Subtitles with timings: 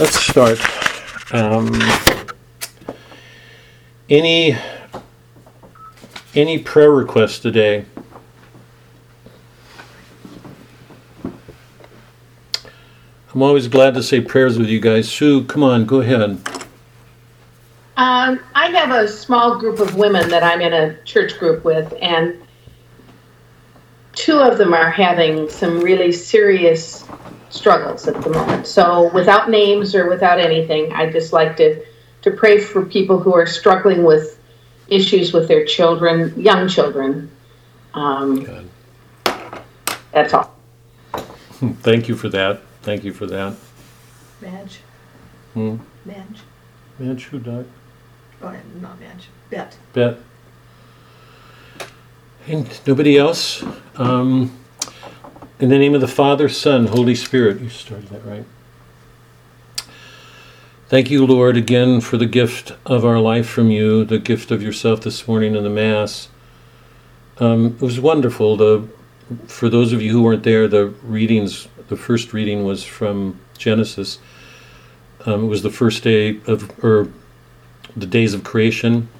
[0.00, 0.58] Let's start.
[1.30, 1.78] Um,
[4.08, 4.56] any
[6.34, 7.84] any prayer requests today?
[13.34, 15.12] I'm always glad to say prayers with you guys.
[15.12, 16.30] Sue, come on, go ahead.
[17.98, 21.92] Um, I have a small group of women that I'm in a church group with,
[22.00, 22.40] and
[24.14, 27.04] two of them are having some really serious
[27.60, 28.66] struggles at the moment.
[28.66, 31.84] So, without names or without anything, I'd just like to,
[32.22, 34.40] to pray for people who are struggling with
[34.88, 37.30] issues with their children, young children.
[37.92, 38.70] Um, Good.
[40.10, 40.56] that's all.
[41.82, 42.62] Thank you for that.
[42.82, 43.54] Thank you for that.
[44.40, 44.80] Madge.
[45.52, 45.76] Hmm.
[46.06, 46.40] Madge.
[46.98, 47.66] Man, who died?
[48.42, 49.28] Oh, not Madge.
[49.50, 49.76] Bet.
[49.92, 50.16] Bet.
[52.46, 53.62] And nobody else?
[53.96, 54.59] Um,
[55.60, 57.60] in the name of the Father, Son, Holy Spirit.
[57.60, 58.46] You started that right.
[60.88, 64.62] Thank you, Lord, again for the gift of our life from you, the gift of
[64.62, 66.28] yourself this morning in the Mass.
[67.38, 68.56] Um, it was wonderful.
[68.56, 68.88] The,
[69.46, 74.18] for those of you who weren't there, the readings, the first reading was from Genesis.
[75.26, 77.08] Um, it was the first day of, or
[77.94, 79.10] the days of creation.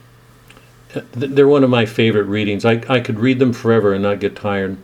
[0.95, 2.65] Uh, They're one of my favorite readings.
[2.65, 4.79] I, I could read them forever and not get tired.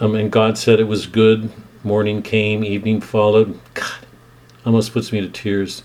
[0.00, 1.50] Um, and God said it was good.
[1.82, 3.58] Morning came, evening followed.
[3.74, 4.06] God,
[4.64, 5.82] almost puts me to tears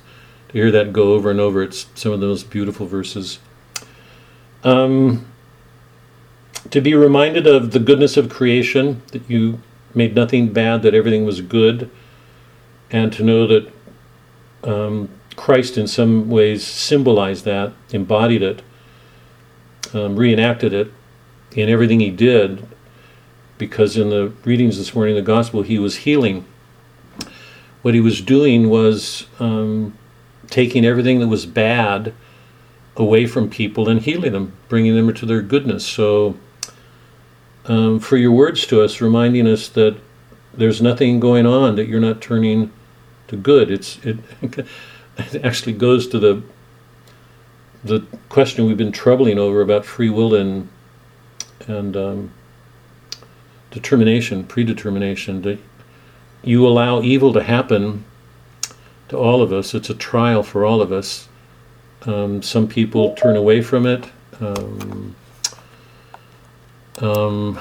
[0.49, 1.63] to hear that go over and over.
[1.63, 3.39] It's some of those beautiful verses.
[4.63, 5.25] Um,
[6.69, 9.61] to be reminded of the goodness of creation, that you
[9.95, 11.89] made nothing bad, that everything was good,
[12.91, 13.71] and to know that
[14.63, 18.61] um, Christ, in some ways, symbolized that, embodied it,
[19.93, 20.91] um, reenacted it
[21.51, 22.65] in everything he did,
[23.63, 26.45] because in the readings this morning, the gospel, he was healing.
[27.81, 29.97] What he was doing was um,
[30.49, 32.13] taking everything that was bad
[32.97, 35.87] away from people and healing them, bringing them to their goodness.
[35.87, 36.37] So,
[37.63, 39.97] um, for your words to us, reminding us that
[40.53, 42.69] there's nothing going on that you're not turning
[43.29, 43.71] to good.
[43.71, 44.17] It's it.
[44.41, 44.65] it
[45.45, 46.43] actually goes to the
[47.81, 50.67] the question we've been troubling over about free will and
[51.65, 52.31] and um,
[53.73, 55.41] determination, predetermination.
[55.41, 55.59] That
[56.43, 58.05] you allow evil to happen
[59.09, 59.73] to all of us.
[59.73, 61.27] It's a trial for all of us.
[62.03, 64.05] Um, some people turn away from it.
[64.39, 65.15] Um,
[66.99, 67.59] um,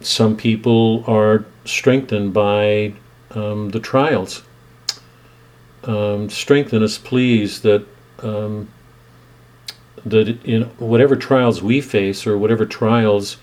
[0.00, 2.92] some people are strengthened by
[3.30, 4.42] um, the trials
[5.84, 7.86] um, strengthen us, please, that
[8.22, 8.68] um,
[10.04, 13.36] that in whatever trials we face or whatever trials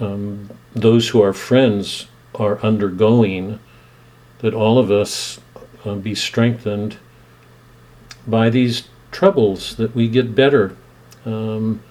[0.00, 3.60] um, those who are friends are undergoing,
[4.38, 5.40] that all of us
[5.84, 6.96] uh, be strengthened
[8.26, 10.76] by these troubles, that we get better.
[11.24, 11.82] Um,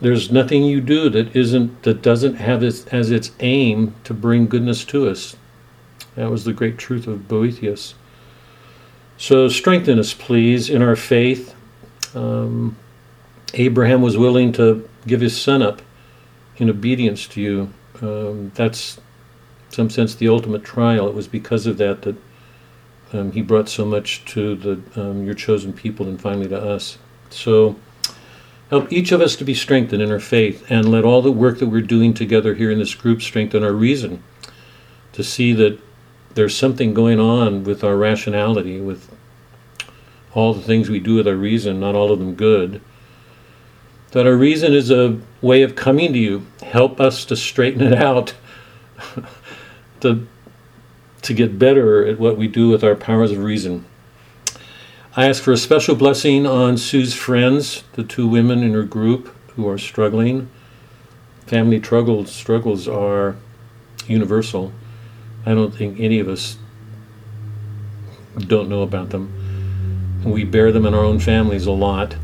[0.00, 4.46] there's nothing you do that isn't that doesn't have its, as its aim to bring
[4.46, 5.36] goodness to us.
[6.14, 7.94] That was the great truth of Boethius.
[9.16, 11.54] So strengthen us, please, in our faith.
[12.14, 12.76] Um,
[13.54, 15.80] Abraham was willing to give his son up
[16.56, 17.72] in obedience to you.
[18.00, 21.08] Um, that's, in some sense, the ultimate trial.
[21.08, 22.16] It was because of that that
[23.12, 26.98] um, he brought so much to the um, your chosen people and finally to us.
[27.30, 27.76] So
[28.70, 31.58] help each of us to be strengthened in our faith, and let all the work
[31.58, 34.22] that we're doing together here in this group strengthen our reason
[35.12, 35.78] to see that
[36.34, 39.14] there's something going on with our rationality, with
[40.32, 42.80] all the things we do with our reason, not all of them good.
[44.12, 46.46] That our reason is a way of coming to you.
[46.62, 48.34] Help us to straighten it out,
[50.00, 50.26] to,
[51.22, 53.86] to get better at what we do with our powers of reason.
[55.14, 59.34] I ask for a special blessing on Sue's friends, the two women in her group
[59.56, 60.48] who are struggling.
[61.46, 63.36] Family struggles, struggles are
[64.06, 64.72] universal.
[65.44, 66.56] I don't think any of us
[68.38, 70.22] don't know about them.
[70.24, 72.16] We bear them in our own families a lot.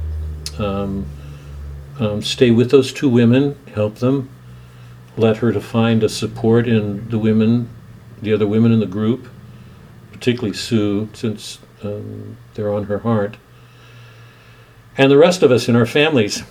[0.59, 1.07] Um,
[1.99, 4.31] um, stay with those two women, help them,
[5.17, 7.69] let her to find a support in the women,
[8.23, 9.29] the other women in the group,
[10.13, 13.37] particularly Sue, since um, they're on her heart.
[14.97, 16.43] And the rest of us in our families.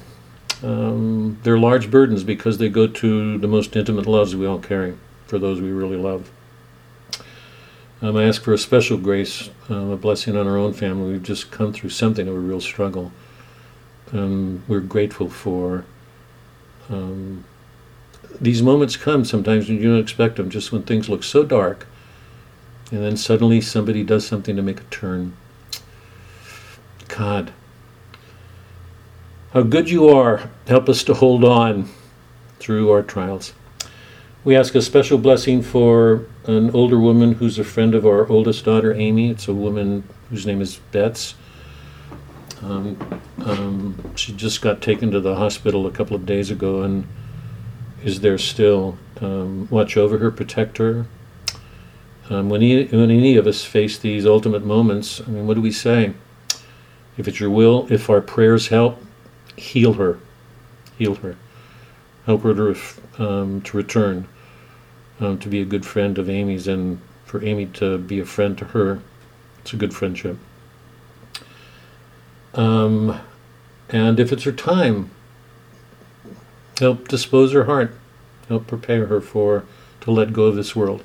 [0.63, 4.97] Um, they're large burdens because they go to the most intimate loves we all carry
[5.27, 6.31] for those we really love.
[8.01, 11.11] Um, I ask for a special grace, um, a blessing on our own family.
[11.11, 13.11] We've just come through something of a real struggle.
[14.13, 15.85] Um, we're grateful for
[16.89, 17.43] um,
[18.39, 21.87] these moments come sometimes when you don't expect them, just when things look so dark
[22.91, 25.35] and then suddenly somebody does something to make a turn.
[27.07, 27.51] God,
[29.53, 30.49] how good you are.
[30.67, 31.89] Help us to hold on
[32.59, 33.53] through our trials.
[34.43, 38.63] We ask a special blessing for an older woman who's a friend of our oldest
[38.63, 39.31] daughter, Amy.
[39.31, 41.35] It's a woman whose name is Betts.
[42.61, 47.07] Um, um, she just got taken to the hospital a couple of days ago and
[48.03, 48.97] is there still.
[49.21, 51.05] Um, watch over her, protect her.
[52.29, 55.61] Um, when, he, when any of us face these ultimate moments, I mean, what do
[55.61, 56.13] we say?
[57.17, 59.01] If it's your will, if our prayers help,
[59.55, 60.19] heal her.
[60.97, 61.35] Heal her.
[62.25, 62.79] Help her to,
[63.17, 64.27] um, to return,
[65.19, 68.57] um, to be a good friend of Amy's, and for Amy to be a friend
[68.57, 68.99] to her.
[69.61, 70.37] It's a good friendship.
[72.57, 73.19] Um,
[73.89, 75.11] and if it's her time,
[76.79, 77.95] help dispose her heart,
[78.49, 79.63] help prepare her for
[80.01, 81.03] to let go of this world.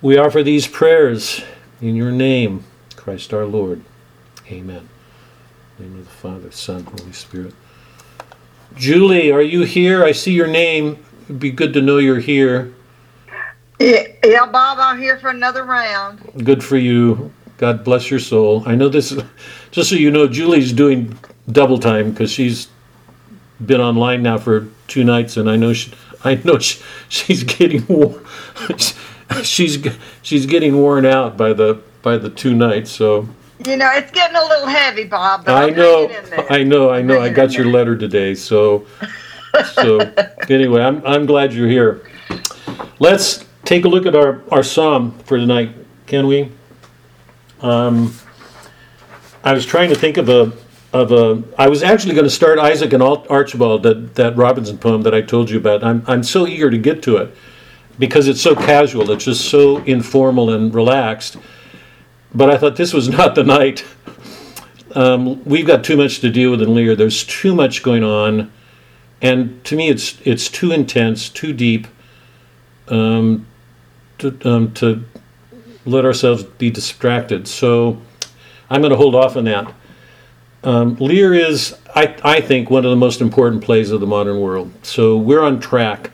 [0.00, 1.42] We offer these prayers
[1.80, 2.64] in your name,
[2.96, 3.82] Christ our Lord.
[4.50, 4.88] Amen.
[5.78, 7.54] In the name of the Father, Son, Holy Spirit.
[8.74, 10.04] Julie, are you here?
[10.04, 11.04] I see your name.
[11.24, 12.72] It'd be good to know you're here.
[13.78, 16.20] Yeah, yeah, Bob, I'm here for another round.
[16.44, 17.32] Good for you.
[17.58, 18.62] God bless your soul.
[18.66, 19.16] I know this,
[19.78, 21.16] just so you know, Julie's doing
[21.52, 22.66] double time because she's
[23.64, 25.92] been online now for two nights, and I know she,
[26.24, 27.86] I know she, she's getting
[29.44, 29.86] she's
[30.22, 32.90] she's getting worn out by the by the two nights.
[32.90, 33.28] So
[33.64, 35.44] You know, it's getting a little heavy, Bob.
[35.44, 36.52] But I know, hanging in there.
[36.52, 37.20] I know, I know.
[37.20, 38.84] I got your letter today, so
[39.74, 40.00] so
[40.48, 42.02] anyway, I'm I'm glad you're here.
[42.98, 45.70] Let's take a look at our our psalm for tonight,
[46.08, 46.50] can we?
[47.60, 48.12] Um,
[49.44, 50.52] I was trying to think of a
[50.92, 51.42] of a.
[51.58, 55.20] I was actually going to start Isaac and Archibald, that that Robinson poem that I
[55.20, 55.84] told you about.
[55.84, 57.34] I'm I'm so eager to get to it
[57.98, 59.10] because it's so casual.
[59.10, 61.36] It's just so informal and relaxed.
[62.34, 63.84] But I thought this was not the night.
[64.94, 66.96] Um, we've got too much to deal with in Lear.
[66.96, 68.50] There's too much going on,
[69.20, 71.86] and to me, it's it's too intense, too deep,
[72.88, 73.46] um,
[74.18, 75.04] to um, to
[75.84, 77.46] let ourselves be distracted.
[77.46, 78.00] So
[78.70, 79.72] I'm going to hold off on that.
[80.64, 84.40] Um, Lear is, I, I think, one of the most important plays of the modern
[84.40, 84.72] world.
[84.82, 86.10] So we're on track.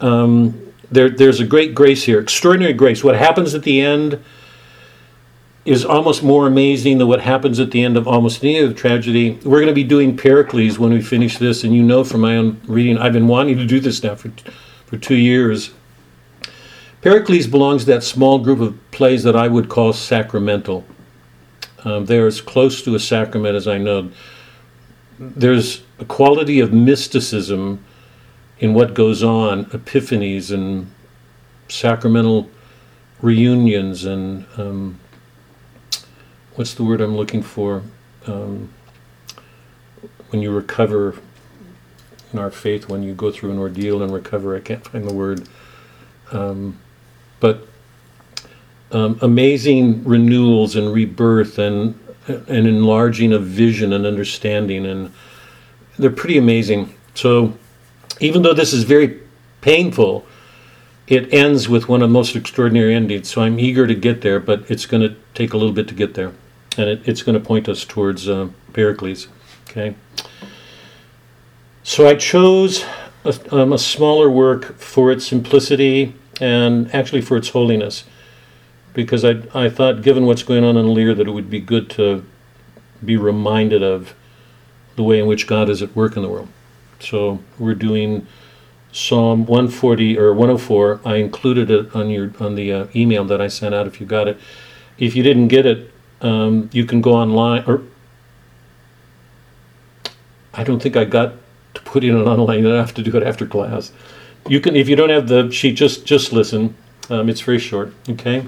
[0.00, 3.04] Um, there, there's a great grace here, extraordinary grace.
[3.04, 4.22] What happens at the end
[5.64, 9.32] is almost more amazing than what happens at the end of almost any other tragedy.
[9.44, 12.36] We're going to be doing Pericles when we finish this, and you know from my
[12.36, 14.30] own reading, I've been wanting to do this now for,
[14.86, 15.72] for two years.
[17.02, 20.84] Pericles belongs to that small group of plays that I would call sacramental.
[21.84, 24.10] Um, they're as close to a sacrament as I know.
[25.18, 27.84] There's a quality of mysticism
[28.58, 30.90] in what goes on, epiphanies and
[31.68, 32.50] sacramental
[33.20, 34.98] reunions and um,
[36.54, 37.82] what's the word I'm looking for?
[38.26, 38.72] Um,
[40.30, 41.16] when you recover
[42.32, 45.14] in our faith, when you go through an ordeal and recover, I can't find the
[45.14, 45.48] word.
[46.32, 46.78] Um,
[47.40, 47.66] but
[48.96, 51.98] um, amazing renewals and rebirth and
[52.28, 55.12] an enlarging of vision and understanding, and
[55.98, 56.94] they're pretty amazing.
[57.14, 57.52] So,
[58.20, 59.20] even though this is very
[59.60, 60.24] painful,
[61.06, 63.28] it ends with one of the most extraordinary endings.
[63.28, 65.94] So I'm eager to get there, but it's going to take a little bit to
[65.94, 66.32] get there,
[66.78, 69.28] and it, it's going to point us towards uh, Pericles.
[69.68, 69.94] Okay.
[71.82, 72.84] So I chose
[73.24, 78.04] a, um, a smaller work for its simplicity and actually for its holiness,
[78.96, 81.88] because I I thought, given what's going on in Lear, that it would be good
[81.90, 82.24] to
[83.04, 84.14] be reminded of
[84.96, 86.48] the way in which God is at work in the world.
[86.98, 88.26] So we're doing
[88.90, 91.02] Psalm 140 or 104.
[91.04, 93.86] I included it on your on the uh, email that I sent out.
[93.86, 94.38] If you got it,
[94.98, 97.64] if you didn't get it, um, you can go online.
[97.66, 97.82] Or
[100.54, 101.34] I don't think I got
[101.74, 102.66] to put in it online.
[102.66, 103.92] I have to do it after class.
[104.48, 106.74] You can if you don't have the sheet, just just listen.
[107.10, 107.92] Um, it's very short.
[108.08, 108.46] Okay,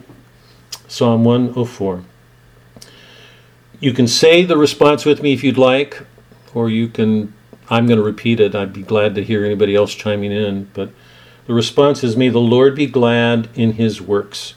[0.89, 2.03] Psalm 104.
[3.81, 6.03] You can say the response with me if you'd like,
[6.53, 7.33] or you can
[7.71, 8.55] I'm going to repeat it.
[8.55, 10.71] I'd be glad to hear anybody else chiming in.
[10.73, 10.91] But
[11.47, 14.55] the response is May the Lord be glad in his works.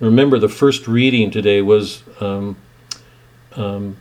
[0.00, 2.56] Remember, the first reading today was um,
[3.52, 3.96] um,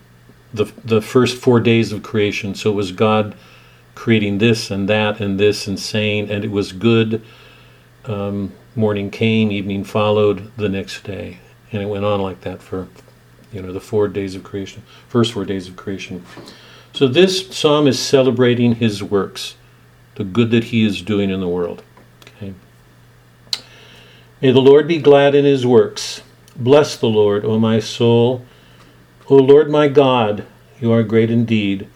[0.54, 2.56] the, the first four days of creation.
[2.56, 3.36] So it was God
[3.96, 7.22] creating this and that and this and saying, and it was good.
[8.06, 11.40] Um, morning came, evening followed the next day.
[11.74, 12.88] And it went on like that for,
[13.52, 16.24] you know, the four days of creation, first four days of creation.
[16.94, 19.56] So this psalm is celebrating his works,
[20.16, 21.82] the good that he is doing in the world.
[22.38, 22.54] Okay.
[24.40, 26.22] May the Lord be glad in his works.
[26.56, 28.46] Bless the Lord, O my soul.
[29.28, 30.46] O Lord my God,
[30.80, 31.88] you are great indeed.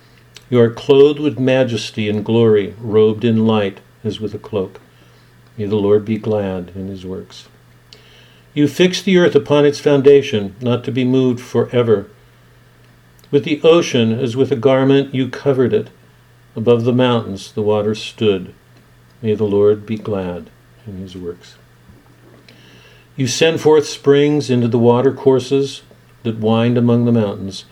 [0.50, 4.80] You are clothed with majesty and glory, robed in light as with a cloak.
[5.58, 7.48] May the Lord be glad in his works.
[8.54, 12.10] You fixed the earth upon its foundation, not to be moved forever.
[13.30, 15.90] With the ocean as with a garment, you covered it.
[16.56, 18.54] Above the mountains, the waters stood.
[19.22, 20.50] May the Lord be glad
[20.88, 21.58] in his works.
[23.16, 25.82] You send forth springs into the water courses
[26.24, 27.66] that wind among the mountains.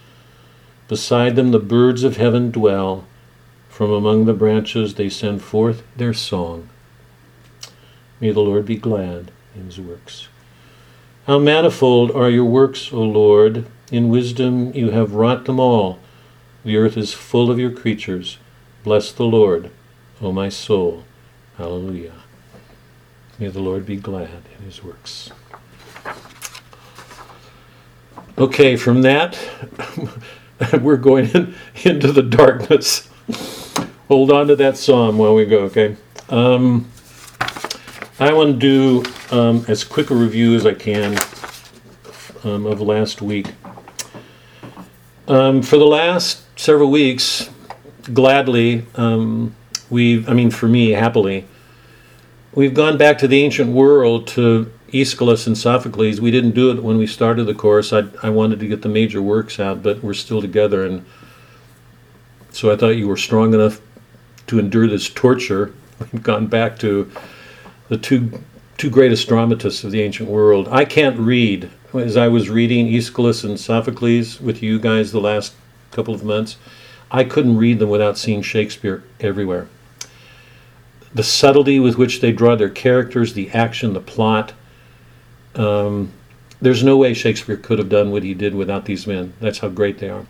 [0.87, 3.05] Beside them, the birds of heaven dwell.
[3.69, 6.69] From among the branches, they send forth their song.
[8.19, 10.27] May the Lord be glad in his works.
[11.27, 13.65] How manifold are your works, O Lord!
[13.91, 15.97] In wisdom you have wrought them all.
[16.63, 18.37] The earth is full of your creatures.
[18.83, 19.71] Bless the Lord,
[20.21, 21.03] O my soul.
[21.57, 22.13] Hallelujah.
[23.39, 25.31] May the Lord be glad in his works.
[28.37, 29.39] Okay, from that,
[30.81, 33.09] we're going in, into the darkness.
[34.09, 35.95] Hold on to that psalm while we go, okay?
[36.29, 36.91] Um,
[38.17, 41.17] I want to do um, as quick a review as I can
[42.45, 43.47] um, of last week.
[45.27, 47.49] Um, for the last several weeks,
[48.13, 49.53] gladly, um,
[49.89, 51.45] we've, I mean, for me, happily,
[52.53, 56.21] we've gone back to the ancient world to Aeschylus and Sophocles.
[56.21, 57.91] We didn't do it when we started the course.
[57.91, 60.85] I, I wanted to get the major works out, but we're still together.
[60.85, 61.05] And
[62.51, 63.81] so I thought you were strong enough
[64.47, 65.73] to endure this torture.
[66.13, 67.11] We've gone back to
[67.87, 68.41] the two,
[68.77, 70.67] two greatest dramatists of the ancient world.
[70.69, 71.69] I can't read.
[71.93, 75.53] As I was reading Aeschylus and Sophocles with you guys the last
[75.91, 76.57] couple of months,
[77.09, 79.67] I couldn't read them without seeing Shakespeare everywhere.
[81.13, 84.51] The subtlety with which they draw their characters, the action, the plot.
[85.55, 86.11] Um,
[86.59, 89.33] there's no way Shakespeare could have done what he did without these men.
[89.39, 90.25] That's how great they are.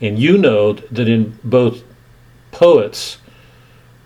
[0.00, 1.82] And you know that in both
[2.50, 3.18] poets,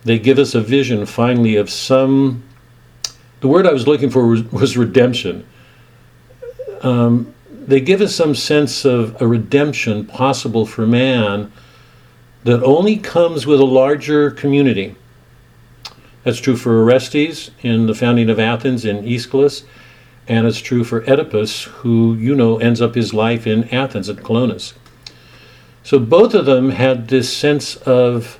[0.04, 2.42] they give us a vision finally of some.
[3.42, 5.44] The word I was looking for was, was redemption.
[6.82, 11.50] Um, they give us some sense of a redemption possible for man
[12.44, 14.94] that only comes with a larger community.
[16.22, 19.64] That's true for Orestes in the founding of Athens in Aeschylus,
[20.28, 24.18] and it's true for Oedipus, who you know ends up his life in Athens at
[24.18, 24.74] Colonus.
[25.82, 28.38] So both of them had this sense of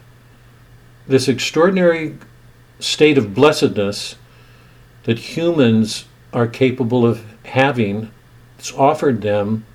[1.09, 2.19] this extraordinary
[2.79, 4.15] state of blessedness
[5.05, 8.11] that humans are capable of having.
[8.59, 9.67] It's offered them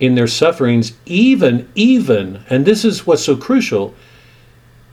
[0.00, 3.94] in their sufferings, even, even, and this is what's so crucial,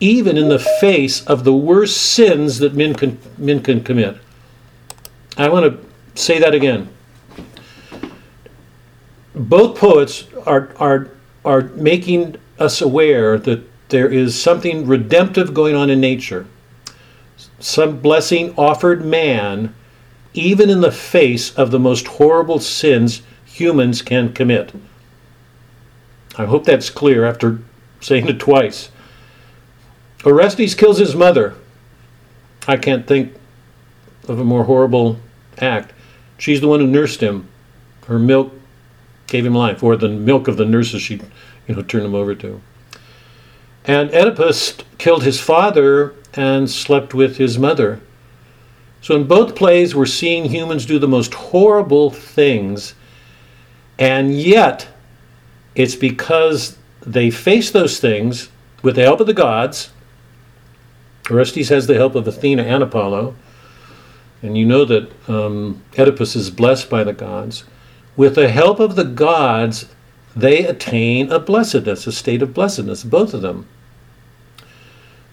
[0.00, 4.16] even in the face of the worst sins that men can, men can commit.
[5.36, 6.88] I want to say that again.
[9.34, 11.10] Both poets are, are,
[11.44, 16.46] are making us aware that there is something redemptive going on in nature,
[17.58, 19.74] some blessing offered man,
[20.34, 24.72] even in the face of the most horrible sins humans can commit.
[26.36, 27.60] I hope that's clear after
[28.00, 28.90] saying it twice.
[30.24, 31.54] Orestes kills his mother.
[32.68, 33.32] I can't think
[34.28, 35.18] of a more horrible
[35.58, 35.92] act.
[36.36, 37.48] She's the one who nursed him.
[38.06, 38.52] Her milk
[39.26, 41.20] gave him life, or the milk of the nurses she,
[41.66, 42.60] you know, turned him over to.
[43.84, 48.00] And Oedipus killed his father and slept with his mother.
[49.00, 52.94] So in both plays, we're seeing humans do the most horrible things,
[53.98, 54.88] and yet
[55.74, 58.48] it's because they face those things
[58.82, 59.90] with the help of the gods.
[61.30, 63.34] Orestes has the help of Athena and Apollo.
[64.42, 67.64] And you know that um, Oedipus is blessed by the gods.
[68.16, 69.86] With the help of the gods,
[70.34, 73.66] they attain a blessedness, a state of blessedness, both of them.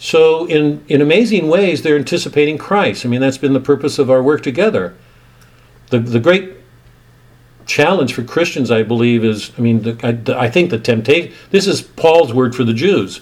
[0.04, 3.06] So, in, in amazing ways, they're anticipating Christ.
[3.06, 4.98] I mean, that's been the purpose of our work together.
[5.92, 6.56] The, the great
[7.66, 9.98] challenge for Christians, I believe, is I mean, the,
[10.38, 13.22] I, I think the temptation, this is Paul's word for the Jews,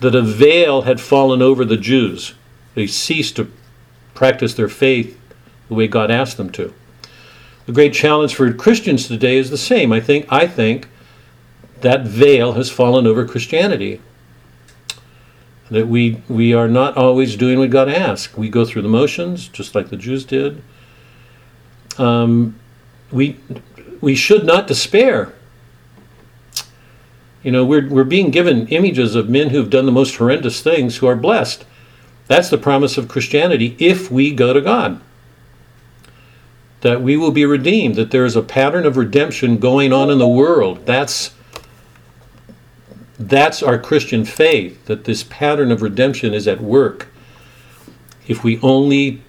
[0.00, 2.34] that a veil had fallen over the Jews.
[2.76, 3.50] They ceased to
[4.14, 5.18] practice their faith
[5.66, 6.72] the way God asked them to.
[7.66, 9.92] The great challenge for Christians today is the same.
[9.92, 10.86] I think, I think
[11.80, 14.00] that veil has fallen over Christianity.
[15.70, 18.36] That we, we are not always doing what God asks.
[18.36, 20.62] We go through the motions, just like the Jews did.
[21.98, 22.58] Um,
[23.12, 23.38] we
[24.00, 25.34] we should not despair.
[27.42, 30.98] You know, we're we're being given images of men who've done the most horrendous things
[30.98, 31.66] who are blessed.
[32.28, 35.00] That's the promise of Christianity if we go to God.
[36.82, 40.18] that we will be redeemed, that there is a pattern of redemption going on in
[40.18, 40.86] the world.
[40.86, 41.34] That's
[43.18, 47.08] that's our Christian faith, that this pattern of redemption is at work.
[48.26, 49.22] If we only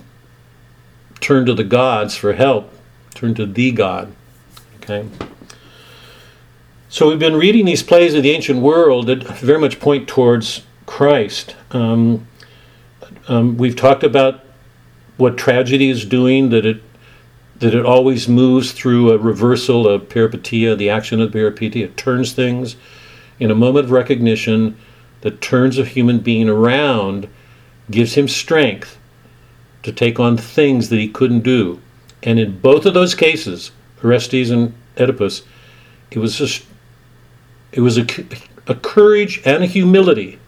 [1.20, 2.72] turn to the gods for help,
[3.16, 4.14] turn to the God.
[4.78, 5.08] Okay?
[6.88, 10.64] So we've been reading these plays of the ancient world that very much point towards
[10.86, 11.56] Christ.
[11.72, 12.28] Um,
[13.28, 14.44] um, we've talked about
[15.18, 16.82] what tragedy is doing, that it
[17.60, 21.84] that it always moves through a reversal of peripeteia, the action of peripeteia.
[21.84, 22.78] It turns things
[23.40, 24.78] in a moment of recognition
[25.22, 27.28] that turns a human being around,
[27.90, 28.98] gives him strength
[29.84, 31.80] to take on things that he couldn't do.
[32.24, 33.72] And in both of those cases,
[34.04, 35.44] Orestes and Oedipus,
[36.12, 36.66] it was just
[37.72, 38.06] it was a,
[38.68, 40.40] a courage and a humility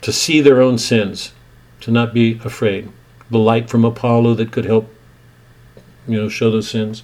[0.00, 1.32] to see their own sins,
[1.80, 2.90] to not be afraid.
[3.30, 4.92] The light from Apollo that could help
[6.06, 7.02] you know, show those sins.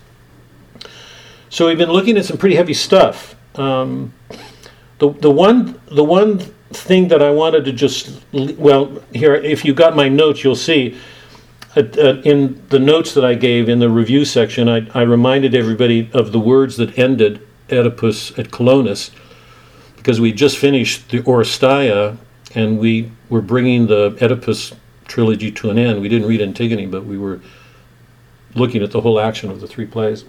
[1.51, 3.35] So we've been looking at some pretty heavy stuff.
[3.59, 4.13] Um,
[4.99, 6.39] the the one the one
[6.71, 10.97] thing that I wanted to just well here, if you got my notes, you'll see.
[11.77, 15.55] Uh, uh, in the notes that I gave in the review section, I, I reminded
[15.55, 19.11] everybody of the words that ended Oedipus at Colonus,
[19.97, 22.17] because we just finished the Oresteia,
[22.55, 24.73] and we were bringing the Oedipus
[25.07, 26.01] trilogy to an end.
[26.01, 27.41] We didn't read Antigone, but we were
[28.55, 30.25] looking at the whole action of the three plays.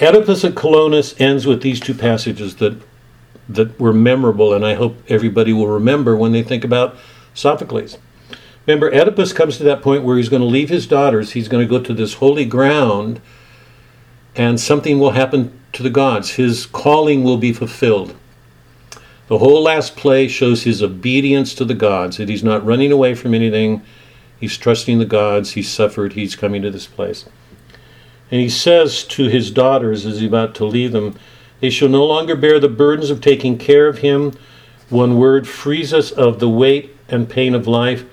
[0.00, 2.80] Oedipus at Colonus ends with these two passages that
[3.48, 6.96] that were memorable, and I hope everybody will remember when they think about
[7.34, 7.98] Sophocles.
[8.66, 11.32] Remember, Oedipus comes to that point where he's going to leave his daughters.
[11.32, 13.20] He's going to go to this holy ground,
[14.36, 16.30] and something will happen to the gods.
[16.30, 18.14] His calling will be fulfilled.
[19.26, 23.14] The whole last play shows his obedience to the gods, that he's not running away
[23.14, 23.82] from anything
[24.42, 25.52] He's trusting the gods.
[25.52, 26.14] He's suffered.
[26.14, 27.26] He's coming to this place.
[28.32, 31.18] And he says to his daughters as he's about to leave them,
[31.60, 34.32] They shall no longer bear the burdens of taking care of him.
[34.88, 38.06] One word frees us of the weight and pain of life.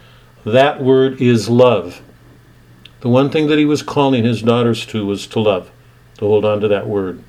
[0.44, 2.02] That word is love.
[3.00, 5.72] The one thing that he was calling his daughters to was to love,
[6.18, 7.24] to hold on to that word.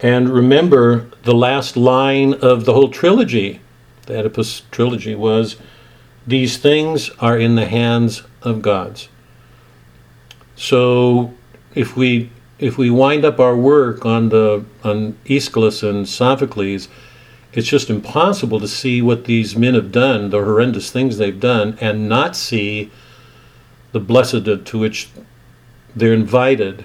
[0.00, 3.62] And remember, the last line of the whole trilogy,
[4.04, 5.56] the Oedipus trilogy, was
[6.26, 9.08] these things are in the hands of gods.
[10.58, 11.32] So
[11.74, 16.88] if we if we wind up our work on the on Aeschylus and Sophocles,
[17.52, 21.78] it's just impossible to see what these men have done, the horrendous things they've done,
[21.80, 22.90] and not see
[23.92, 25.08] the blessedhood to which
[25.94, 26.84] they're invited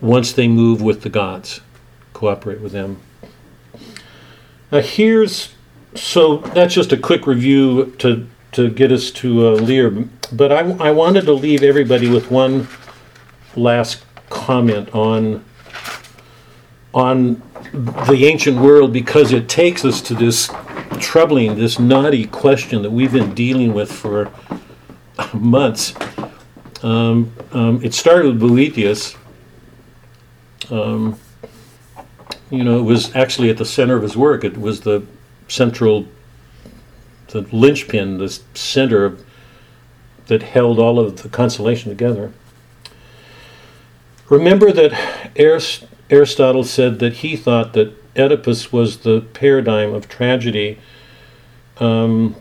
[0.00, 1.60] once they move with the gods,
[2.12, 3.00] cooperate with them.
[4.70, 5.52] Now here's
[5.96, 9.90] so that's just a quick review to to get us to uh, Lear.
[10.32, 12.68] But I, I wanted to leave everybody with one
[13.56, 15.44] last comment on
[16.92, 20.48] on the ancient world because it takes us to this
[21.00, 24.30] troubling, this naughty question that we've been dealing with for
[25.32, 25.94] months.
[26.82, 29.16] Um, um, it started with Boethius.
[30.70, 31.18] Um,
[32.50, 34.44] you know, it was actually at the center of his work.
[34.44, 35.04] It was the
[35.48, 36.06] central,
[37.34, 39.16] the linchpin, the center
[40.26, 42.32] that held all of the constellation together.
[44.30, 45.32] Remember that
[46.08, 50.78] Aristotle said that he thought that Oedipus was the paradigm of tragedy
[51.78, 52.36] um,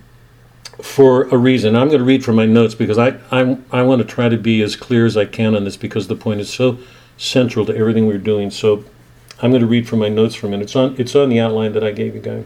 [0.82, 1.76] for a reason.
[1.76, 4.38] I'm going to read from my notes because I, I, I want to try to
[4.38, 6.78] be as clear as I can on this because the point is so
[7.18, 8.52] central to everything we're doing.
[8.52, 8.86] So
[9.42, 10.66] I'm going to read from my notes for a minute.
[10.66, 12.46] It's on, it's on the outline that I gave you guys.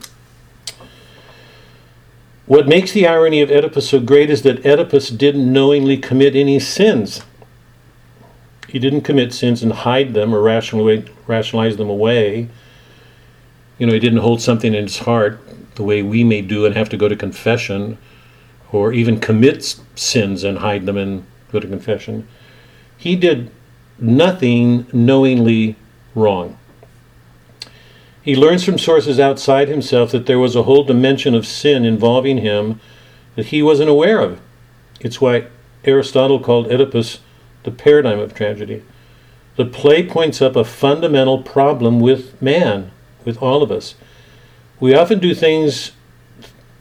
[2.48, 6.60] What makes the irony of Oedipus so great is that Oedipus didn't knowingly commit any
[6.60, 7.22] sins.
[8.70, 12.48] He didn't commit sins and hide them or rationalize them away.
[13.78, 15.42] You know, he didn't hold something in his heart
[15.76, 17.98] the way we may do and have to go to confession
[18.72, 22.28] or even commit sins and hide them and go to confession.
[22.98, 23.52] He did
[24.00, 25.76] nothing knowingly
[26.16, 26.58] wrong.
[28.28, 32.40] He learns from sources outside himself that there was a whole dimension of sin involving
[32.40, 32.82] him
[33.38, 34.42] that he wasn't aware of.
[35.00, 35.48] It's why
[35.86, 37.20] Aristotle called Oedipus
[37.64, 38.84] the paradigm of tragedy.
[39.56, 42.92] The play points up a fundamental problem with man,
[43.24, 43.96] with all of us.
[44.82, 45.94] We often do things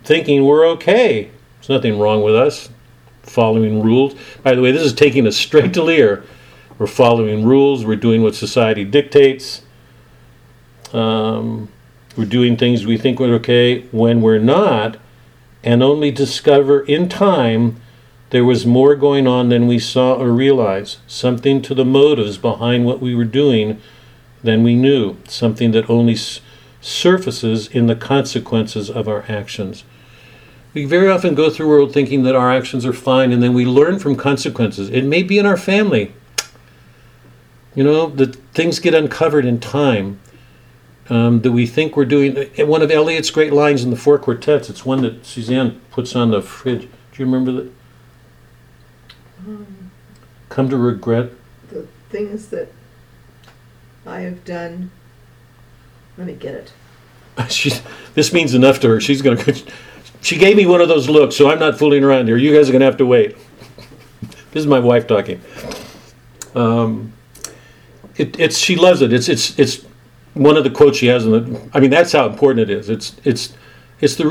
[0.02, 1.30] thinking we're okay.
[1.60, 2.70] There's nothing wrong with us
[3.22, 4.16] following rules.
[4.42, 6.24] By the way, this is taking us straight to Lear.
[6.76, 9.62] We're following rules, we're doing what society dictates.
[10.96, 11.68] Um,
[12.16, 14.96] we're doing things we think we're okay when we're not,
[15.62, 17.76] and only discover in time
[18.30, 22.84] There was more going on than we saw or realized, something to the motives behind
[22.84, 23.80] what we were doing
[24.42, 26.40] than we knew, something that only s-
[26.80, 29.84] surfaces in the consequences of our actions.
[30.74, 33.54] We very often go through the world thinking that our actions are fine, and then
[33.54, 34.90] we learn from consequences.
[34.90, 36.12] It may be in our family.
[37.76, 40.18] You know, that things get uncovered in time
[41.08, 42.36] um, that we think we're doing.
[42.36, 46.16] uh, One of Eliot's great lines in the Four Quartets, it's one that Suzanne puts
[46.16, 46.82] on the fridge.
[46.82, 47.70] Do you remember that?
[50.48, 51.30] Come to regret.
[51.68, 52.68] The things that
[54.06, 54.90] I have done,
[56.16, 56.72] let me get it.
[57.50, 57.82] She's,
[58.14, 59.00] this means enough to her.
[59.00, 59.62] She's going to.
[60.22, 62.36] She gave me one of those looks, so I'm not fooling around here.
[62.36, 63.36] You guys are going to have to wait.
[64.52, 65.38] This is my wife talking.
[66.54, 67.12] Um,
[68.16, 69.12] it, it's she loves it.
[69.12, 69.84] It's it's it's
[70.36, 71.70] one of the quotes she has in the.
[71.72, 72.90] I mean, that's how important it is.
[72.90, 73.54] It's it's
[74.00, 74.26] it's the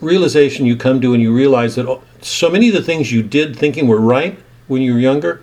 [0.00, 3.56] realization you come to and you realize that so many of the things you did
[3.56, 4.38] thinking were right
[4.68, 5.42] when you were younger,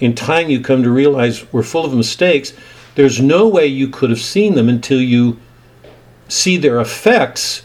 [0.00, 2.52] in time you come to realize were full of mistakes.
[2.94, 5.38] There's no way you could have seen them until you
[6.28, 7.64] see their effects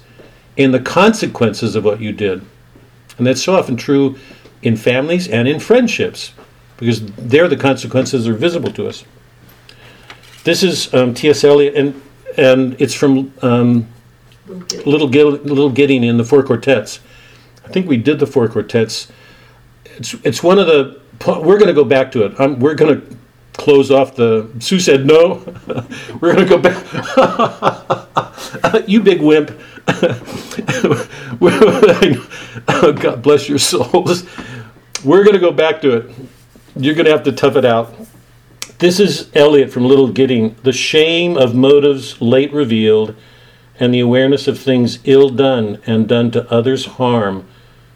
[0.56, 2.46] in the consequences of what you did.
[3.18, 4.18] And that's so often true
[4.62, 6.34] in families and in friendships,
[6.78, 9.04] because there the consequences are visible to us.
[10.48, 11.44] This is um, T.S.
[11.44, 12.02] Eliot, and,
[12.38, 13.86] and it's from um,
[14.48, 15.46] Little kid.
[15.46, 17.02] Little, Gidding in the Four Quartets.
[17.66, 19.12] I think we did the Four Quartets.
[19.98, 22.40] It's, it's one of the, we're going to go back to it.
[22.40, 23.18] Um, we're going to
[23.56, 25.44] close off the, Sue said no.
[26.22, 26.82] we're going to go back.
[28.88, 29.52] you big wimp.
[33.02, 34.24] God bless your souls.
[35.04, 36.16] We're going to go back to it.
[36.78, 37.94] You're going to have to tough it out.
[38.80, 40.56] This is Eliot from Little Gidding.
[40.62, 43.16] The shame of motives late revealed,
[43.80, 47.48] and the awareness of things ill done and done to others harm,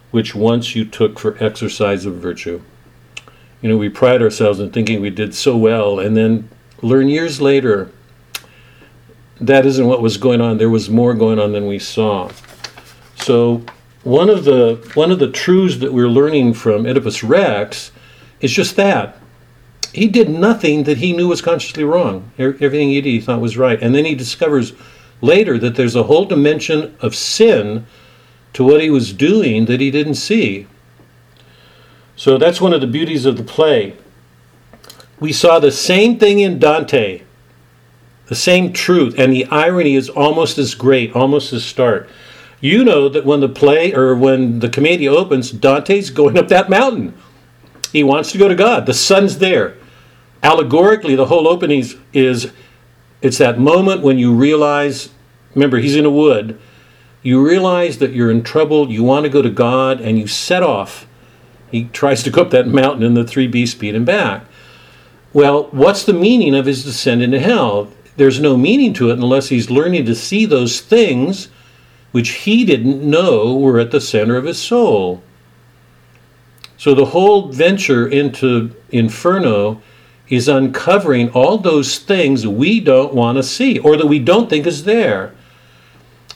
[0.09, 2.63] which once you took for exercise of virtue.
[3.61, 6.49] You know, we pride ourselves in thinking we did so well, and then
[6.81, 7.91] learn years later
[9.39, 10.57] that isn't what was going on.
[10.57, 12.31] There was more going on than we saw.
[13.17, 13.63] So
[14.01, 17.91] one of the one of the truths that we're learning from Oedipus Rex
[18.39, 19.20] is just that
[19.93, 22.31] he did nothing that he knew was consciously wrong.
[22.37, 24.73] Everything he did, he thought was right, and then he discovers
[25.21, 27.85] later that there's a whole dimension of sin
[28.53, 30.67] to what he was doing that he didn't see.
[32.15, 33.95] So that's one of the beauties of the play.
[35.19, 37.23] We saw the same thing in Dante,
[38.27, 42.09] the same truth, and the irony is almost as great, almost as stark.
[42.59, 46.69] You know that when the play or when the commedia opens, Dante's going up that
[46.69, 47.13] mountain.
[47.91, 48.85] He wants to go to God.
[48.85, 49.77] The sun's there.
[50.43, 52.51] Allegorically, the whole opening is, is
[53.21, 55.09] it's that moment when you realize,
[55.53, 56.59] remember, he's in a wood.
[57.21, 60.63] You realize that you're in trouble, you want to go to God, and you set
[60.63, 61.07] off.
[61.69, 64.45] He tries to go up that mountain in the 3B speed and back.
[65.31, 67.89] Well, what's the meaning of his descent into hell?
[68.17, 71.49] There's no meaning to it unless he's learning to see those things
[72.11, 75.23] which he didn't know were at the center of his soul.
[76.75, 79.81] So the whole venture into Inferno
[80.31, 84.65] is uncovering all those things we don't want to see or that we don't think
[84.65, 85.35] is there.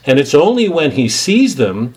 [0.05, 1.95] And it's only when he sees them,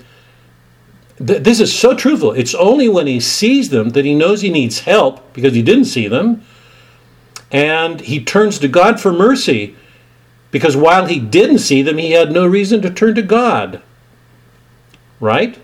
[1.19, 4.49] th- this is so truthful, it's only when he sees them that he knows he
[4.49, 6.43] needs help because he didn't see them.
[7.51, 9.75] And he turns to God for mercy
[10.53, 13.83] because while he didn't see them, he had no reason to turn to God.
[15.19, 15.59] Right?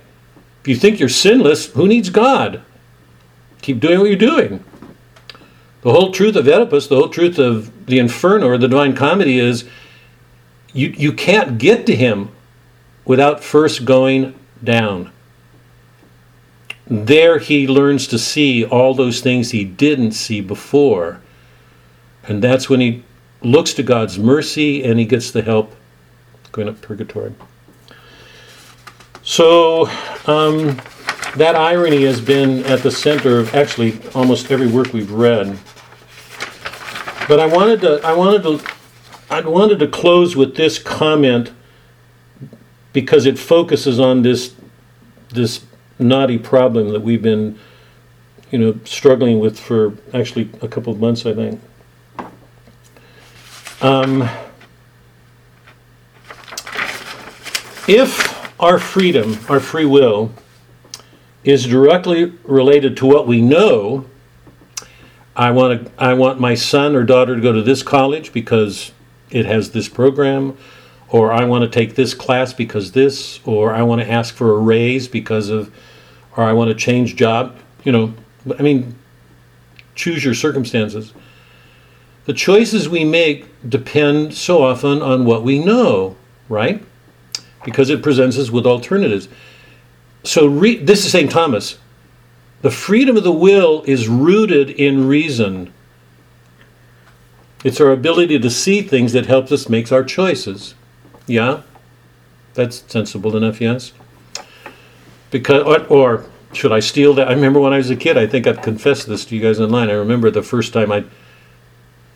[0.62, 2.62] If you think you're sinless, who needs God?
[3.62, 4.64] Keep doing what you're doing.
[5.84, 9.38] The whole truth of Oedipus, the whole truth of the Inferno or the Divine Comedy
[9.38, 9.68] is
[10.72, 12.30] you, you can't get to him
[13.04, 15.12] without first going down.
[16.86, 21.20] There he learns to see all those things he didn't see before.
[22.26, 23.04] And that's when he
[23.42, 25.76] looks to God's mercy and he gets the help
[26.50, 27.34] going up purgatory.
[29.22, 29.90] So,
[30.26, 30.80] um,
[31.36, 35.58] that irony has been at the center of actually almost every work we've read.
[37.26, 38.72] But I wanted to, I wanted to,
[39.30, 41.52] I wanted to close with this comment
[42.92, 44.54] because it focuses on this,
[45.30, 45.64] this
[45.98, 47.58] knotty problem that we've been,
[48.50, 51.60] you know, struggling with for actually a couple of months, I think.
[53.80, 54.28] Um,
[57.88, 60.32] if our freedom, our free will,
[61.42, 64.06] is directly related to what we know,
[65.36, 68.92] I want to, I want my son or daughter to go to this college because
[69.30, 70.56] it has this program,
[71.08, 74.52] or I want to take this class because this, or I want to ask for
[74.52, 75.74] a raise because of,
[76.36, 77.56] or I want to change job.
[77.82, 78.14] you know,
[78.58, 78.94] I mean,
[79.94, 81.12] choose your circumstances.
[82.26, 86.16] The choices we make depend so often on what we know,
[86.48, 86.82] right?
[87.64, 89.28] Because it presents us with alternatives.
[90.22, 91.30] So, re- this is St.
[91.30, 91.78] Thomas.
[92.64, 95.70] The freedom of the will is rooted in reason.
[97.62, 100.74] It's our ability to see things that helps us make our choices.
[101.26, 101.60] Yeah?
[102.54, 103.92] That's sensible enough, yes?
[105.30, 106.24] Because, or, or
[106.54, 107.28] should I steal that?
[107.28, 109.60] I remember when I was a kid, I think I've confessed this to you guys
[109.60, 109.90] online.
[109.90, 111.04] I remember the first time I,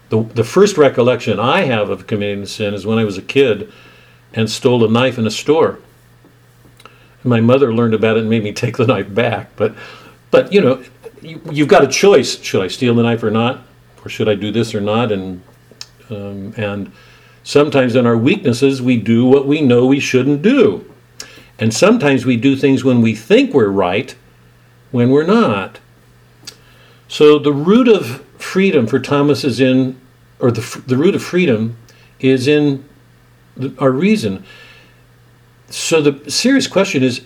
[0.09, 3.71] the, the first recollection I have of committing sin is when I was a kid
[4.33, 5.79] and stole a knife in a store.
[7.23, 9.51] My mother learned about it and made me take the knife back.
[9.55, 9.75] But,
[10.31, 10.83] but you know,
[11.23, 13.63] you, you've got a choice: should I steal the knife or not,
[14.05, 15.13] or should I do this or not?
[15.13, 15.43] And
[16.11, 16.93] um, and
[17.43, 20.93] sometimes in our weaknesses, we do what we know we shouldn't do,
[21.59, 24.15] and sometimes we do things when we think we're right,
[24.91, 25.81] when we're not.
[27.09, 30.01] So the root of freedom for Thomas is in,
[30.39, 31.77] or the the root of freedom
[32.21, 32.85] is in
[33.57, 34.45] the, our reason.
[35.71, 37.23] So the serious question is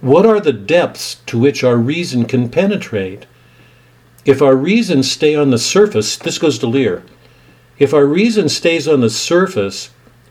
[0.00, 3.26] what are the depths to which our reason can penetrate?
[4.24, 7.02] If our reason stay on the surface, this goes to Lear.
[7.78, 9.90] If our reason stays on the surface,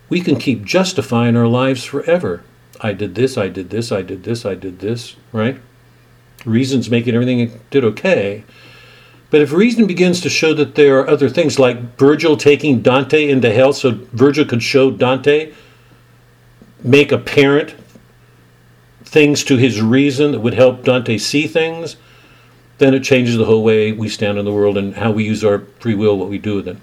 [0.09, 2.43] we can keep justifying our lives forever.
[2.81, 5.59] I did this, I did this, I did this, I did this, right?
[6.45, 8.43] Reason's making everything did okay.
[9.29, 13.27] But if reason begins to show that there are other things, like Virgil taking Dante
[13.29, 15.53] into hell so Virgil could show Dante,
[16.83, 17.75] make apparent
[19.07, 21.95] things to his reason that would help Dante see things,
[22.77, 25.43] then it changes the whole way we stand in the world and how we use
[25.43, 26.77] our free will, what we do with it.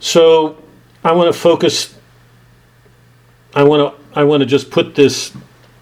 [0.00, 0.56] So
[1.04, 1.94] I want to focus.
[3.54, 4.18] I want to.
[4.18, 5.36] I want to just put this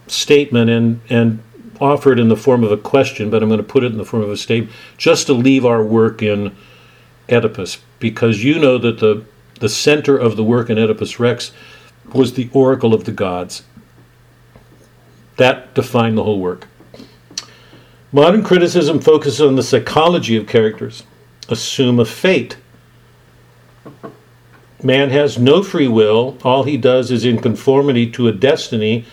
[0.08, 1.42] statement and and
[1.80, 3.98] offer it in the form of a question, but I'm going to put it in
[3.98, 6.54] the form of a statement just to leave our work in
[7.30, 9.24] Oedipus, because you know that the
[9.60, 11.52] the center of the work in Oedipus Rex
[12.12, 13.62] was the oracle of the gods.
[15.36, 16.66] That defined the whole work.
[18.12, 21.02] Modern criticism focuses on the psychology of characters,
[21.48, 22.56] assume a fate.
[24.82, 29.04] Man has no free will, all he does is in conformity to a destiny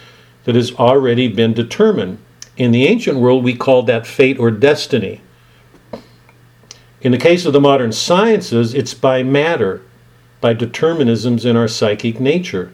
[0.43, 2.19] that has already been determined.
[2.57, 5.21] In the ancient world, we called that fate or destiny.
[7.01, 9.81] In the case of the modern sciences, it's by matter,
[10.41, 12.73] by determinisms in our psychic nature.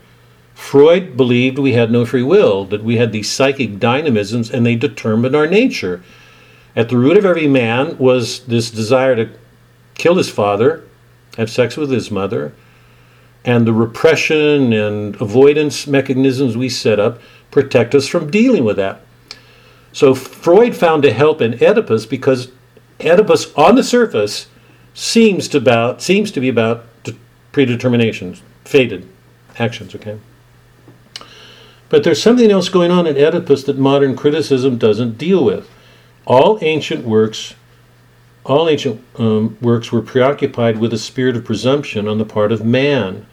[0.57, 4.75] Freud believed we had no free will, that we had these psychic dynamisms and they
[4.75, 6.03] determined our nature.
[6.75, 9.29] At the root of every man was this desire to
[9.93, 10.83] kill his father,
[11.37, 12.53] have sex with his mother,
[13.45, 19.01] and the repression and avoidance mechanisms we set up protect us from dealing with that.
[19.93, 22.51] So Freud found a help in Oedipus because
[22.99, 24.47] Oedipus on the surface
[24.93, 26.83] seems to about seems to be about
[27.53, 29.07] predeterminations, fated
[29.59, 30.19] actions, okay?
[31.89, 35.69] But there's something else going on in Oedipus that modern criticism doesn't deal with.
[36.25, 37.55] All ancient works,
[38.43, 42.65] all ancient um, works were preoccupied with a spirit of presumption on the part of
[42.65, 43.25] man,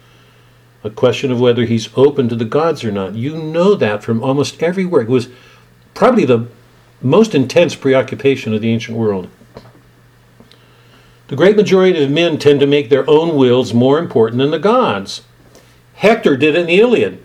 [0.83, 3.15] a question of whether he's open to the gods or not.
[3.15, 5.07] You know that from almost every work.
[5.07, 5.27] It was
[5.93, 6.47] probably the
[7.01, 9.27] most intense preoccupation of the ancient world.
[11.27, 14.59] The great majority of men tend to make their own wills more important than the
[14.59, 15.23] gods.
[15.95, 17.24] Hector did it in the Iliad.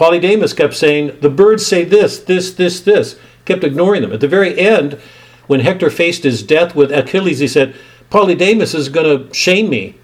[0.00, 4.14] Polydamas kept saying, The birds say this, this, this, this, kept ignoring them.
[4.14, 4.98] At the very end,
[5.46, 7.76] when Hector faced his death with Achilles, he said,
[8.10, 9.96] Polydamas is going to shame me.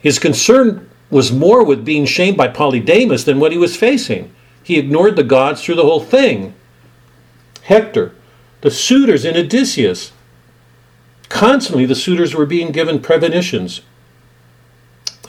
[0.00, 4.30] His concern was more with being shamed by Polydamas than what he was facing.
[4.62, 6.52] He ignored the gods through the whole thing.
[7.62, 8.14] Hector,
[8.60, 10.12] the suitors in Odysseus,
[11.30, 13.80] constantly the suitors were being given premonitions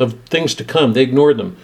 [0.01, 0.91] of things to come.
[0.91, 1.55] They ignored them.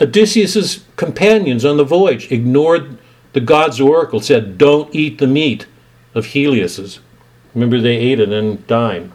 [0.00, 2.98] Odysseus's companions on the voyage ignored
[3.32, 5.66] the god's oracle, said, Don't eat the meat
[6.14, 7.00] of Helios's.
[7.54, 9.10] Remember, they ate it and died.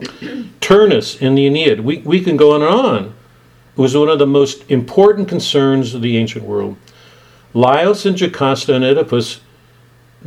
[0.60, 3.04] Turnus in the Aeneid, we, we can go on and on.
[3.76, 6.76] It was one of the most important concerns of the ancient world.
[7.54, 9.40] Laios and Jocasta and Oedipus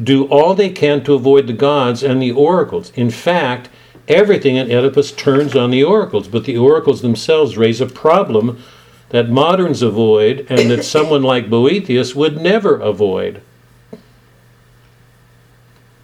[0.02, 2.92] do all they can to avoid the gods and the oracles.
[2.96, 3.70] In fact,
[4.08, 8.62] everything in Oedipus turns on the oracles, but the oracles themselves raise a problem
[9.12, 13.42] that moderns avoid and that someone like Boethius would never avoid.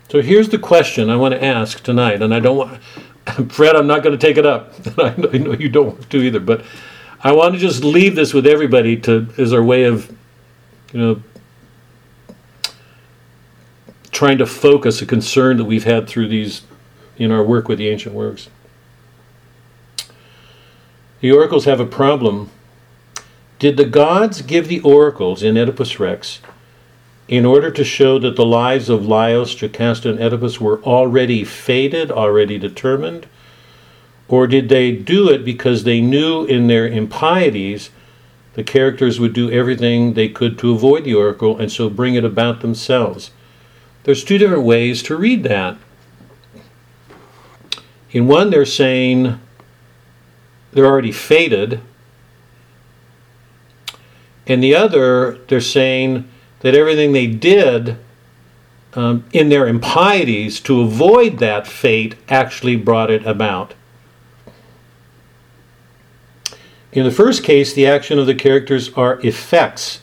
[0.09, 2.81] So here's the question I want to ask tonight, and I don't want,
[3.51, 4.73] Fred, I'm not going to take it up.
[4.97, 6.63] I know you don't want to either, but
[7.21, 10.13] I want to just leave this with everybody to as our way of,
[10.91, 11.23] you know,
[14.11, 16.63] trying to focus a concern that we've had through these
[17.17, 18.49] in our work with the ancient works.
[21.21, 22.51] The oracles have a problem.
[23.59, 26.39] Did the gods give the oracles in Oedipus Rex
[27.27, 32.11] in order to show that the lives of Laios, Jocasta, and Oedipus were already fated,
[32.11, 33.27] already determined?
[34.27, 37.89] Or did they do it because they knew in their impieties
[38.53, 42.25] the characters would do everything they could to avoid the oracle and so bring it
[42.25, 43.31] about themselves?
[44.03, 45.77] There's two different ways to read that.
[48.11, 49.39] In one, they're saying
[50.71, 51.81] they're already fated.
[54.47, 56.27] In the other, they're saying
[56.61, 57.97] that everything they did
[58.93, 63.73] um, in their impieties to avoid that fate actually brought it about.
[66.93, 69.99] In the first case, the action of the characters are effects.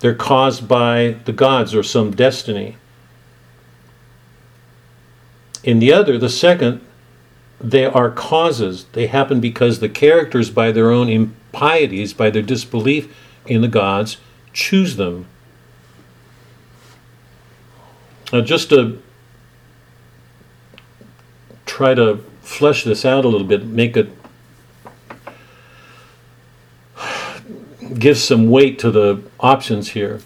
[0.00, 2.76] They're caused by the gods or some destiny.
[5.64, 6.82] In the other, the second,
[7.58, 8.84] they are causes.
[8.92, 13.12] They happen because the characters, by their own impieties, by their disbelief
[13.50, 14.18] in the gods,
[14.52, 15.26] choose them.
[18.32, 19.02] Now, just to
[21.64, 24.10] try to flesh this out a little bit, make it
[27.98, 30.20] give some weight to the options here.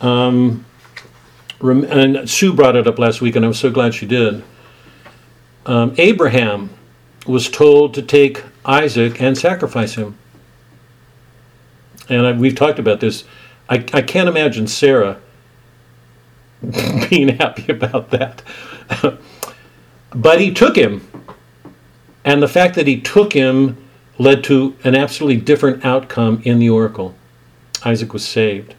[0.00, 0.64] Um,
[1.60, 4.44] and Sue brought it up last week, and I'm so glad she did.
[5.64, 6.70] Um, Abraham
[7.26, 10.16] was told to take Isaac and sacrifice him.
[12.08, 13.24] And I, we've talked about this.
[13.68, 15.18] I, I can't imagine Sarah
[17.10, 18.42] being happy about that.
[20.10, 21.06] but he took him.
[22.24, 23.76] And the fact that he took him
[24.18, 27.14] led to an absolutely different outcome in the oracle.
[27.84, 28.74] Isaac was saved.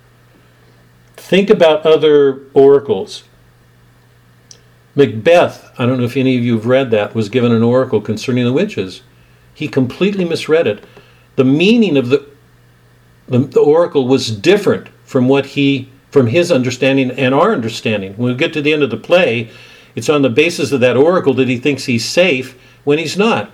[1.15, 3.23] Think about other oracles.
[4.95, 8.01] Macbeth, I don't know if any of you have read that, was given an oracle
[8.01, 9.01] concerning the witches.
[9.53, 10.83] He completely misread it.
[11.35, 12.25] The meaning of the,
[13.27, 18.13] the, the oracle was different from what he from his understanding and our understanding.
[18.13, 19.49] When we get to the end of the play,
[19.95, 23.51] it's on the basis of that oracle that he thinks he's safe when he's not.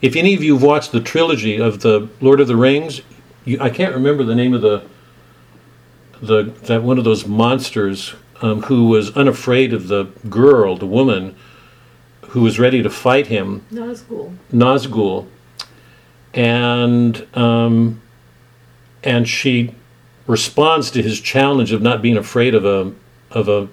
[0.00, 3.00] If any of you have watched the trilogy of the Lord of the Rings,
[3.44, 4.84] you, I can't remember the name of the
[6.20, 11.34] the that one of those monsters um, who was unafraid of the girl, the woman,
[12.28, 13.64] who was ready to fight him.
[13.72, 14.36] Nazgul.
[14.52, 15.26] Nazgul,
[16.34, 18.00] and um,
[19.04, 19.74] and she
[20.26, 22.92] responds to his challenge of not being afraid of a
[23.30, 23.68] of a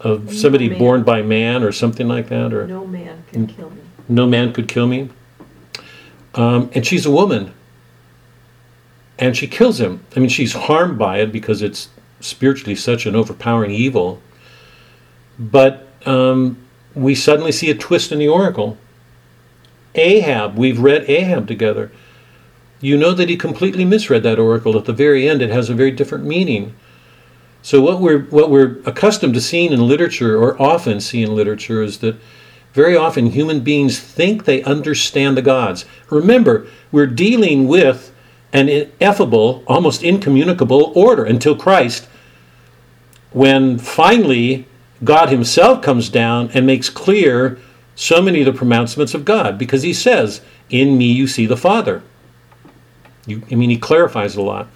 [0.00, 0.78] of No somebody man.
[0.78, 3.80] born by man or something like that, or No man can kill me.
[4.08, 5.08] no man could kill me.
[6.34, 7.52] Um, and she's a woman.
[9.18, 10.04] And she kills him.
[10.16, 11.88] I mean, she's harmed by it because it's
[12.20, 14.20] spiritually such an overpowering evil.
[15.38, 16.58] But um,
[16.94, 18.76] we suddenly see a twist in the oracle.
[19.94, 21.92] Ahab, we've read Ahab together.
[22.84, 24.76] You know that he completely misread that oracle.
[24.76, 26.76] At the very end, it has a very different meaning.
[27.62, 31.82] So what we're what we're accustomed to seeing in literature, or often see in literature,
[31.82, 32.16] is that
[32.74, 35.86] very often human beings think they understand the gods.
[36.10, 38.14] Remember, we're dealing with
[38.52, 42.06] an ineffable, almost incommunicable order until Christ,
[43.32, 44.66] when finally
[45.02, 47.58] God Himself comes down and makes clear
[47.94, 51.56] so many of the pronouncements of God, because He says, In me you see the
[51.56, 52.02] Father.
[53.26, 54.68] You, I mean, He clarifies a lot.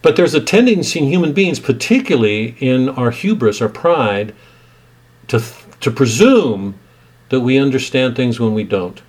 [0.00, 4.34] But there's a tendency in human beings, particularly in our hubris, our pride,
[5.26, 5.42] to,
[5.80, 6.78] to presume
[7.30, 9.02] that we understand things when we don't.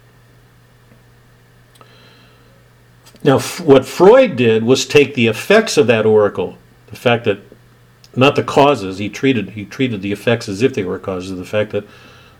[3.23, 7.39] Now, f- what Freud did was take the effects of that oracle, the fact that,
[8.15, 11.45] not the causes, he treated, he treated the effects as if they were causes, the
[11.45, 11.85] fact that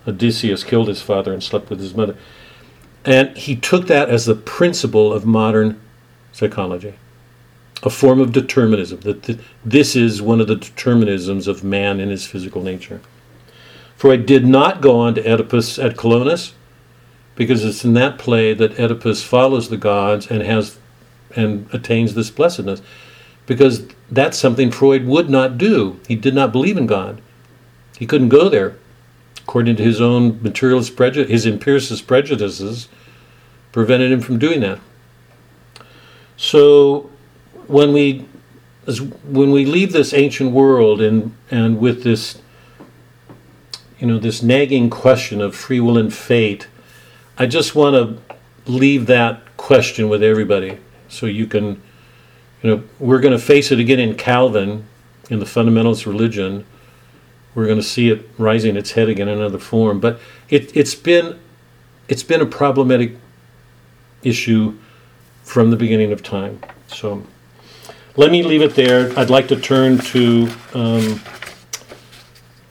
[0.08, 2.16] Odysseus killed his father and slept with his mother.
[3.06, 5.80] And he took that as the principle of modern
[6.32, 6.96] psychology,
[7.84, 12.10] a form of determinism, that th- this is one of the determinisms of man in
[12.10, 13.02] his physical nature.
[13.96, 16.54] Freud did not go on to Oedipus at Colonus
[17.36, 20.78] because it's in that play that Oedipus follows the gods and has
[21.36, 22.82] and attains this blessedness
[23.46, 26.00] because that's something Freud would not do.
[26.08, 27.22] He did not believe in God.
[27.98, 28.78] He couldn't go there
[29.50, 32.88] according to his own materialist prejudice, his empiricist prejudices
[33.72, 34.80] prevented him from doing that.
[36.38, 37.10] So
[37.66, 38.28] when we
[39.24, 42.40] when we leave this ancient world and and with this
[43.98, 46.68] you know this nagging question of free will and fate
[47.38, 51.82] i just want to leave that question with everybody so you can
[52.64, 54.86] you know we're going to face it again in calvin
[55.30, 56.66] in the fundamentalist religion
[57.56, 60.00] we're going to see it rising its head again in another form.
[60.00, 60.20] But
[60.50, 61.40] it, it's been
[62.08, 63.16] it's been a problematic
[64.24, 64.78] issue
[65.44, 66.60] from the beginning of time.
[66.88, 67.24] So
[68.16, 69.18] let me leave it there.
[69.18, 71.22] I'd like to turn to um,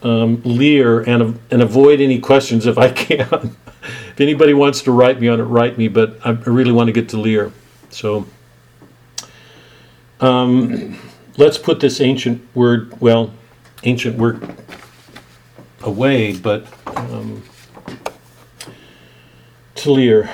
[0.03, 3.57] um, Lear and and avoid any questions if I can.
[3.83, 5.89] if anybody wants to write me on it, write me.
[5.89, 7.53] But I really want to get to Lear.
[7.91, 8.27] So
[10.21, 10.99] um,
[11.37, 13.33] let's put this ancient word, well,
[13.83, 14.43] ancient work
[15.83, 17.43] away, but um,
[19.77, 20.31] to Lear,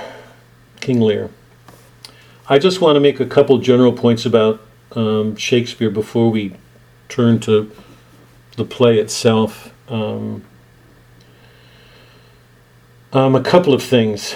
[0.81, 1.31] King Lear.
[2.49, 4.61] I just want to make a couple general points about
[4.93, 6.55] um, Shakespeare before we
[7.09, 7.71] turn to
[8.57, 9.73] the play itself.
[9.89, 10.45] Um,
[13.13, 14.35] um, a couple of things.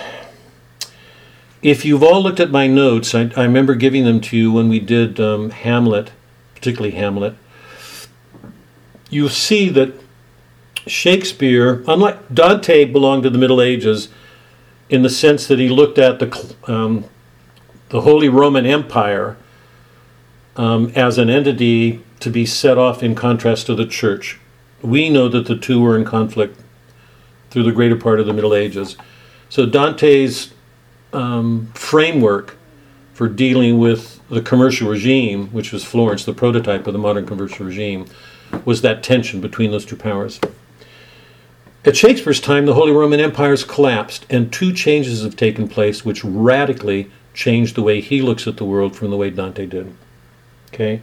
[1.62, 4.68] If you've all looked at my notes, I, I remember giving them to you when
[4.68, 6.12] we did um, Hamlet,
[6.54, 7.34] particularly Hamlet.
[9.10, 9.94] You'll see that
[10.86, 14.08] Shakespeare, unlike Dante, belonged to the Middle Ages
[14.88, 17.04] in the sense that he looked at the um,
[17.90, 19.36] the Holy Roman Empire
[20.56, 24.38] um, as an entity to be set off in contrast to the Church.
[24.82, 26.60] We know that the two were in conflict
[27.50, 28.96] through the greater part of the Middle Ages.
[29.48, 30.52] So Dante's
[31.12, 32.56] um, framework
[33.14, 37.66] for dealing with the commercial regime, which was Florence, the prototype of the modern commercial
[37.66, 38.06] regime,
[38.64, 40.40] was that tension between those two powers.
[41.84, 46.04] At Shakespeare's time, the Holy Roman Empire has collapsed, and two changes have taken place
[46.04, 49.94] which radically changed the way he looks at the world from the way Dante did.
[50.72, 51.02] Okay?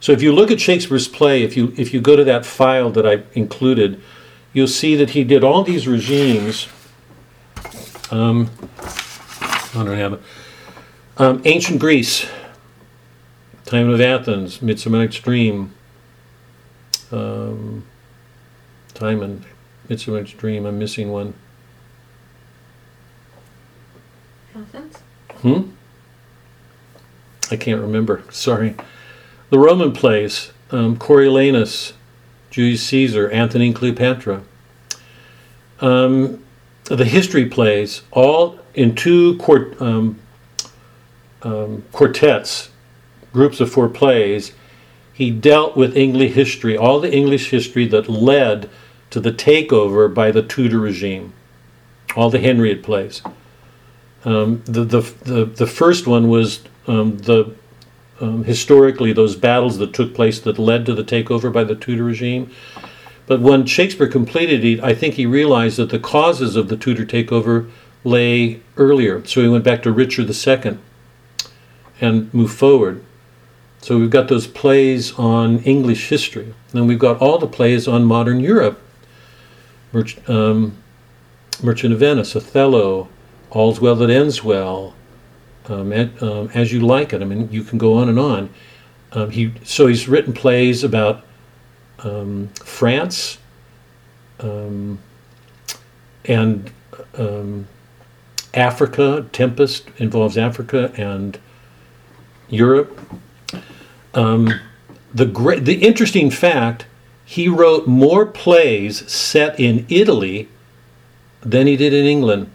[0.00, 2.90] So if you look at Shakespeare's play, if you if you go to that file
[2.90, 4.00] that I included,
[4.52, 6.68] you'll see that he did all these regimes.
[8.10, 10.20] Um, I don't have it.
[11.16, 12.26] Um, ancient Greece,
[13.64, 15.72] time of Athens, Midsummer Night's Dream,
[17.14, 17.84] um,
[18.92, 19.44] Timon,
[19.88, 20.66] Midsummer Night's Dream.
[20.66, 21.34] I'm missing one.
[24.54, 24.98] Athens?
[25.36, 25.70] Hmm?
[27.50, 28.22] I can't remember.
[28.30, 28.74] Sorry.
[29.50, 31.92] The Roman plays um, Coriolanus,
[32.50, 34.42] Julius Caesar, Antony and Cleopatra.
[35.80, 36.42] Um,
[36.84, 40.18] the history plays, all in two quart- um,
[41.42, 42.70] um, quartets,
[43.32, 44.52] groups of four plays,
[45.14, 48.68] he dealt with English history, all the English history that led
[49.10, 51.32] to the takeover by the Tudor regime,
[52.16, 53.22] all the Henriade plays.
[54.24, 57.54] Um, the, the, the, the first one was um, the
[58.20, 62.04] um, historically those battles that took place that led to the takeover by the Tudor
[62.04, 62.50] regime.
[63.26, 67.06] But when Shakespeare completed it, I think he realized that the causes of the Tudor
[67.06, 67.70] takeover
[68.02, 69.24] lay earlier.
[69.24, 70.78] So he went back to Richard II
[72.00, 73.02] and moved forward.
[73.84, 76.54] So we've got those plays on English history.
[76.72, 78.80] Then we've got all the plays on modern Europe.
[79.92, 80.78] Merch, um,
[81.62, 83.10] Merchant of Venice, Othello,
[83.50, 84.94] All's Well That Ends Well,
[85.66, 87.20] um, um, As You Like It.
[87.20, 88.48] I mean, you can go on and on.
[89.12, 91.22] Um, he so he's written plays about
[91.98, 93.36] um, France
[94.40, 94.98] um,
[96.24, 96.72] and
[98.54, 99.26] Africa.
[99.30, 101.38] Tempest involves Africa and
[102.48, 102.98] Europe.
[104.14, 104.60] Um,
[105.12, 106.86] the great, the interesting fact,
[107.24, 110.48] he wrote more plays set in Italy
[111.40, 112.50] than he did in England.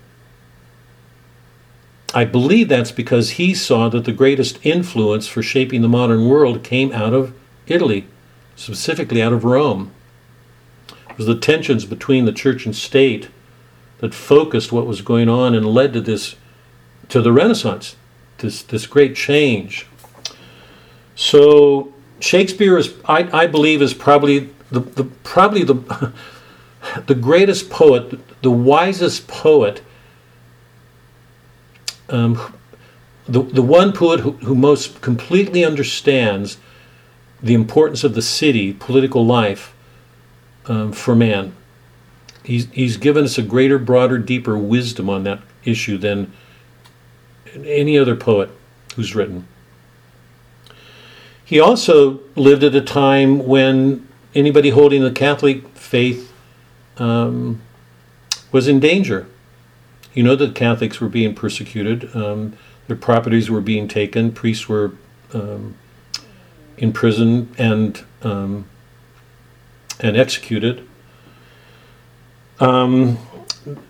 [2.13, 6.63] I believe that's because he saw that the greatest influence for shaping the modern world
[6.63, 7.33] came out of
[7.67, 8.07] Italy,
[8.55, 9.91] specifically out of Rome.
[11.09, 13.29] It was the tensions between the church and state
[13.99, 16.35] that focused what was going on and led to this
[17.09, 17.95] to the Renaissance,
[18.37, 19.85] this this great change.
[21.19, 26.13] So Shakespeare is I, I believe is probably the, the probably the
[27.07, 29.81] the greatest poet, the wisest poet
[32.07, 32.55] um,
[33.27, 36.57] the, the one poet who, who most completely understands
[37.43, 39.75] the importance of the city, political life,
[40.67, 41.53] um, for man.
[42.45, 46.31] He's, he's given us a greater, broader, deeper wisdom on that issue than
[47.53, 48.49] any other poet
[48.95, 49.45] who's written.
[51.49, 56.31] He also lived at a time when anybody holding the Catholic faith
[56.97, 57.59] um,
[58.51, 59.25] was in danger.
[60.13, 64.91] You know that Catholics were being persecuted, um, their properties were being taken, priests were
[65.33, 65.73] um,
[66.77, 68.65] in prison and um,
[69.99, 70.87] and executed.
[72.59, 73.17] Um,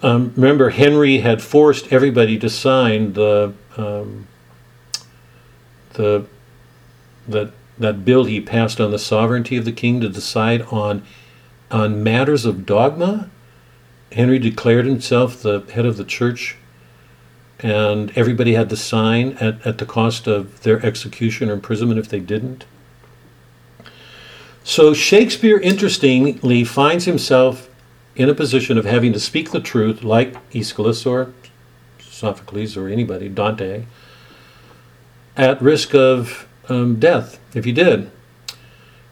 [0.01, 3.53] um, remember, Henry had forced everybody to sign the
[5.95, 6.25] the
[7.29, 11.01] that that bill he passed on the sovereignty of the king to decide on
[11.71, 13.29] on matters of dogma.
[14.11, 16.57] Henry declared himself the head of the church,
[17.59, 22.09] and everybody had to sign at, at the cost of their execution or imprisonment if
[22.09, 22.65] they didn't.
[24.63, 27.69] So Shakespeare, interestingly, finds himself
[28.15, 31.33] in a position of having to speak the truth, like Aeschylus or
[31.99, 33.85] Sophocles or anybody, Dante,
[35.37, 38.09] at risk of um, death if he did.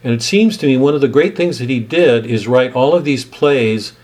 [0.04, 2.72] And it seems to me one of the great things that he did is write
[2.72, 3.94] all of these plays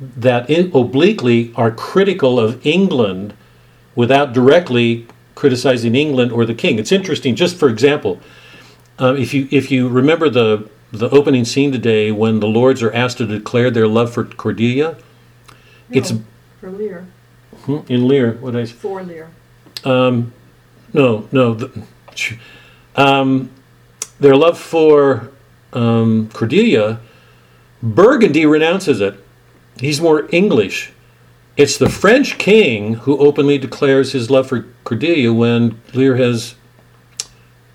[0.00, 3.34] that in, obliquely are critical of England
[3.94, 6.78] without directly criticizing England or the king.
[6.78, 8.20] It's interesting, just for example,
[8.98, 12.92] um, if you if you remember the the opening scene today when the lords are
[12.92, 14.96] asked to declare their love for Cordelia,
[15.90, 16.22] it's No,
[16.60, 17.06] For Lear,
[17.62, 18.34] hmm, in Lear.
[18.34, 19.30] What I for Lear.
[19.84, 20.32] um,
[20.92, 21.82] no no the,
[22.96, 23.50] um,
[24.20, 25.30] their love for
[25.72, 27.00] um, Cordelia,
[27.82, 29.14] Burgundy renounces it.
[29.78, 30.92] He's more English.
[31.56, 36.54] It's the French king who openly declares his love for Cordelia when Lear has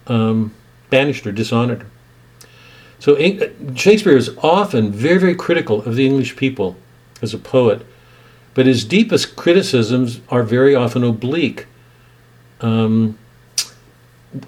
[0.07, 0.53] um,
[0.89, 1.89] banished her, dishonored her.
[2.99, 3.15] So
[3.75, 6.75] Shakespeare is often very, very critical of the English people
[7.21, 7.85] as a poet,
[8.53, 11.67] but his deepest criticisms are very often oblique.
[12.59, 13.17] Um,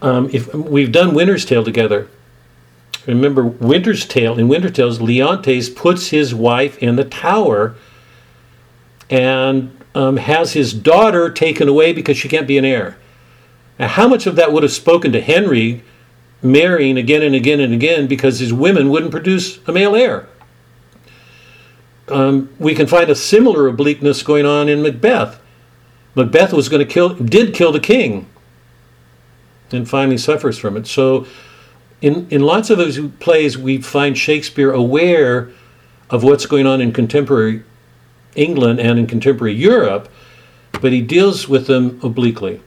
[0.02, 2.08] um, if we've done Winter's Tale together,
[3.08, 4.38] remember Winter's Tale.
[4.38, 7.76] In Winter's Tales, Leontes puts his wife in the tower
[9.10, 12.98] and um, has his daughter taken away because she can't be an heir.
[13.80, 15.84] Now, how much of that would have spoken to Henry
[16.44, 20.28] marrying again and again and again because his women wouldn't produce a male heir?
[22.08, 25.40] Um, we can find a similar obliqueness going on in Macbeth.
[26.14, 28.28] Macbeth was going to kill, did kill the king,
[29.74, 30.88] and finally suffers from it.
[30.88, 31.26] So,
[32.02, 35.50] in in lots of those plays, we find Shakespeare aware
[36.10, 37.64] of what's going on in contemporary
[38.36, 40.10] England and in contemporary Europe,
[40.82, 42.62] but he deals with them obliquely.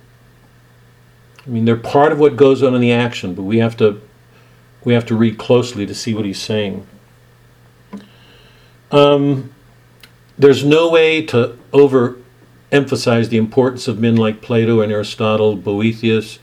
[1.47, 4.01] I mean, they're part of what goes on in the action, but we have to
[4.85, 6.87] we have to read closely to see what he's saying.
[8.91, 9.55] Um,
[10.39, 16.39] there's no way to overemphasize the importance of men like Plato and Aristotle, Boethius,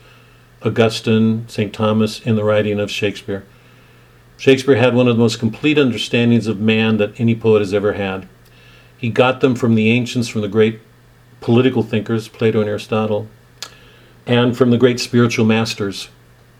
[0.64, 1.72] Augustine, St.
[1.72, 3.44] Thomas in the writing of Shakespeare.
[4.36, 7.92] Shakespeare had one of the most complete understandings of man that any poet has ever
[7.94, 8.28] had.
[8.96, 10.80] He got them from the ancients, from the great
[11.40, 13.28] political thinkers, Plato and Aristotle,
[14.26, 16.08] and from the great spiritual masters,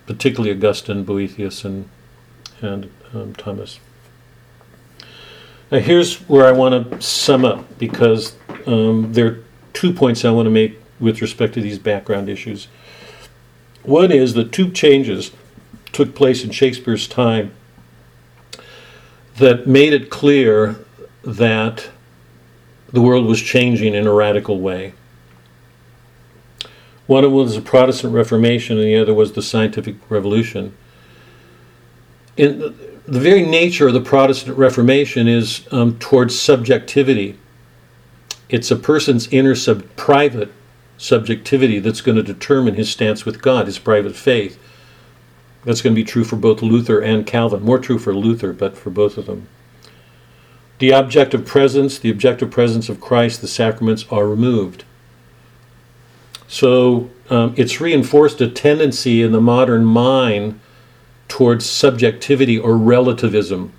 [0.07, 1.89] particularly Augustine, Boethius, and,
[2.61, 3.79] and um, Thomas.
[5.71, 8.37] Now, here's where I want to sum up because
[8.67, 12.69] um, there are two points I want to make with respect to these background issues.
[13.83, 15.33] One is that two changes
[15.93, 17.53] took place in Shakespeare's time
[19.37, 20.77] that made it clear
[21.23, 21.91] that
[22.93, 24.95] the world was changing in a radical way.
[27.07, 30.77] One was the Protestant Reformation, and the other was the Scientific Revolution.
[32.37, 32.75] In the,
[33.07, 37.39] the very nature of the Protestant Reformation is um, towards subjectivity.
[38.49, 40.53] It's a person's inner sub- private
[40.97, 44.59] subjectivity that's going to determine his stance with God, his private faith.
[45.65, 47.63] That's going to be true for both Luther and Calvin.
[47.63, 49.49] More true for Luther, but for both of them.
[50.79, 54.85] The objective presence, the objective presence of Christ, the sacraments are removed.
[56.49, 60.61] So um, it's reinforced a tendency in the modern mind
[61.29, 63.73] towards subjectivity or relativism.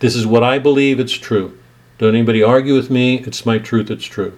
[0.00, 1.56] This is what I believe, it's true.
[1.98, 4.32] Don't anybody argue with me, it's my truth, it's true.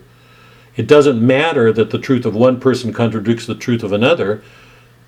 [0.81, 4.43] It doesn't matter that the truth of one person contradicts the truth of another.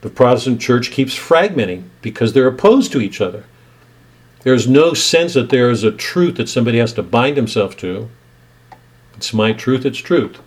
[0.03, 3.47] The Protestant church keeps fragmenting because they're opposed to each other.
[4.43, 8.11] There's no sense that there is a truth that somebody has to bind himself to.
[9.14, 10.43] It's my truth, it's truth.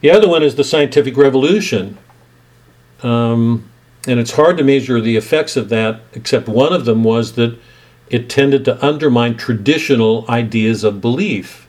[0.00, 1.98] The other one is the scientific revolution.
[3.02, 3.68] Um,
[4.06, 7.58] and it's hard to measure the effects of that, except one of them was that
[8.10, 11.61] it tended to undermine traditional ideas of belief.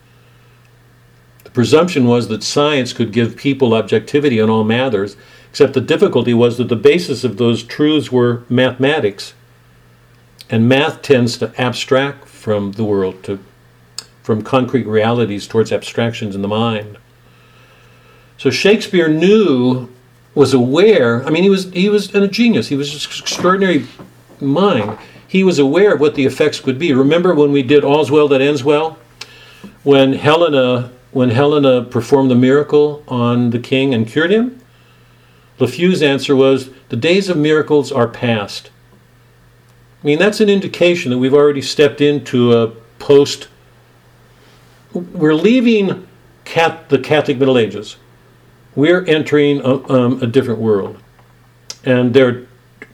[1.54, 5.16] Presumption was that science could give people objectivity on all matters,
[5.50, 9.34] except the difficulty was that the basis of those truths were mathematics.
[10.50, 13.40] And math tends to abstract from the world, to,
[14.24, 16.98] from concrete realities towards abstractions in the mind.
[18.38, 19.90] So Shakespeare knew,
[20.36, 21.26] was aware.
[21.26, 22.68] I mean, he was he was a genius.
[22.68, 23.86] He was an extraordinary
[24.42, 24.98] mind.
[25.28, 26.94] He was aware of what the effects could be.
[26.94, 28.98] Remember when we did All's Well That Ends Well,
[29.84, 34.60] when Helena when Helena performed the miracle on the king and cured him.
[35.60, 38.70] Lafew's answer was, "The days of miracles are past."
[40.04, 43.48] I mean, that's an indication that we've already stepped into a post.
[44.92, 46.08] We're leaving
[46.44, 47.96] cat, the Catholic Middle Ages.
[48.76, 50.98] We're entering a, um, a different world.
[51.86, 52.48] And there are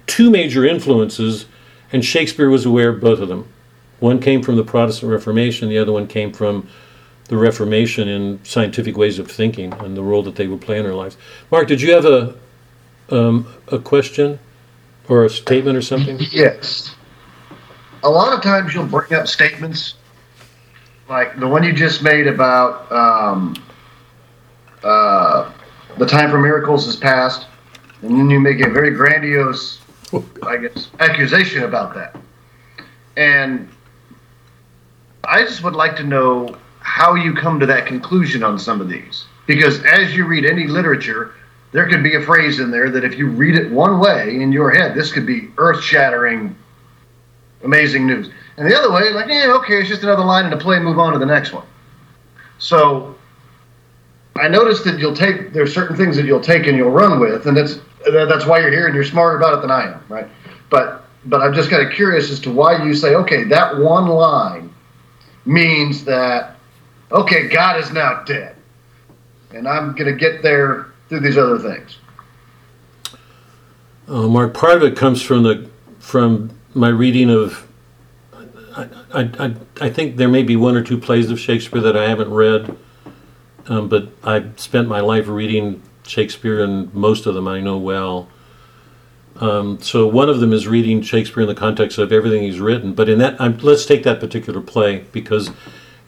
[0.05, 1.45] two major influences,
[1.91, 3.47] and Shakespeare was aware of both of them.
[3.99, 6.67] One came from the Protestant Reformation, the other one came from
[7.29, 10.85] the Reformation in scientific ways of thinking and the role that they would play in
[10.85, 11.15] our lives.
[11.51, 12.35] Mark, did you have a
[13.09, 14.39] um, a question
[15.07, 16.17] or a statement or something?
[16.31, 16.93] Yes.
[18.03, 19.95] A lot of times you'll bring up statements
[21.07, 23.55] like the one you just made about um,
[24.83, 25.51] uh,
[25.97, 27.47] the time for miracles is past,
[28.01, 29.81] and then you make a very grandiose,
[30.43, 32.15] I guess, accusation about that.
[33.17, 33.67] And
[35.23, 36.57] I just would like to know
[36.89, 39.25] how you come to that conclusion on some of these.
[39.45, 41.35] Because as you read any literature,
[41.71, 44.51] there could be a phrase in there that if you read it one way in
[44.51, 46.55] your head, this could be earth shattering,
[47.63, 48.31] amazing news.
[48.57, 50.97] And the other way, like, yeah, okay, it's just another line in a play, move
[50.97, 51.65] on to the next one.
[52.57, 53.15] So
[54.35, 57.45] I noticed that you'll take, there's certain things that you'll take and you'll run with,
[57.45, 57.79] and that's,
[58.11, 60.27] that's why you're here and you're smarter about it than I am, right?
[60.71, 64.07] But, but I'm just kind of curious as to why you say, okay, that one
[64.07, 64.73] line
[65.45, 66.55] means that,
[67.11, 68.55] okay, God is now dead.
[69.53, 71.97] And I'm going to get there through these other things.
[74.07, 77.67] Uh, Mark, part of it comes from the from my reading of.
[78.75, 81.97] I, I, I, I think there may be one or two plays of Shakespeare that
[81.97, 82.77] I haven't read,
[83.67, 88.29] um, but I've spent my life reading Shakespeare, and most of them I know well.
[89.37, 92.93] Um, so one of them is reading Shakespeare in the context of everything he's written.
[92.93, 95.51] But in that, I'm, let's take that particular play because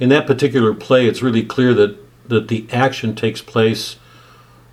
[0.02, 1.96] in that particular play, it's really clear that
[2.28, 3.98] that the action takes place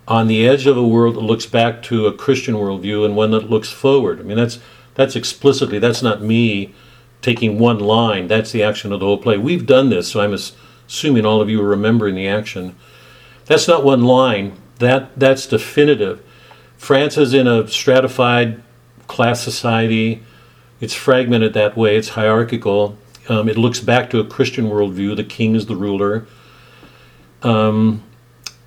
[0.07, 3.31] on the edge of a world that looks back to a Christian worldview and one
[3.31, 4.19] that looks forward.
[4.19, 4.59] I mean, that's
[4.95, 6.73] that's explicitly that's not me
[7.21, 8.27] taking one line.
[8.27, 9.37] That's the action of the whole play.
[9.37, 12.75] We've done this, so I'm assuming all of you are remembering the action.
[13.45, 14.53] That's not one line.
[14.79, 16.23] That that's definitive.
[16.75, 18.63] France is in a stratified
[19.07, 20.23] class society.
[20.81, 21.97] It's fragmented that way.
[21.97, 22.97] It's hierarchical.
[23.29, 25.15] Um, it looks back to a Christian worldview.
[25.15, 26.25] The king is the ruler.
[27.43, 28.03] Um,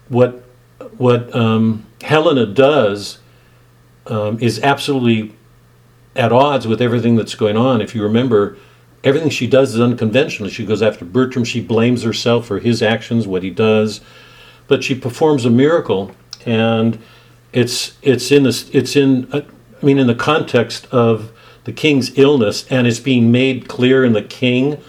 [0.09, 0.45] what
[0.97, 3.19] what um, Helena does
[4.07, 5.35] um, is absolutely
[6.15, 7.81] at odds with everything that's going on.
[7.81, 8.57] If you remember,
[9.03, 10.49] everything she does is unconventional.
[10.49, 11.45] She goes after Bertram.
[11.45, 14.01] She blames herself for his actions, what he does,
[14.69, 16.13] but she performs a miracle,
[16.47, 16.99] and
[17.53, 19.43] it's it's in this it's in uh,
[19.83, 21.33] I mean in the context of
[21.65, 24.81] the king's illness, and it's being made clear in the king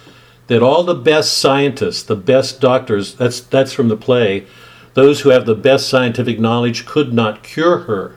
[0.47, 4.45] that all the best scientists, the best doctors, that's that's from the play
[4.93, 8.15] those who have the best scientific knowledge could not cure her.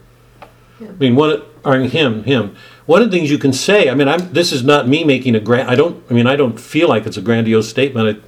[0.81, 0.89] Yeah.
[0.89, 2.55] I mean, one or him, him.
[2.85, 5.35] One of the things you can say, I mean, I'm, this is not me making
[5.35, 5.69] a grand.
[5.69, 6.05] I don't.
[6.11, 8.23] I mean, I don't feel like it's a grandiose statement.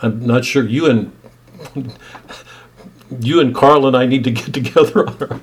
[0.00, 1.12] I, I'm not sure you and
[3.20, 5.40] you and Carl and I need to get together on her.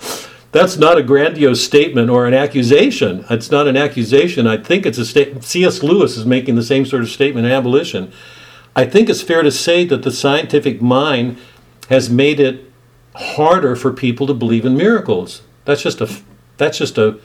[0.56, 3.26] That's not a grandiose statement or an accusation.
[3.30, 4.47] It's not an accusation.
[4.47, 5.43] I think it's a statement.
[5.43, 5.84] C.S.
[5.84, 8.14] Lewis is making the same sort of statement in abolition.
[8.74, 11.39] I think it's fair to say that the scientific mind
[11.89, 12.72] has made it
[13.16, 15.41] harder for people to believe in miracles.
[15.66, 16.10] That's just a
[16.56, 17.20] that's just a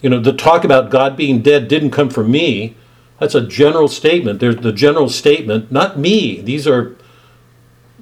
[0.00, 2.76] you know the talk about God being dead didn't come from me.
[3.20, 4.40] That's a general statement.
[4.40, 6.40] There's the general statement, not me.
[6.40, 6.96] These are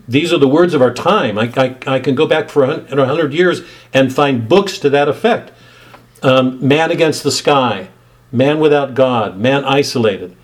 [0.08, 1.38] these are the words of our time.
[1.38, 5.08] I, I, I can go back for a hundred years and find books to that
[5.08, 5.52] effect.
[6.22, 7.88] Um, man against the sky,
[8.32, 10.36] man without God, man isolated.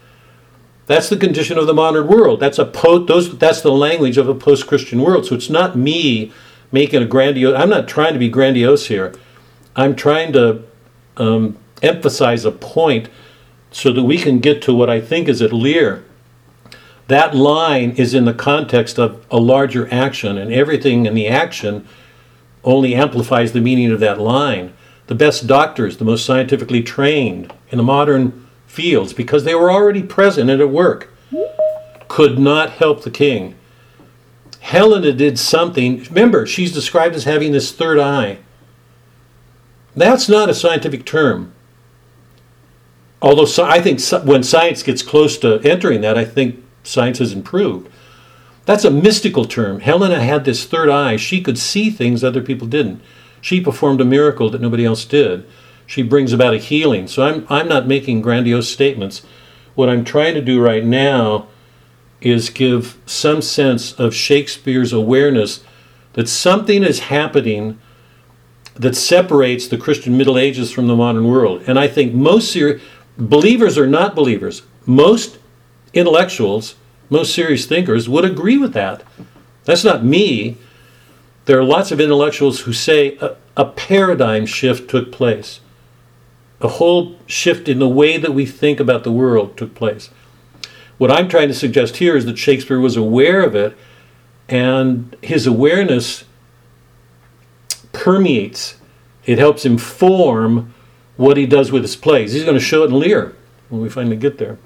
[0.86, 2.40] That's the condition of the modern world.
[2.40, 5.26] That's a po- those that's the language of a post-Christian world.
[5.26, 6.32] So it's not me
[6.72, 7.54] making a grandiose.
[7.56, 9.14] I'm not trying to be grandiose here.
[9.76, 10.64] I'm trying to
[11.16, 13.08] um, emphasize a point
[13.70, 16.04] so that we can get to what I think is at Lear.
[17.12, 21.86] That line is in the context of a larger action, and everything in the action
[22.64, 24.72] only amplifies the meaning of that line.
[25.08, 30.02] The best doctors, the most scientifically trained in the modern fields because they were already
[30.02, 31.12] present and at work,
[32.08, 33.56] could not help the king.
[34.60, 36.04] Helena did something.
[36.04, 38.38] Remember, she's described as having this third eye.
[39.94, 41.52] That's not a scientific term.
[43.20, 47.90] Although I think when science gets close to entering that, I think science has improved.
[48.64, 49.80] That's a mystical term.
[49.80, 51.16] Helena had this third eye.
[51.16, 53.02] She could see things other people didn't.
[53.40, 55.46] She performed a miracle that nobody else did
[55.92, 57.06] she brings about a healing.
[57.06, 59.22] So I'm, I'm not making grandiose statements.
[59.74, 61.48] What I'm trying to do right now
[62.22, 65.62] is give some sense of Shakespeare's awareness
[66.14, 67.78] that something is happening
[68.74, 71.62] that separates the Christian Middle Ages from the modern world.
[71.66, 72.56] And I think most
[73.18, 75.38] believers or not believers, most
[75.92, 76.74] intellectuals,
[77.10, 79.02] most serious thinkers would agree with that.
[79.64, 80.56] That's not me.
[81.44, 85.60] There are lots of intellectuals who say a, a paradigm shift took place.
[86.60, 90.10] A whole shift in the way that we think about the world took place.
[90.98, 93.76] What I'm trying to suggest here is that Shakespeare was aware of it,
[94.48, 96.24] and his awareness
[97.92, 98.76] permeates.
[99.26, 100.72] It helps inform
[101.16, 102.32] what he does with his plays.
[102.32, 103.34] He's going to show it in Lear
[103.68, 104.58] when we finally get there.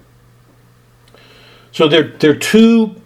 [1.77, 2.97] So there, there are two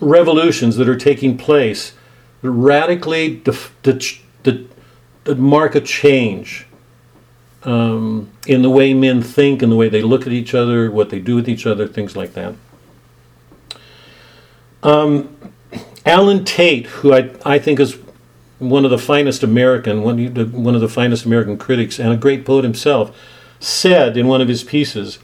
[0.00, 1.92] revolutions that are taking place
[2.40, 3.72] that radically def,
[5.36, 6.66] mark a change
[7.62, 11.10] um, in the way men think, in the way they look at each other, what
[11.10, 12.56] they do with each other, things like that.
[14.82, 15.36] Um,
[16.04, 17.98] Allen Tate, who I, I think is
[18.58, 22.44] one of the finest American, one, one of the finest American critics, and a great
[22.44, 23.16] poet himself,
[23.60, 25.20] said in one of his pieces,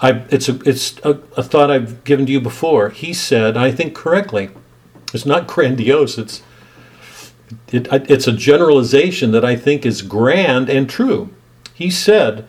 [0.00, 2.90] I, it's a, it's a, a thought I've given to you before.
[2.90, 4.50] He said, I think correctly,
[5.12, 6.42] it's not grandiose, it's,
[7.68, 11.30] it, it's a generalization that I think is grand and true.
[11.74, 12.48] He said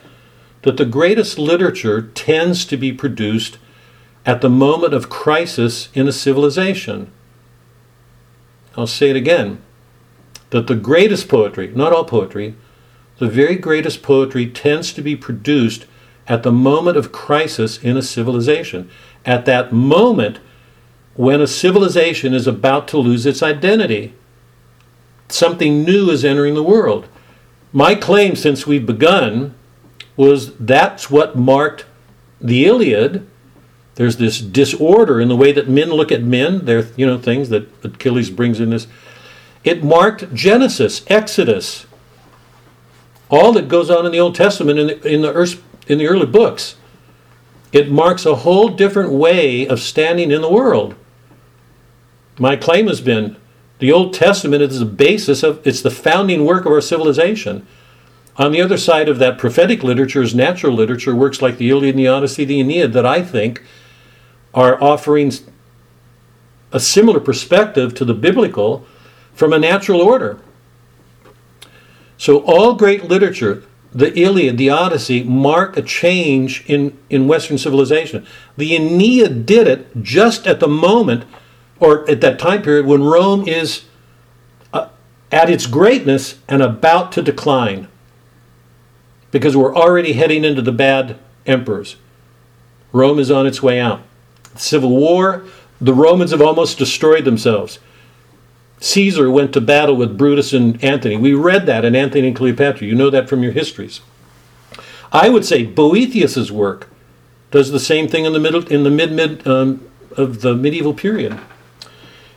[0.64, 3.58] that the greatest literature tends to be produced
[4.26, 7.12] at the moment of crisis in a civilization.
[8.76, 9.62] I'll say it again
[10.50, 12.56] that the greatest poetry, not all poetry,
[13.20, 15.86] the very greatest poetry tends to be produced
[16.28, 18.90] at the moment of crisis in a civilization.
[19.26, 20.40] At that moment
[21.16, 24.14] when a civilization is about to lose its identity.
[25.30, 27.08] Something new is entering the world.
[27.72, 29.56] My claim since we've begun
[30.18, 31.86] was that's what marked
[32.40, 33.26] the Iliad.
[33.96, 36.66] There's this disorder in the way that men look at men.
[36.66, 38.88] There are you know things that Achilles brings in this.
[39.64, 41.88] It marked Genesis, Exodus,
[43.30, 46.08] all that goes on in the Old Testament in the, in the, earth, in the
[46.08, 46.76] early books.
[47.72, 50.96] It marks a whole different way of standing in the world.
[52.40, 53.38] My claim has been
[53.80, 57.68] the Old Testament is the basis of it's the founding work of our civilization.
[58.38, 61.96] On the other side of that prophetic literature is natural literature, works like the Iliad
[61.96, 63.64] the Odyssey, the Aeneid, that I think
[64.54, 65.32] are offering
[66.72, 68.86] a similar perspective to the biblical
[69.34, 70.40] from a natural order.
[72.18, 73.64] So all great literature,
[73.96, 78.28] the Iliad, the Odyssey, mark a change in, in Western civilization.
[78.58, 81.24] The Aeneid did it just at the moment,
[81.80, 83.86] or at that time period, when Rome is
[84.74, 84.90] uh,
[85.32, 87.88] at its greatness and about to decline.
[89.32, 91.96] Because we're already heading into the bad emperors.
[92.92, 94.02] Rome is on its way out.
[94.56, 95.46] Civil war,
[95.80, 97.80] the Romans have almost destroyed themselves.
[98.80, 101.18] Caesar went to battle with Brutus and Antony.
[101.18, 102.88] We read that in Antony and Cleopatra.
[102.88, 104.02] You know that from your histories.
[105.12, 106.90] I would say Boethius's work
[107.52, 110.94] does the same thing in the middle in the mid mid um, of the medieval
[110.94, 111.40] period.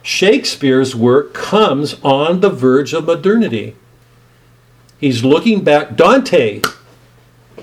[0.03, 3.77] Shakespeare's work comes on the verge of modernity.
[4.99, 5.97] He's looking back.
[5.97, 6.63] Dante,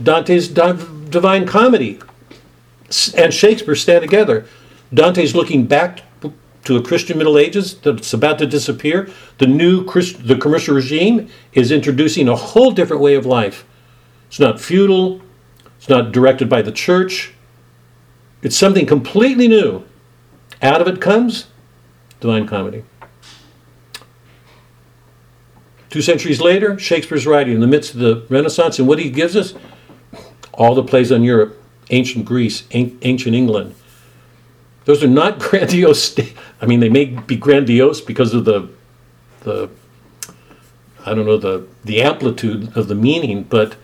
[0.02, 2.00] Dante's Divine Comedy,
[3.18, 4.46] and Shakespeare stand together.
[4.94, 6.02] Dante's looking back
[6.66, 9.10] to a Christian Middle Ages that's about to disappear.
[9.38, 13.66] The new Christ, the commercial regime is introducing a whole different way of life.
[14.28, 15.22] It's not feudal.
[15.78, 17.34] It's not directed by the church.
[18.42, 19.84] It's something completely new.
[20.62, 21.48] Out of it comes
[22.20, 22.84] Divine Comedy.
[25.90, 29.36] Two centuries later, Shakespeare's writing in the midst of the Renaissance, and what he gives
[29.36, 29.54] us?
[30.54, 33.76] All the plays on Europe, ancient Greece, ancient England
[34.86, 36.18] those are not grandiose.
[36.62, 38.70] I mean, they may be grandiose because of the,
[39.42, 39.70] the,
[41.06, 43.44] I don't know the the amplitude of the meaning.
[43.44, 43.76] But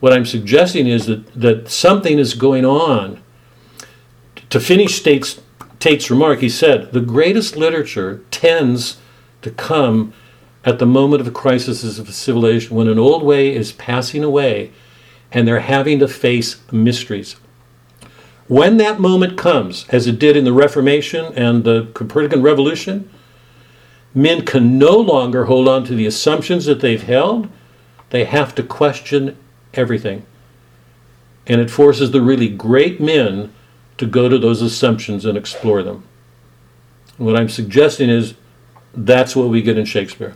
[0.00, 3.22] what I'm suggesting is that that something is going on.
[4.50, 5.40] To finish Tate's,
[5.78, 8.98] Tate's remark, he said, the greatest literature tends
[9.40, 10.12] to come
[10.64, 14.70] at the moment of the crisis of civilization when an old way is passing away
[15.32, 17.36] and they're having to face mysteries.
[18.48, 23.08] When that moment comes, as it did in the Reformation and the Copernican Revolution,
[24.14, 27.48] men can no longer hold on to the assumptions that they've held.
[28.10, 29.36] They have to question
[29.74, 30.26] everything.
[31.46, 33.52] And it forces the really great men
[33.98, 36.04] to go to those assumptions and explore them.
[37.16, 38.34] What I'm suggesting is
[38.94, 40.34] that's what we get in Shakespeare.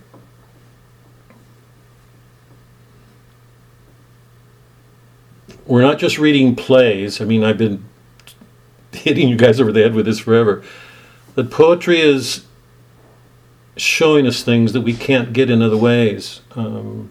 [5.66, 7.20] We're not just reading plays.
[7.20, 7.84] I mean, I've been
[9.04, 10.62] hitting you guys over the head with this forever.
[11.34, 12.46] That poetry is
[13.76, 16.40] showing us things that we can't get in other ways.
[16.54, 17.10] Um,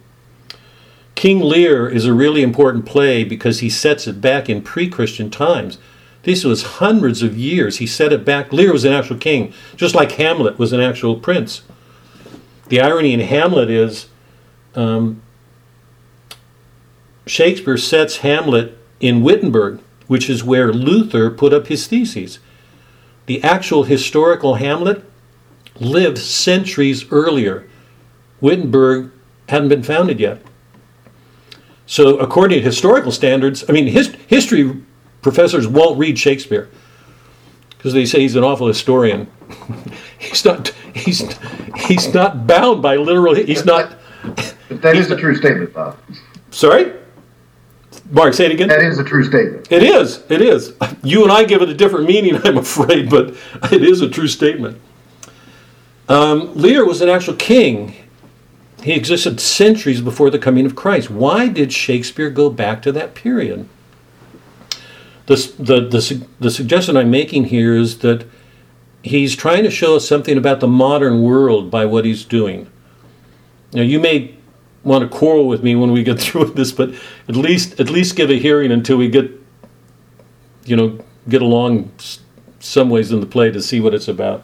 [1.14, 5.78] King Lear is a really important play because he sets it back in pre-Christian times.
[6.24, 7.78] This was hundreds of years.
[7.78, 8.52] He set it back.
[8.52, 11.62] Lear was an actual king, just like Hamlet was an actual prince.
[12.68, 14.08] The irony in Hamlet is
[14.74, 15.22] um,
[17.28, 22.40] Shakespeare sets Hamlet in Wittenberg, which is where Luther put up his theses.
[23.26, 25.04] The actual historical Hamlet
[25.80, 27.68] lived centuries earlier.
[28.40, 29.12] Wittenberg
[29.50, 30.42] hadn't been founded yet.
[31.88, 34.82] So, according to historical standards, I mean, his, history
[35.22, 36.70] professors won't read Shakespeare
[37.70, 39.28] because they say he's an awful historian.
[40.18, 40.70] he's not.
[40.96, 41.38] He's
[41.88, 43.36] he's not bound by literal.
[43.36, 43.96] He's not.
[44.70, 46.00] That is a true statement, Bob.
[46.50, 46.94] Sorry,
[48.12, 48.34] Mark.
[48.34, 48.68] Say it again.
[48.70, 49.72] That is a true statement.
[49.72, 50.24] It is.
[50.30, 50.74] It is.
[51.04, 53.36] You and I give it a different meaning, I'm afraid, but
[53.72, 54.82] it is a true statement.
[56.10, 57.94] Um, Lear was an actual king.
[58.82, 61.12] He existed centuries before the coming of Christ.
[61.12, 63.70] Why did Shakespeare go back to that period?
[65.28, 68.28] The, the, the, the suggestion I'm making here is that
[69.04, 72.68] he's trying to show us something about the modern world by what he's doing.
[73.74, 74.35] Now, you may
[74.86, 76.94] want to quarrel with me when we get through with this, but
[77.28, 79.30] at least at least give a hearing until we get,
[80.64, 81.92] you know, get along
[82.60, 84.44] some ways in the play to see what it's about.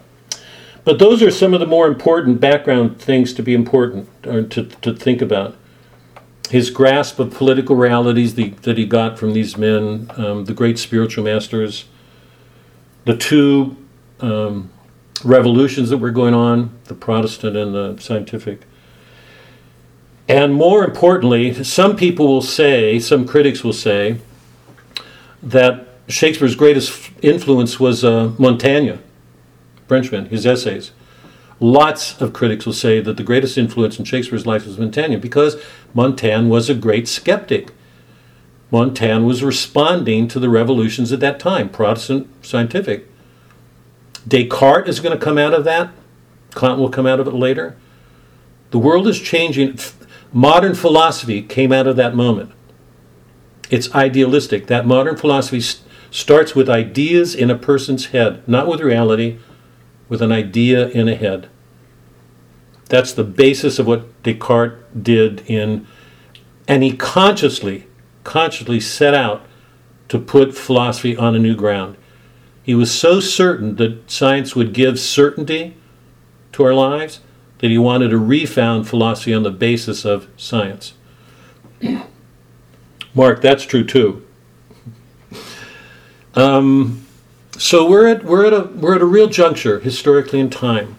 [0.83, 4.63] But those are some of the more important background things to be important or to,
[4.65, 5.55] to think about.
[6.49, 10.79] His grasp of political realities the, that he got from these men, um, the great
[10.79, 11.85] spiritual masters,
[13.05, 13.77] the two
[14.19, 14.71] um,
[15.23, 18.63] revolutions that were going on, the Protestant and the scientific.
[20.27, 24.17] And more importantly, some people will say, some critics will say,
[25.41, 28.97] that Shakespeare's greatest influence was uh, Montaigne,
[29.87, 30.91] Frenchman, his essays.
[31.59, 35.61] Lots of critics will say that the greatest influence in Shakespeare's life was Montaigne because
[35.93, 37.71] Montaigne was a great skeptic.
[38.71, 43.07] Montaigne was responding to the revolutions at that time, Protestant scientific.
[44.27, 45.91] Descartes is going to come out of that.
[46.55, 47.75] Kant will come out of it later.
[48.71, 49.77] The world is changing.
[50.33, 52.51] Modern philosophy came out of that moment.
[53.69, 54.67] It's idealistic.
[54.67, 59.39] That modern philosophy s- starts with ideas in a person's head, not with reality,
[60.07, 61.49] with an idea in a head.
[62.87, 65.87] That's the basis of what Descartes did in,
[66.67, 67.87] and he consciously,
[68.23, 69.45] consciously set out
[70.09, 71.95] to put philosophy on a new ground.
[72.63, 75.77] He was so certain that science would give certainty
[76.51, 77.21] to our lives
[77.61, 80.93] that he wanted to refound philosophy on the basis of science.
[83.13, 84.25] Mark, that's true too.
[86.33, 87.05] Um,
[87.57, 90.97] so we're at we're at a we're at a real juncture historically in time.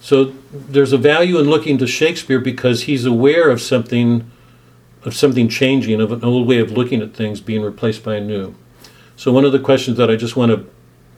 [0.00, 4.30] So there's a value in looking to Shakespeare because he's aware of something
[5.04, 8.20] of something changing, of an old way of looking at things being replaced by a
[8.20, 8.54] new.
[9.16, 10.68] So one of the questions that I just want to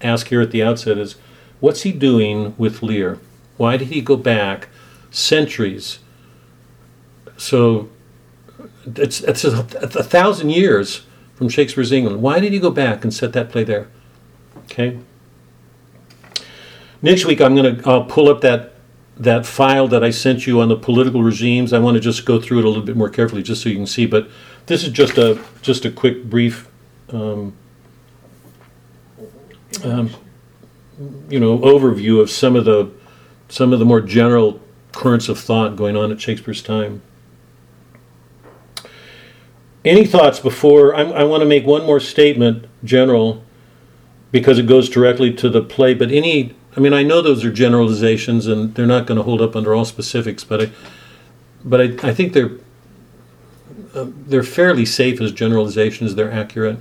[0.00, 1.16] ask here at the outset is,
[1.60, 3.18] what's he doing with Lear?
[3.56, 4.68] Why did he go back
[5.10, 6.00] centuries?
[7.36, 7.88] So
[8.86, 12.22] it's it's a, a thousand years from Shakespeare's England.
[12.22, 13.88] Why did he go back and set that play there?
[14.64, 14.98] Okay.
[17.02, 18.74] Next week I'm gonna I'll pull up that
[19.16, 21.72] that file that I sent you on the political regimes.
[21.72, 23.76] I want to just go through it a little bit more carefully, just so you
[23.76, 24.06] can see.
[24.06, 24.28] But
[24.66, 26.68] this is just a just a quick brief,
[27.10, 27.54] um,
[29.84, 30.10] um,
[31.28, 32.90] you know, overview of some of the
[33.48, 34.60] some of the more general
[34.92, 37.02] currents of thought going on at Shakespeare's time.
[39.84, 43.44] Any thoughts before I'm, I want to make one more statement, general,
[44.32, 45.92] because it goes directly to the play.
[45.92, 49.42] But any, I mean, I know those are generalizations and they're not going to hold
[49.42, 50.42] up under all specifics.
[50.42, 50.70] But I,
[51.64, 52.52] but I, I think they're
[53.94, 56.14] uh, they're fairly safe as generalizations.
[56.14, 56.78] They're accurate.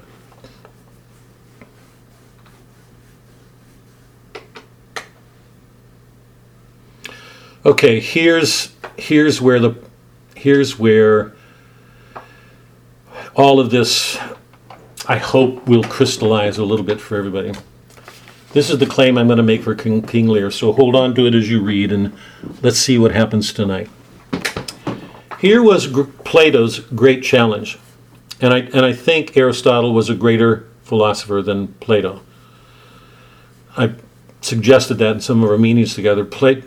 [7.66, 9.76] Okay, here's here's where the
[10.36, 11.32] here's where
[13.36, 14.18] all of this
[15.07, 17.53] I hope will crystallize a little bit for everybody.
[18.51, 21.16] This is the claim I'm going to make for King, King Lear, so hold on
[21.16, 22.14] to it as you read and
[22.61, 23.89] let's see what happens tonight.
[25.39, 25.88] Here was
[26.26, 27.80] Plato's great challenge,
[28.41, 32.22] and I, and I think Aristotle was a greater philosopher than Plato.
[33.78, 33.95] I
[34.41, 36.24] suggested that in some of our meetings together.
[36.26, 36.61] Pla-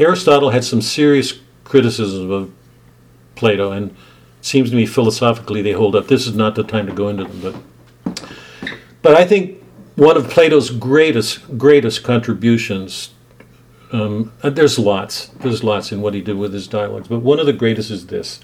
[0.00, 2.50] Aristotle had some serious criticism of
[3.34, 3.94] Plato, and
[4.40, 6.08] seems to me philosophically they hold up.
[6.08, 7.62] This is not the time to go into them,
[8.04, 8.24] but
[9.02, 9.62] but I think
[9.96, 13.10] one of Plato's greatest greatest contributions.
[13.92, 15.26] Um, uh, there's lots.
[15.40, 18.06] There's lots in what he did with his dialogues, but one of the greatest is
[18.06, 18.40] this: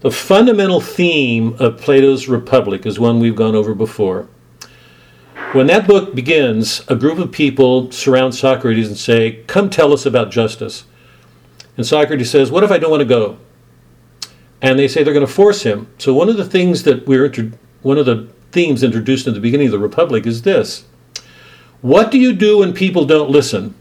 [0.00, 4.28] The fundamental theme of Plato's Republic is one we've gone over before.
[5.52, 10.06] When that book begins, a group of people surround Socrates and say, Come tell us
[10.06, 10.84] about justice.
[11.76, 13.36] And Socrates says, What if I don't want to go?
[14.62, 15.92] And they say they're going to force him.
[15.98, 19.40] So one of the things that we're intro- one of the themes introduced in the
[19.40, 20.84] beginning of the Republic is this.
[21.82, 23.74] What do you do when people don't listen?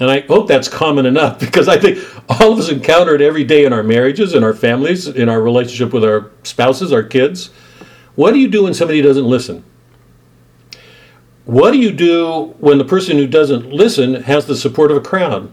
[0.00, 3.44] And I hope that's common enough because I think all of us encounter it every
[3.44, 7.50] day in our marriages, in our families, in our relationship with our spouses, our kids.
[8.14, 9.64] What do you do when somebody doesn't listen?
[11.44, 15.00] What do you do when the person who doesn't listen has the support of a
[15.00, 15.52] crowd?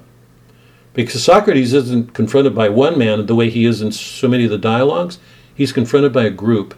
[0.94, 4.52] Because Socrates isn't confronted by one man the way he is in so many of
[4.52, 5.20] the dialogues,
[5.54, 6.76] he's confronted by a group.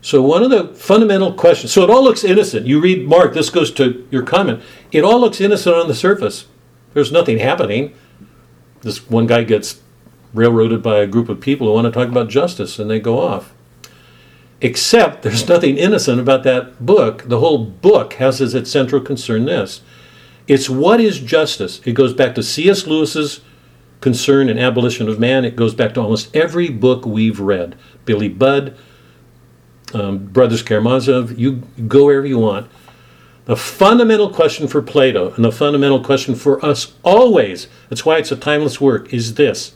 [0.00, 2.66] So, one of the fundamental questions so it all looks innocent.
[2.66, 4.62] You read Mark, this goes to your comment.
[4.92, 6.46] It all looks innocent on the surface.
[6.94, 7.94] There's nothing happening.
[8.82, 9.80] This one guy gets
[10.32, 13.18] railroaded by a group of people who want to talk about justice and they go
[13.18, 13.52] off.
[14.60, 17.24] Except there's nothing innocent about that book.
[17.28, 19.82] The whole book has as its central concern this
[20.48, 21.80] it's what is justice.
[21.84, 22.86] It goes back to C.S.
[22.86, 23.40] Lewis's
[24.00, 25.44] concern in Abolition of Man.
[25.44, 28.76] It goes back to almost every book we've read Billy Budd,
[29.92, 32.70] um, Brothers Karamazov, you go wherever you want.
[33.44, 38.32] The fundamental question for Plato and the fundamental question for us always, that's why it's
[38.32, 39.74] a timeless work, is this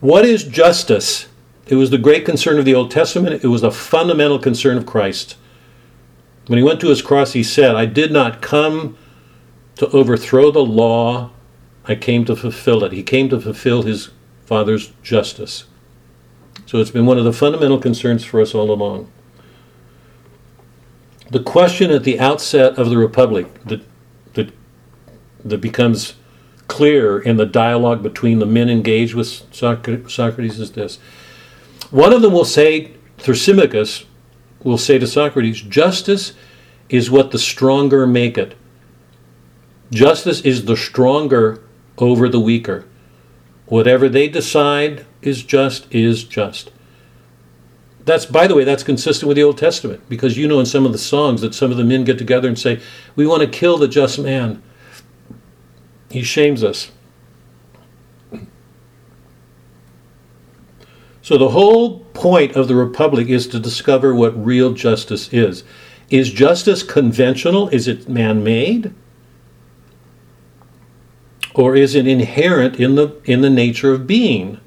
[0.00, 1.28] What is justice?
[1.68, 4.86] It was the great concern of the Old Testament, it was a fundamental concern of
[4.86, 5.36] Christ.
[6.46, 8.96] When he went to his cross, he said, I did not come
[9.76, 11.30] to overthrow the law,
[11.84, 12.92] I came to fulfill it.
[12.92, 14.10] He came to fulfill his
[14.44, 15.64] Father's justice.
[16.66, 19.10] So it's been one of the fundamental concerns for us all along.
[21.30, 23.82] The question at the outset of the Republic that,
[24.34, 24.52] that,
[25.44, 26.14] that becomes
[26.66, 30.98] clear in the dialogue between the men engaged with Socrates is this.
[31.90, 34.04] One of them will say, Thrasymachus
[34.62, 36.34] will say to Socrates, justice
[36.88, 38.54] is what the stronger make it.
[39.90, 41.62] Justice is the stronger
[41.96, 42.84] over the weaker.
[43.66, 46.70] Whatever they decide is just is just.
[48.04, 50.86] That's, by the way, that's consistent with the Old Testament because you know in some
[50.86, 52.80] of the songs that some of the men get together and say,
[53.16, 54.62] We want to kill the just man.
[56.10, 56.90] He shames us.
[61.28, 65.62] So the whole point of the Republic is to discover what real justice is.
[66.08, 67.68] Is justice conventional?
[67.68, 68.94] Is it man made?
[71.54, 74.58] Or is it inherent in the, in the nature of being?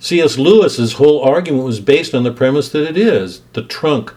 [0.00, 0.36] C.S.
[0.36, 4.12] Lewis's whole argument was based on the premise that it is the trunk,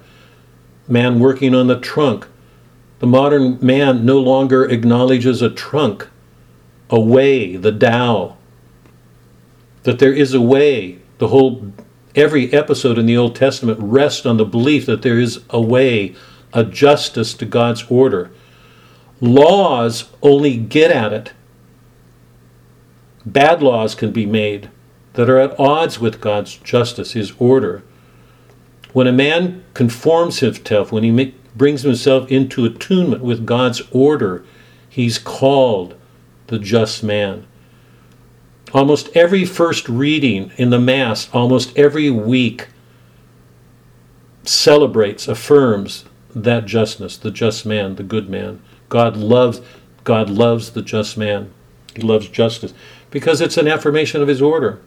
[0.88, 2.28] man working on the trunk.
[2.98, 6.08] The modern man no longer acknowledges a trunk,
[6.90, 8.38] a way, the Tao.
[9.84, 11.01] That there is a way.
[11.22, 11.72] The whole,
[12.16, 16.16] every episode in the Old Testament rests on the belief that there is a way,
[16.52, 18.32] a justice to God's order.
[19.20, 21.34] Laws only get at it.
[23.24, 24.72] Bad laws can be made
[25.14, 27.84] that are at odds with God's justice, His order.
[28.92, 34.44] When a man conforms himself, when he brings himself into attunement with God's order,
[34.90, 35.94] he's called
[36.48, 37.46] the just man.
[38.74, 42.70] Almost every first reading in the Mass, almost every week,
[44.44, 48.62] celebrates, affirms that justness, the just man, the good man.
[48.90, 49.62] God loves,
[50.04, 51.52] God loves the just man.
[51.96, 52.74] He loves justice
[53.10, 54.80] because it's an affirmation of his order.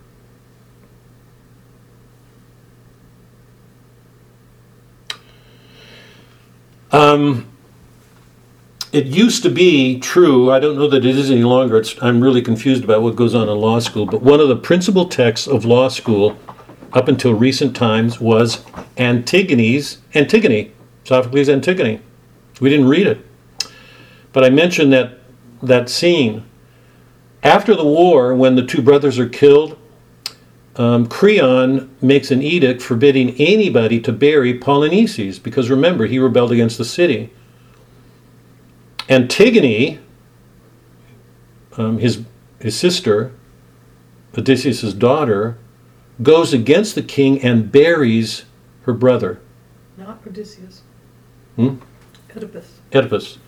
[6.91, 7.54] Um,
[8.95, 12.21] it used to be true, I don't know that it is any longer, it's, I'm
[12.21, 15.49] really confused about what goes on in law school, but one of the principal texts
[15.49, 16.39] of law school
[16.93, 18.65] up until recent times was
[18.97, 20.71] Antigone's, Antigone,
[21.03, 22.01] Sophocles' Antigone.
[22.61, 23.27] We didn't read it.
[24.33, 25.19] But I mentioned that,
[25.61, 26.45] that scene.
[27.43, 29.77] After the war, when the two brothers are killed,
[30.77, 36.79] um, Creon makes an edict forbidding anybody to bury Polynices because remember, he rebelled against
[36.79, 37.33] the city.
[39.09, 40.01] Antigone,
[41.77, 42.25] um, his,
[42.61, 43.33] his sister,
[44.37, 45.59] Odysseus' daughter,
[46.23, 48.45] goes against the king and buries
[48.83, 49.41] her brother.
[49.97, 50.83] Not Odysseus.
[51.57, 51.77] Hmm?
[52.37, 52.81] Oedipus.
[52.93, 53.39] Oedipus.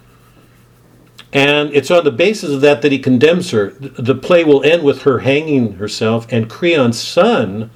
[1.33, 3.71] And it's on the basis of that that he condemns her.
[3.71, 7.71] The play will end with her hanging herself, and Creon's son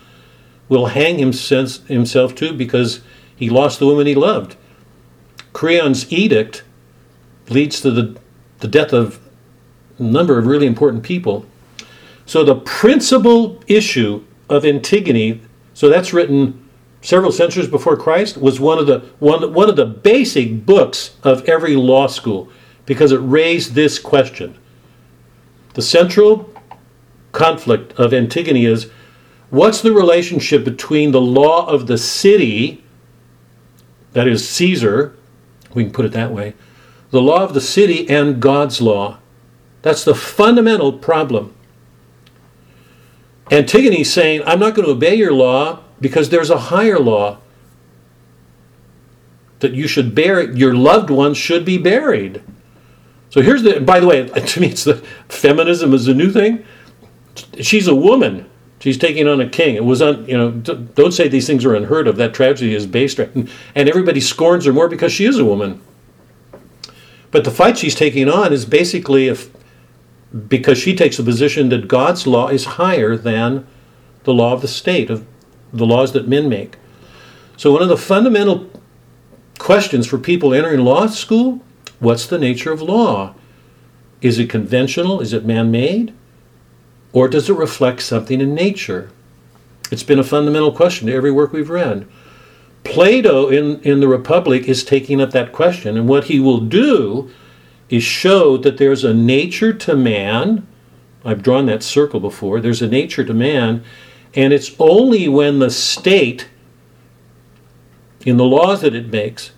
[0.68, 3.01] will hang himself too because
[3.35, 4.57] he lost the woman he loved.
[5.53, 6.62] Creon's edict
[7.49, 8.18] leads to the,
[8.59, 9.18] the death of
[9.99, 11.47] a number of really important people.
[12.26, 15.41] So the principal issue of Antigone,
[15.74, 16.68] so that's written
[17.03, 21.49] several centuries before Christ, was one of the one, one of the basic books of
[21.49, 22.49] every law school
[22.86, 24.57] because it raised this question.
[25.74, 26.53] The central
[27.32, 28.91] conflict of Antigone is
[29.51, 32.82] what's the relationship between the law of the city,
[34.12, 35.16] that is Caesar,
[35.74, 36.55] we can put it that way,
[37.11, 39.19] the law of the city and God's law?
[39.83, 41.55] That's the fundamental problem.
[43.51, 47.39] Antigone's saying, I'm not going to obey your law because there's a higher law
[49.59, 52.43] that you should bear, your loved ones should be buried.
[53.31, 54.97] So here's the, by the way, to me, it's the
[55.29, 56.65] feminism is a new thing.
[57.61, 58.49] She's a woman.
[58.81, 59.75] She's taking on a king.
[59.75, 62.17] It was on, you know, don't say these things are unheard of.
[62.17, 65.83] That tragedy is based, and everybody scorns her more because she is a woman.
[67.31, 69.51] But the fight she's taking on is basically if,
[70.49, 73.66] because she takes the position that God's law is higher than
[74.24, 75.26] the law of the state, of
[75.72, 76.76] the laws that men make.
[77.57, 78.70] So one of the fundamental
[79.59, 81.62] questions for people entering law school,
[81.99, 83.35] what's the nature of law?
[84.20, 85.20] Is it conventional?
[85.20, 86.12] Is it man-made?
[87.12, 89.11] Or does it reflect something in nature?
[89.91, 92.07] It's been a fundamental question to every work we've read.
[92.85, 97.31] Plato in, in the Republic is taking up that question, and what he will do
[97.89, 100.66] is show that there's a nature to man.
[101.24, 102.61] I've drawn that circle before.
[102.61, 103.85] There's a nature to man,
[104.35, 106.49] and it's only when the state,
[108.24, 109.53] in the laws that it makes,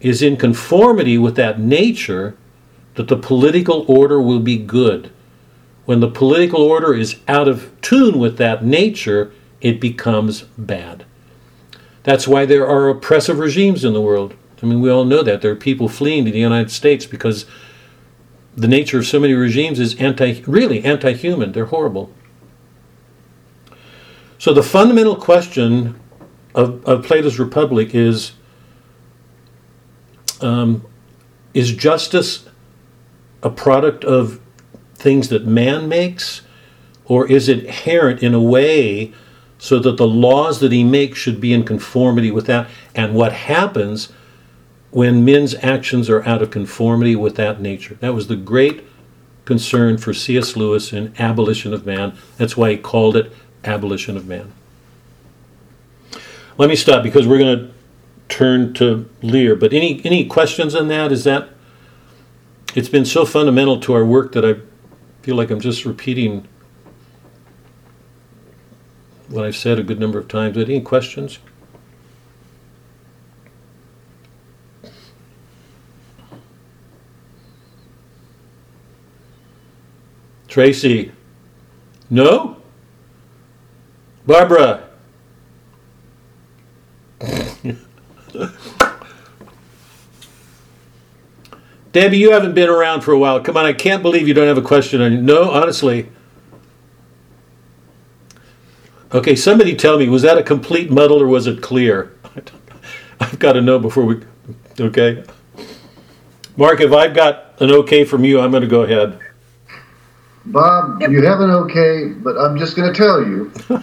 [0.00, 2.36] is in conformity with that nature
[2.94, 5.10] that the political order will be good.
[5.84, 11.04] When the political order is out of tune with that nature, it becomes bad.
[12.04, 14.34] That's why there are oppressive regimes in the world.
[14.62, 15.42] I mean, we all know that.
[15.42, 17.46] There are people fleeing to the United States because
[18.56, 21.52] the nature of so many regimes is anti, really anti-human.
[21.52, 22.12] They're horrible.
[24.38, 25.98] So the fundamental question
[26.54, 28.32] of, of Plato's Republic is,
[30.40, 30.84] um,
[31.54, 32.48] is justice
[33.42, 34.40] a product of
[34.94, 36.42] things that man makes,
[37.04, 39.12] or is it inherent in a way
[39.62, 42.68] so that the laws that he makes should be in conformity with that?
[42.96, 44.08] And what happens
[44.90, 47.94] when men's actions are out of conformity with that nature?
[48.00, 48.84] That was the great
[49.44, 50.56] concern for C.S.
[50.56, 52.18] Lewis in Abolition of Man.
[52.38, 53.32] That's why he called it
[53.62, 54.52] Abolition of Man.
[56.58, 57.74] Let me stop because we're going to
[58.28, 59.54] turn to Lear.
[59.54, 61.12] But any any questions on that?
[61.12, 61.50] Is that
[62.74, 64.56] it's been so fundamental to our work that I
[65.22, 66.48] feel like I'm just repeating
[69.32, 70.58] what I've said a good number of times.
[70.58, 71.38] Any questions?
[80.48, 81.12] Tracy?
[82.10, 82.58] No?
[84.26, 84.90] Barbara?
[91.92, 93.40] Debbie, you haven't been around for a while.
[93.40, 95.24] Come on, I can't believe you don't have a question.
[95.24, 96.10] No, honestly.
[99.14, 102.14] Okay, somebody tell me, was that a complete muddle or was it clear?
[103.20, 104.22] I've got to know before we.
[104.80, 105.22] Okay.
[106.56, 109.18] Mark, if I've got an okay from you, I'm going to go ahead.
[110.46, 113.52] Bob, you have an okay, but I'm just going to tell you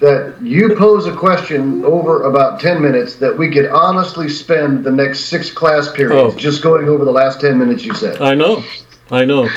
[0.00, 4.90] that you pose a question over about 10 minutes that we could honestly spend the
[4.90, 6.36] next six class periods Oh.
[6.36, 8.20] just going over the last 10 minutes you said.
[8.20, 8.62] I know.
[9.10, 9.48] I know.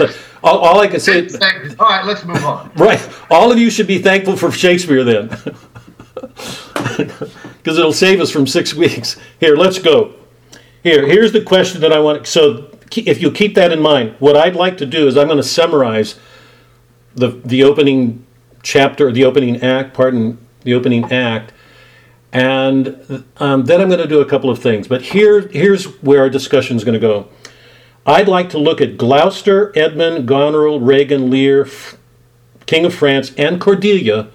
[0.43, 1.27] All, all I can say,
[1.79, 2.69] All right, let's move on.
[2.75, 3.01] right,
[3.31, 5.29] all of you should be thankful for Shakespeare then.
[7.63, 9.17] Because it'll save us from six weeks.
[9.39, 10.13] Here, let's go.
[10.83, 12.27] Here, here's the question that I want.
[12.27, 15.37] So, if you'll keep that in mind, what I'd like to do is I'm going
[15.37, 16.19] to summarize
[17.15, 18.25] the the opening
[18.63, 19.93] chapter, the opening act.
[19.93, 21.53] Pardon, the opening act,
[22.33, 24.87] and um, then I'm going to do a couple of things.
[24.89, 27.29] But here, here's where our discussion is going to go.
[28.05, 31.67] I'd like to look at Gloucester, Edmund, Goneril, Regan, Lear,
[32.65, 34.27] King of France, and Cordelia.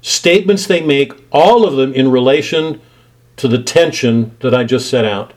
[0.00, 2.80] Statements they make, all of them in relation
[3.36, 5.34] to the tension that I just set out.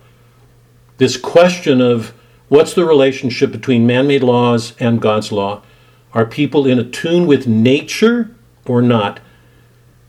[0.97, 2.13] This question of
[2.47, 5.63] what's the relationship between man made laws and God's law?
[6.13, 8.33] Are people in attune with nature
[8.65, 9.19] or not?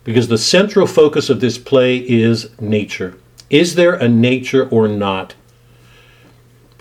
[0.04, 3.16] Because the central focus of this play is nature.
[3.50, 5.34] Is there a nature or not?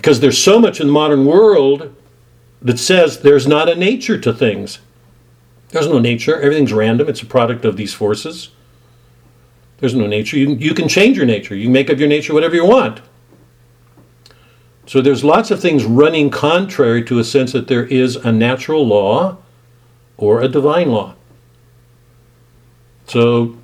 [0.04, 1.96] Because there's so much in the modern world
[2.62, 4.80] that says there's not a nature to things.
[5.70, 6.36] There's no nature.
[6.42, 7.08] Everything's random.
[7.08, 8.50] It's a product of these forces.
[9.78, 10.38] There's no nature.
[10.38, 11.56] You, you can change your nature.
[11.56, 13.00] You make of your nature whatever you want.
[14.88, 18.86] So there's lots of things running contrary to a sense that there is a natural
[18.86, 19.38] law
[20.18, 21.16] or a divine law.
[23.08, 23.58] So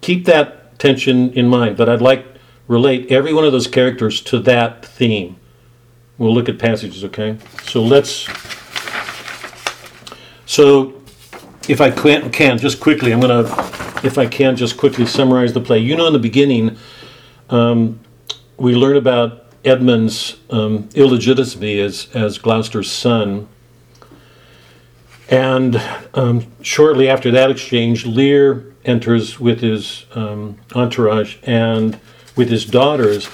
[0.00, 1.76] keep that tension in mind.
[1.76, 2.26] But I'd like
[2.66, 5.36] relate every one of those characters to that theme.
[6.18, 7.38] We'll look at passages, okay?
[7.64, 8.28] So let's.
[10.46, 10.94] So,
[11.68, 13.42] if I can, can just quickly, I'm gonna,
[14.02, 15.78] if I can, just quickly summarize the play.
[15.78, 16.76] You know, in the beginning,
[17.50, 18.00] um,
[18.56, 23.48] we learn about Edmund's um, illegitimacy as as Gloucester's son,
[25.28, 25.80] and
[26.14, 32.00] um, shortly after that exchange, Lear enters with his um, entourage and
[32.34, 33.28] with his daughters,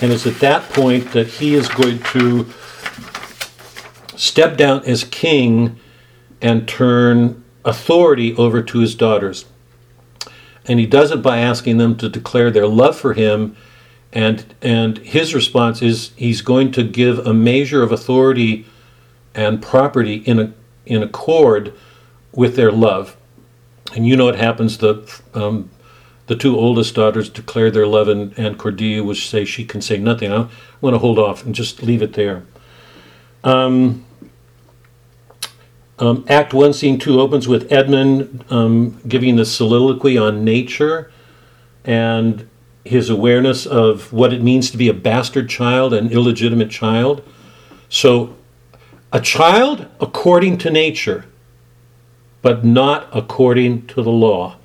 [0.00, 2.46] and it's at that point that he is going to
[4.16, 5.78] step down as king
[6.40, 9.44] and turn authority over to his daughters.
[10.66, 13.56] And he does it by asking them to declare their love for him.
[14.12, 18.66] And, and his response is he's going to give a measure of authority
[19.34, 20.52] and property in, a,
[20.86, 21.72] in accord
[22.32, 23.16] with their love.
[23.94, 24.78] And you know what happens.
[24.78, 25.70] The, um,
[26.28, 29.96] the two oldest daughters declare their love, and, and Cordelia would say she can say
[29.96, 30.30] nothing.
[30.30, 30.48] I
[30.80, 32.44] want to hold off and just leave it there.
[33.42, 34.04] Um,
[35.98, 41.10] um, Act 1, Scene 2 opens with Edmund um, giving the soliloquy on nature
[41.84, 42.48] and
[42.84, 47.22] his awareness of what it means to be a bastard child, an illegitimate child.
[47.88, 48.36] So,
[49.12, 51.24] a child according to nature,
[52.42, 54.58] but not according to the law.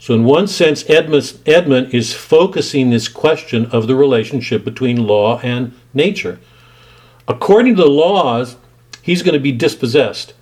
[0.00, 5.78] So, in one sense, Edmund, is focusing this question of the relationship between law and
[5.92, 6.40] nature.
[7.28, 8.56] According to the laws,
[9.02, 10.32] he's going to be dispossessed.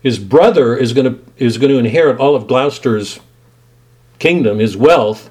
[0.00, 3.18] His brother is going to is going to inherit all of Gloucester's
[4.20, 5.28] kingdom, his wealth,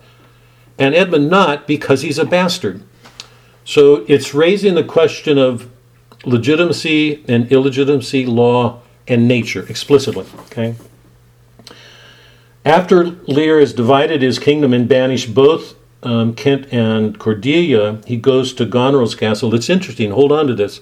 [0.78, 2.84] and Edmund not because he's a bastard.
[3.64, 5.72] So it's raising the question of
[6.26, 10.26] legitimacy and illegitimacy, law and nature explicitly.
[10.48, 10.76] Okay.
[12.66, 18.54] After Lear has divided his kingdom and banished both um, Kent and Cordelia, he goes
[18.54, 19.54] to Goneril's castle.
[19.56, 20.12] It's interesting.
[20.12, 20.82] Hold on to this.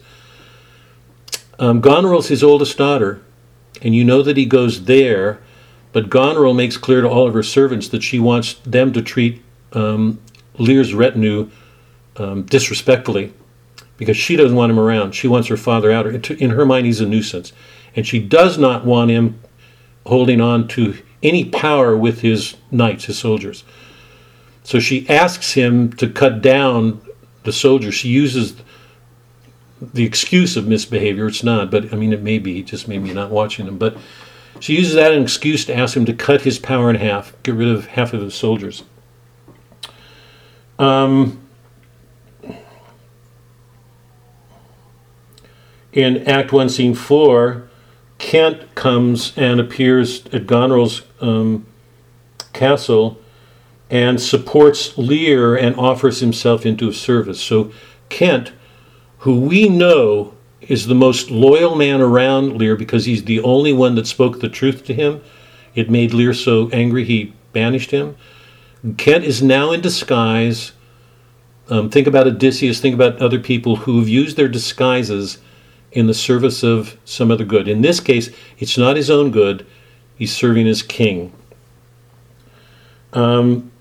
[1.60, 3.22] Um, Goneril's his oldest daughter,
[3.82, 5.40] and you know that he goes there,
[5.92, 9.42] but Goneril makes clear to all of her servants that she wants them to treat
[9.74, 10.20] um,
[10.58, 11.50] Lear's retinue
[12.18, 13.34] um, disrespectfully
[13.98, 15.14] because she doesn't want him around.
[15.14, 16.06] She wants her father out.
[16.30, 17.54] In her mind, he's a nuisance.
[17.96, 19.40] And she does not want him
[20.06, 23.64] holding on to any power with his knights, his soldiers.
[24.64, 27.02] So she asks him to cut down
[27.44, 27.96] the soldiers.
[27.96, 28.56] She uses
[29.82, 31.28] the excuse of misbehavior.
[31.28, 33.78] It's not, but I mean, it may be just maybe not watching him.
[33.78, 33.98] But
[34.60, 37.34] she uses that as an excuse to ask him to cut his power in half,
[37.44, 38.84] get rid of half of his soldiers.
[40.80, 41.42] Um,
[45.94, 47.67] in Act 1, Scene 4,
[48.18, 51.66] Kent comes and appears at Goneril's um,
[52.54, 53.20] castle
[53.90, 57.42] and supports Lear and offers himself into service.
[57.42, 57.72] So
[58.10, 58.52] Kent
[59.20, 63.96] who we know is the most loyal man around Lear because he's the only one
[63.96, 65.22] that spoke the truth to him.
[65.76, 68.16] It made Lear so angry he banished him.
[68.98, 70.74] Kent is now in disguise.
[71.70, 75.40] Um, think about Odysseus, think about other people who have used their disguises
[75.92, 77.68] in the service of some other good.
[77.68, 79.66] In this case, it's not his own good,
[80.18, 81.32] he's serving as king.
[83.14, 83.72] Um,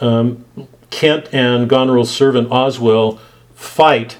[0.00, 0.44] um,
[0.90, 3.20] Kent and Goneril's servant Oswald
[3.54, 4.18] fight,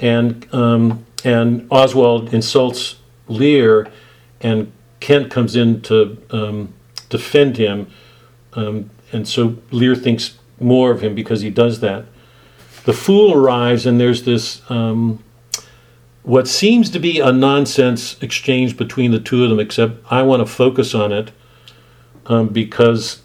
[0.00, 2.96] and um, and Oswald insults
[3.28, 3.90] Lear,
[4.40, 6.74] and Kent comes in to um,
[7.08, 7.90] defend him,
[8.52, 12.04] um, and so Lear thinks more of him because he does that.
[12.84, 15.22] The fool arrives, and there's this um,
[16.24, 19.60] what seems to be a nonsense exchange between the two of them.
[19.60, 21.30] Except I want to focus on it
[22.26, 23.22] um, because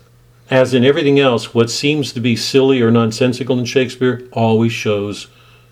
[0.51, 5.27] as in everything else, what seems to be silly or nonsensical in Shakespeare always shows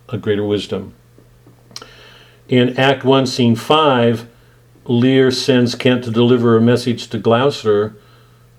[0.10, 0.94] a greater wisdom.
[2.48, 4.28] In Act 1, Scene 5,
[4.86, 7.96] Lear sends Kent to deliver a message to Gloucester,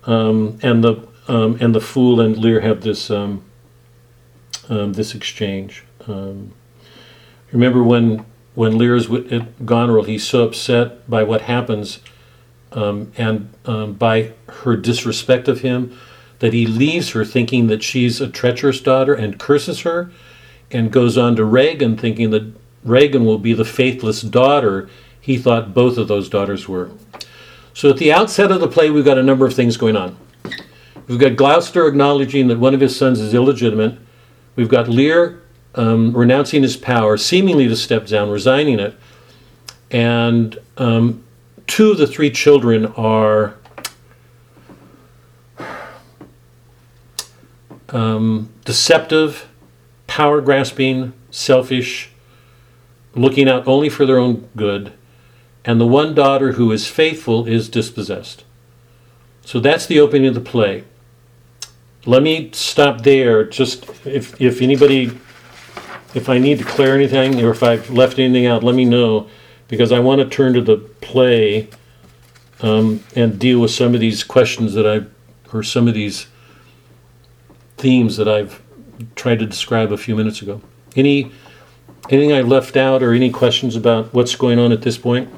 [0.05, 3.43] um, and the um, and the fool and Lear have this um,
[4.67, 5.83] um this exchange.
[6.07, 6.53] Um,
[7.51, 11.99] remember when when Lear is at Goneril, he's so upset by what happens
[12.71, 13.49] um, and
[13.97, 15.97] by her disrespect of him
[16.39, 20.11] that he leaves her thinking that she's a treacherous daughter and curses her
[20.71, 22.53] and goes on to Regan, thinking that
[22.83, 24.89] Regan will be the faithless daughter
[25.19, 26.91] he thought both of those daughters were.
[27.73, 30.17] So at the outset of the play, we've got a number of things going on.
[31.07, 33.97] We've got Gloucester acknowledging that one of his sons is illegitimate.
[34.55, 35.41] We've got Lear
[35.75, 38.95] um, renouncing his power, seemingly to step down, resigning it.
[39.91, 41.23] And um,
[41.67, 43.55] two of the three children are
[47.89, 49.47] um, deceptive,
[50.07, 52.11] power grasping, selfish,
[53.15, 54.93] looking out only for their own good.
[55.65, 58.43] And the one daughter who is faithful is dispossessed.
[59.43, 60.83] So that's the opening of the play.
[62.05, 63.43] Let me stop there.
[63.43, 65.17] Just if, if anybody,
[66.13, 69.29] if I need to clear anything or if I've left anything out, let me know
[69.67, 71.69] because I want to turn to the play
[72.61, 75.09] um, and deal with some of these questions that I've,
[75.53, 76.27] or some of these
[77.77, 78.61] themes that I've
[79.15, 80.61] tried to describe a few minutes ago.
[80.95, 81.31] Any
[82.09, 85.29] anything I left out or any questions about what's going on at this point?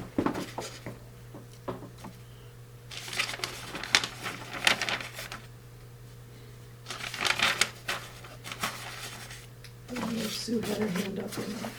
[9.89, 11.71] I don't know if Sue had her hand up or not.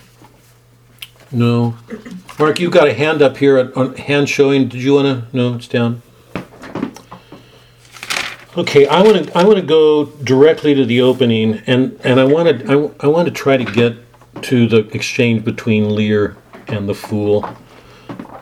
[1.33, 1.77] No.
[2.39, 4.69] Mark, you've got a hand up here, a a hand showing.
[4.69, 5.37] Did you want to?
[5.37, 6.03] No, it's down.
[8.55, 12.25] Okay, I want to I want to go directly to the opening, and and I
[12.25, 13.97] want to I, I want to try to get
[14.43, 16.37] to the exchange between Lear
[16.69, 17.49] and the fool,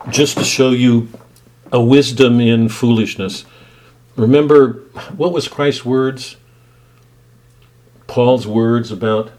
[0.09, 1.09] just to show you
[1.71, 3.45] a wisdom in foolishness.
[4.17, 4.83] Remember
[5.17, 6.37] what was Christ's words?
[8.09, 9.31] Paul's words about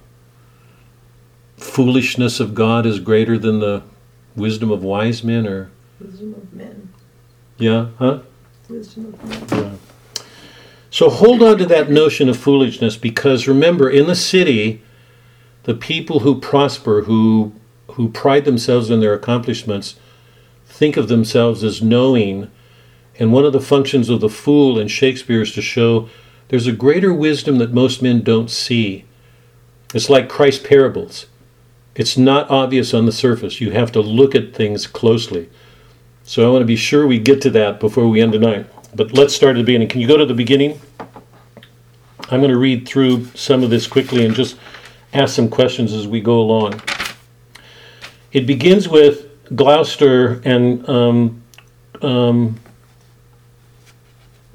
[1.61, 3.83] foolishness of God is greater than the
[4.35, 6.89] wisdom of wise men, or Wisdom of men.
[7.57, 8.19] Yeah, huh?
[8.69, 9.79] Wisdom of men.
[10.89, 14.81] So hold on to that notion of foolishness because remember, in the city,
[15.63, 17.53] the people who prosper, who
[17.91, 19.95] who pride themselves in their accomplishments,
[20.65, 22.49] think of themselves as knowing.
[23.19, 26.09] And one of the functions of the fool in Shakespeare is to show
[26.47, 29.05] there's a greater wisdom that most men don't see.
[29.93, 31.27] It's like Christ's parables.
[31.95, 33.59] It's not obvious on the surface.
[33.59, 35.49] You have to look at things closely.
[36.23, 38.67] So I want to be sure we get to that before we end tonight.
[38.95, 39.87] But let's start at the beginning.
[39.87, 40.79] Can you go to the beginning?
[42.29, 44.57] I'm going to read through some of this quickly and just
[45.13, 46.81] ask some questions as we go along.
[48.31, 51.43] It begins with Gloucester and um,
[52.01, 52.59] um,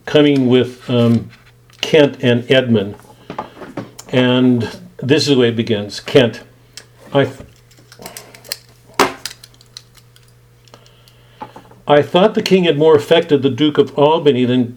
[0.07, 1.31] coming with um,
[1.83, 2.97] Kent and Edmund.
[4.09, 4.63] And
[4.97, 6.43] this is the way it begins Kent,
[7.17, 7.33] I.
[11.89, 14.77] I thought the king had more affected the Duke of Albany than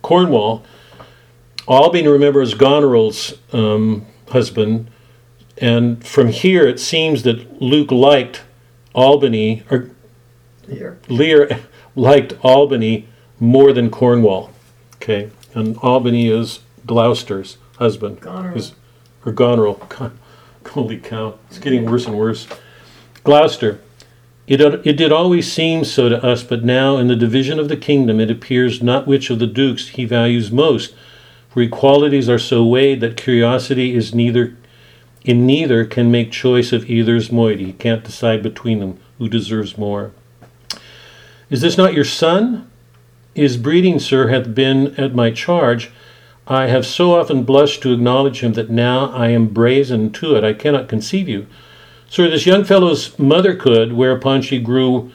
[0.00, 0.64] Cornwall.
[1.66, 4.88] Albany, remember, is Goneril's um, husband,
[5.58, 8.42] and from here it seems that Luke liked
[8.94, 9.90] Albany, or
[10.68, 10.98] Here.
[11.08, 11.60] Lear
[11.96, 13.06] liked Albany
[13.38, 14.50] more than Cornwall.
[14.94, 18.20] Okay, and Albany is Gloucester's husband.
[18.20, 18.56] Goneril.
[18.56, 18.74] Is-
[19.26, 19.74] or Goneril.
[19.88, 20.12] God,
[20.72, 22.46] holy cow, it's getting worse and worse.
[23.24, 23.80] Gloucester.
[24.46, 27.68] It, uh, it did always seem so to us, but now in the division of
[27.68, 30.94] the kingdom it appears not which of the dukes he values most,
[31.48, 34.56] for equalities are so weighed that curiosity is neither
[35.24, 37.64] in neither can make choice of either's moiety.
[37.64, 40.12] He can't decide between them who deserves more.
[41.50, 42.70] Is this not your son?
[43.34, 45.90] His breeding, sir, hath been at my charge.
[46.46, 50.44] I have so often blushed to acknowledge him that now I am brazen to it.
[50.44, 51.46] I cannot conceive you.
[52.08, 55.10] Sir, this young fellow's mother could, whereupon she grew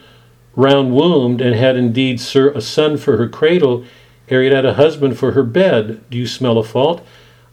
[0.54, 3.84] round wombed, and had indeed, sir, a son for her cradle,
[4.28, 6.04] ere it had a husband for her bed.
[6.10, 7.04] Do you smell a fault?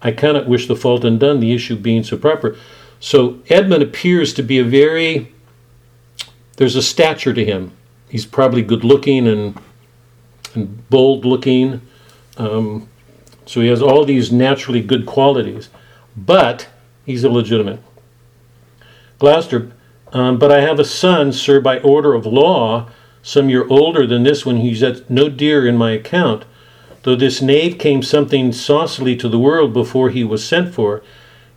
[0.02, 2.58] I cannot wish the fault undone, the issue being so proper.
[3.00, 5.34] So Edmund appears to be a very
[6.58, 7.72] there's a stature to him.
[8.10, 9.58] He's probably good looking and
[10.54, 11.82] and bold looking.
[12.38, 12.90] Um,
[13.50, 15.70] so he has all these naturally good qualities,
[16.16, 16.68] but
[17.04, 17.82] he's illegitimate.
[19.18, 19.72] Gloucester,
[20.14, 22.90] um, but I have a son, sir, by order of law,
[23.24, 26.46] some year older than this one, he's at no dear in my account.
[27.02, 31.02] Though this knave came something saucily to the world before he was sent for,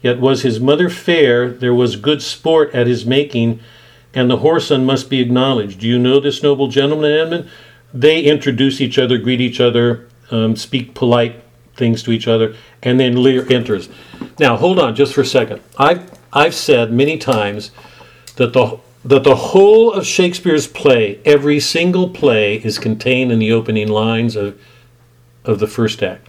[0.01, 3.61] yet was his mother fair, there was good sport at his making,
[4.15, 5.81] and the whoreson must be acknowledged.
[5.81, 7.51] Do you know this noble gentleman, Edmund?
[7.93, 11.42] They introduce each other, greet each other, um, speak polite
[11.77, 13.89] things to each other, and then Lear enters.
[14.39, 15.61] Now, hold on just for a second.
[15.79, 17.71] I've, I've said many times
[18.37, 23.53] that the, that the whole of Shakespeare's play, every single play, is contained in the
[23.53, 24.61] opening lines of,
[25.45, 26.29] of the first act.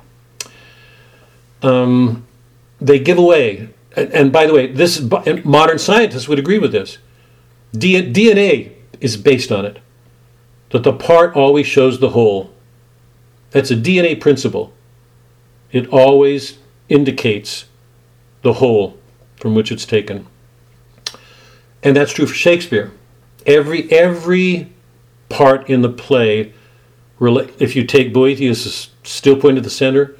[1.61, 2.25] Um,
[2.81, 5.01] they give away, and, and by the way, this
[5.45, 6.97] modern scientists would agree with this.
[7.73, 9.79] D- DNA is based on it.
[10.71, 12.51] That the part always shows the whole.
[13.51, 14.73] That's a DNA principle.
[15.73, 17.65] It always indicates
[18.43, 18.97] the whole.
[19.43, 20.25] from which it's taken.
[21.83, 22.93] And that's true for Shakespeare.
[23.45, 24.71] Every every
[25.27, 26.53] part in the play,
[27.19, 30.15] if you take Boethius' still point at the center,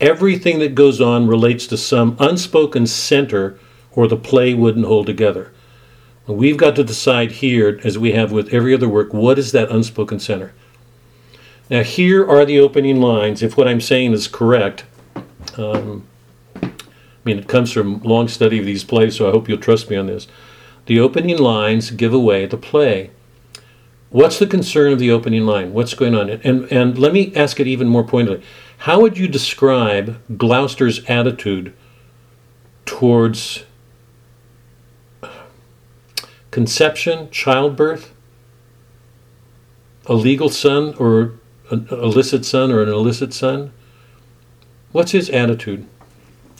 [0.00, 3.58] everything that goes on relates to some unspoken center,
[3.90, 5.50] or the play wouldn't hold together.
[6.28, 9.72] We've got to decide here, as we have with every other work, what is that
[9.72, 10.52] unspoken center?
[11.68, 14.84] Now, here are the opening lines, if what I'm saying is correct.
[15.58, 16.06] Um,
[16.62, 16.70] I
[17.24, 19.96] mean, it comes from long study of these plays, so I hope you'll trust me
[19.96, 20.28] on this.
[20.86, 23.10] The opening lines give away the play.
[24.10, 25.74] What's the concern of the opening line?
[25.74, 26.30] What's going on?
[26.30, 28.42] And, and let me ask it even more pointedly.
[28.78, 31.74] How would you describe Gloucester's attitude
[32.86, 33.64] towards
[36.50, 38.14] conception, childbirth,
[40.06, 41.34] a legal son or
[41.70, 43.72] an illicit son or an illicit son?
[44.90, 45.86] What's his attitude?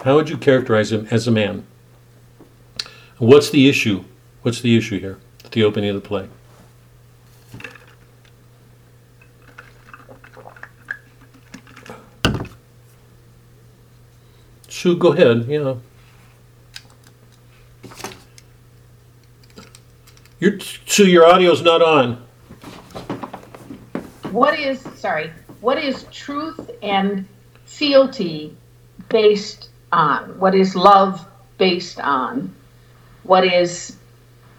[0.04, 1.66] How would you characterize him as a man?
[3.18, 4.04] What's the issue?
[4.42, 6.28] What's the issue here at the opening of the play?
[14.68, 15.46] Sue, go ahead.
[15.48, 15.74] Yeah.
[20.38, 22.24] Your Sue, your audio's not on.
[24.30, 27.26] What is, sorry, what is truth and
[27.78, 28.54] fealty
[29.08, 30.36] based on?
[30.38, 31.24] What is love
[31.58, 32.52] based on?
[33.22, 33.96] What is,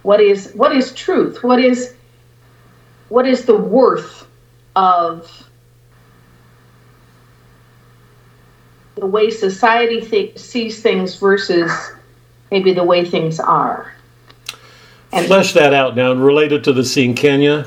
[0.04, 1.44] what is, what is truth?
[1.44, 1.96] What is,
[3.10, 4.26] what is the worth
[4.76, 5.30] of
[8.96, 11.72] the way society th- sees things versus
[12.52, 13.94] maybe the way things are?
[15.12, 17.66] And- Flesh that out now and relate it to the scene, can you?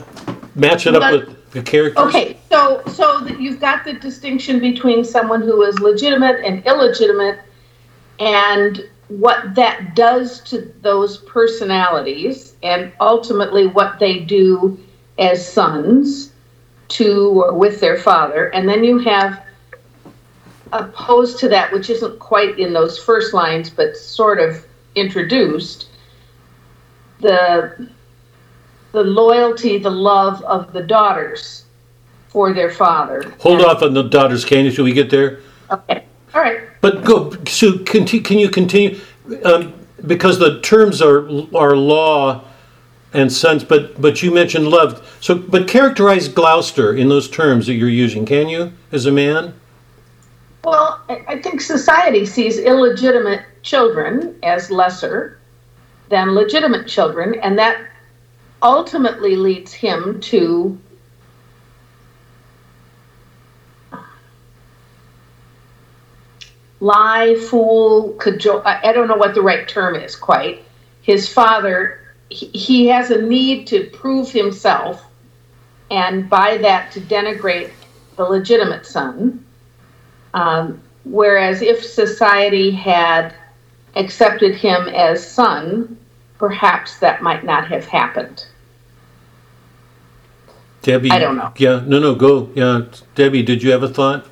[0.55, 2.07] Match it up But- with the characters.
[2.07, 7.41] Okay, so so that you've got the distinction between someone who is legitimate and illegitimate,
[8.21, 14.79] and what that does to those personalities, and ultimately what they do
[15.19, 16.33] as sons
[16.89, 19.43] to or with their father, and then you have
[20.73, 25.89] opposed to that, which isn't quite in those first lines, but sort of introduced,
[27.21, 27.89] the
[28.93, 31.62] the loyalty, the love of the daughters
[32.33, 33.31] for their father.
[33.41, 35.41] Hold off on the daughters, can you, till we get there?
[35.71, 36.05] Okay.
[36.35, 36.61] All right.
[36.81, 38.99] But go, Sue, conti- can you continue?
[39.45, 39.75] Um,
[40.07, 42.43] because the terms are, are law
[43.13, 45.07] and sons, but, but you mentioned love.
[45.21, 49.55] So, but characterize Gloucester in those terms that you're using, can you, as a man?
[50.65, 55.39] Well, I think society sees illegitimate children as lesser
[56.09, 57.85] than legitimate children, and that
[58.63, 60.79] ultimately leads him to
[66.83, 68.61] lie, fool, cajole.
[68.65, 70.65] I don't know what the right term is quite.
[71.03, 75.05] His father, he, he has a need to prove himself,
[75.93, 77.71] and by that to denigrate
[78.17, 79.45] the legitimate son.
[80.35, 83.33] Um, whereas if society had
[83.95, 85.97] accepted him as son,
[86.37, 88.47] perhaps that might not have happened.
[90.83, 91.13] Debbie?
[91.13, 91.53] I don't know.
[91.59, 92.51] Yeah, no, no, go.
[92.57, 94.27] Yeah, Debbie, did you have a thought?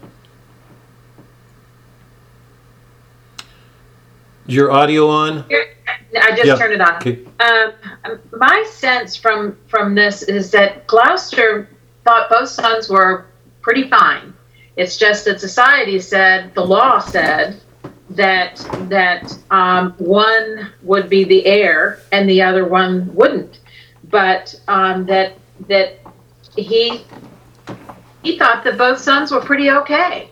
[4.53, 5.45] Your audio on?
[5.51, 6.97] I just Yeah, turned it on.
[6.97, 7.25] Okay.
[7.41, 11.69] Um, my sense from from this is that Gloucester
[12.05, 13.27] thought both sons were
[13.61, 14.35] pretty fine.
[14.77, 17.61] It's just that society said, the law said
[18.11, 18.57] that
[18.89, 23.61] that um, one would be the heir and the other one wouldn't,
[24.05, 25.35] but um, that
[25.69, 25.99] that
[26.57, 27.05] he
[28.23, 30.31] he thought that both sons were pretty okay.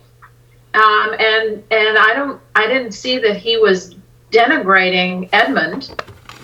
[0.74, 3.94] Um, and and I don't I didn't see that he was
[4.30, 5.90] denigrating Edmund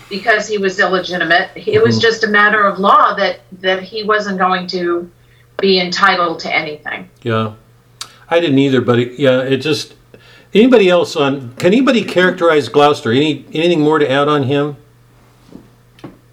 [0.09, 1.51] because he was illegitimate.
[1.57, 2.03] It was Mhm.
[2.03, 5.11] just a matter of law that that he wasn't going to
[5.61, 7.09] be entitled to anything.
[7.23, 7.53] Yeah,
[8.31, 9.95] I didn't either, but it, yeah, it just.
[10.53, 11.53] Anybody else on?
[11.57, 13.11] Can anybody characterize Gloucester?
[13.11, 14.77] Any anything more to add on him?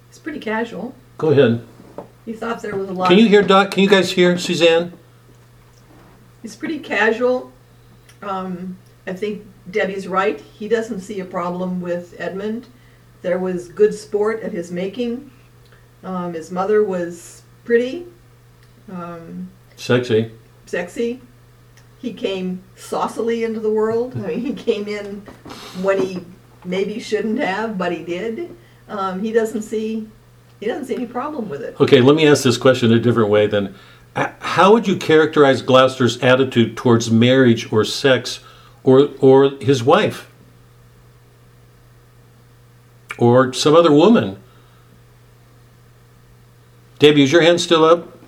[0.08, 0.94] He's pretty casual.
[1.18, 1.60] Go ahead.
[2.24, 3.08] He thought there was a lot.
[3.08, 3.72] Can you hear Doc?
[3.72, 4.92] Can you guys hear Suzanne?
[6.40, 7.50] He's pretty casual.
[8.22, 8.76] Um,
[9.06, 10.40] I think Debbie's right.
[10.40, 12.66] He doesn't see a problem with Edmund.
[13.22, 15.30] There was good sport at his making.
[16.04, 18.06] Um, his mother was pretty,
[18.90, 20.32] um, Sexy.
[20.66, 21.20] sexy.
[21.98, 24.16] He came saucily into the world.
[24.16, 25.20] I mean, he came in
[25.82, 26.20] when he
[26.64, 28.56] maybe shouldn't have, but he did.
[28.88, 30.08] Um, he doesn't see
[30.58, 31.80] he doesn't see any problem with it.
[31.80, 33.74] Okay, let me ask this question a different way then.
[34.14, 38.40] How would you characterize Gloucester's attitude towards marriage or sex
[38.84, 40.28] or or his wife?
[43.18, 44.36] or some other woman.
[46.98, 48.18] Debbie, is your hand still up?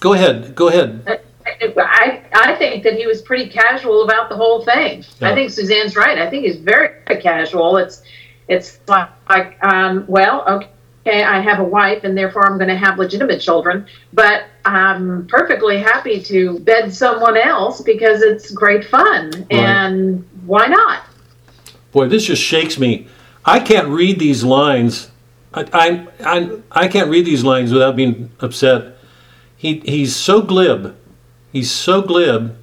[0.00, 0.54] Go ahead.
[0.54, 1.20] Go ahead.
[1.46, 5.04] I, I think that he was pretty casual about the whole thing.
[5.20, 5.30] Yeah.
[5.30, 6.18] I think Suzanne's right.
[6.18, 7.76] I think he's very casual.
[7.76, 8.02] It's
[8.48, 10.68] it's like, um, well, okay,
[11.10, 15.78] I have a wife and therefore I'm going to have legitimate children, but I'm perfectly
[15.78, 19.46] happy to bed someone else because it's great fun.
[19.50, 21.04] And why not?
[21.92, 23.08] Boy, this just shakes me.
[23.44, 25.10] I can't read these lines.
[25.52, 28.96] I, I, I, I can't read these lines without being upset.
[29.56, 30.96] He, he's so glib.
[31.52, 32.56] He's so glib.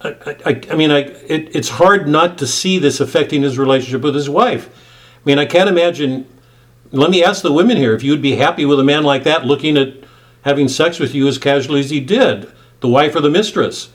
[0.00, 4.02] I, I, I mean, I, it, it's hard not to see this affecting his relationship
[4.02, 4.68] with his wife.
[4.68, 6.26] I mean, I can't imagine.
[6.90, 9.24] Let me ask the women here if you would be happy with a man like
[9.24, 9.94] that looking at
[10.42, 12.50] having sex with you as casually as he did,
[12.80, 13.90] the wife or the mistress.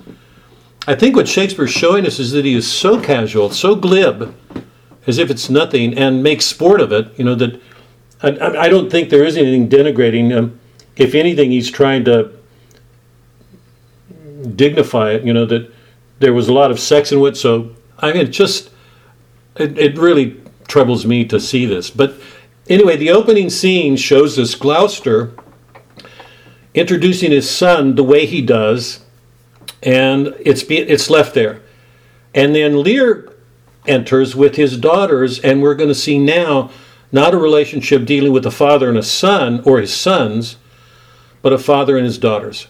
[0.88, 4.36] I think what Shakespeare's showing us is that he is so casual, so glib,
[5.08, 7.18] as if it's nothing, and makes sport of it.
[7.18, 7.62] You know that
[8.22, 10.58] I, I don't think there is anything denigrating.
[10.96, 12.32] If anything, he's trying to
[14.56, 15.24] dignify it.
[15.24, 15.72] You know that
[16.20, 17.38] there was a lot of sex in it.
[17.38, 18.70] So I mean, it just
[19.56, 21.90] it, it really troubles me to see this.
[21.90, 22.16] But
[22.70, 25.34] anyway, the opening scene shows us Gloucester
[26.74, 29.02] introducing his son the way he does,
[29.82, 31.62] and it's be, it's left there.
[32.34, 33.32] And then Lear
[33.88, 36.72] enters with his daughters, and we're going to see now
[37.12, 40.58] not a relationship dealing with a father and a son or his sons,
[41.42, 42.68] but a father and his daughters.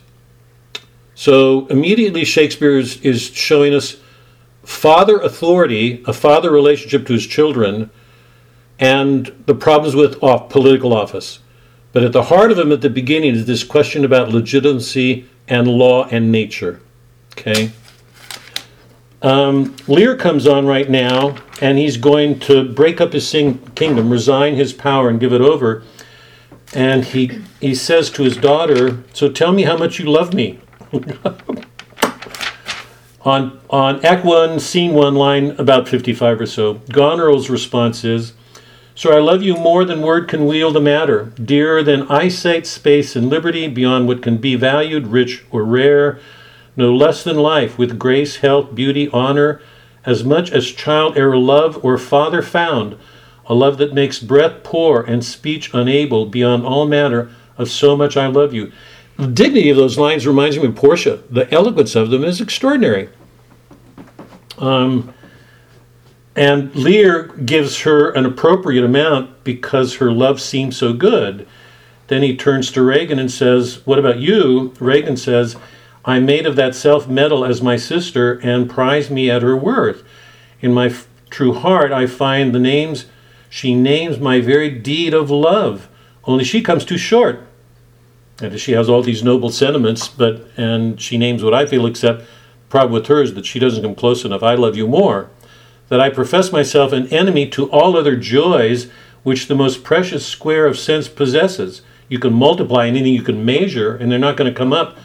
[1.15, 3.97] So immediately Shakespeare is, is showing us
[4.63, 7.89] father authority, a father relationship to his children,
[8.84, 11.39] and the problems with off, political office.
[11.93, 15.69] But at the heart of him at the beginning is this question about legitimacy and
[15.69, 16.81] law and nature.
[17.31, 17.72] Okay?
[19.22, 24.10] Um, Lear comes on right now, and he's going to break up his sing- kingdom,
[24.10, 25.84] resign his power, and give it over.
[26.73, 30.60] And he, he says to his daughter, So tell me how much you love me.
[33.22, 38.34] on, on Act 1, Scene 1, line about 55 or so, Goneril's response is,
[38.95, 43.15] So I love you more than word can wield a matter, dearer than eyesight, space,
[43.15, 46.19] and liberty, beyond what can be valued, rich or rare,
[46.75, 49.59] no less than life, with grace, health, beauty, honor,
[50.05, 52.95] as much as child e'er love or father found,
[53.47, 58.15] a love that makes breath poor and speech unable, beyond all manner of so much
[58.15, 58.71] I love you.
[59.17, 61.23] The dignity of those lines reminds me of Portia.
[61.29, 63.09] The eloquence of them is extraordinary.
[64.59, 65.13] Um,
[66.35, 71.47] and Lear gives her an appropriate amount because her love seems so good.
[72.07, 74.73] Then he turns to Regan and says, What about you?
[74.80, 75.55] Regan says,
[76.05, 80.03] I'm made of that self metal as my sister and prize me at her worth.
[80.60, 83.05] In my f- true heart, I find the names
[83.49, 85.88] she names my very deed of love.
[86.26, 87.45] Only she comes too short.
[88.41, 92.23] And she has all these noble sentiments, but and she names what I feel, except
[92.69, 94.41] problem with her is that she doesn't come close enough.
[94.41, 95.30] I love you more.
[95.93, 98.89] That I profess myself an enemy to all other joys
[99.21, 101.83] which the most precious square of sense possesses.
[102.09, 104.97] You can multiply anything you can measure, and they're not going to come up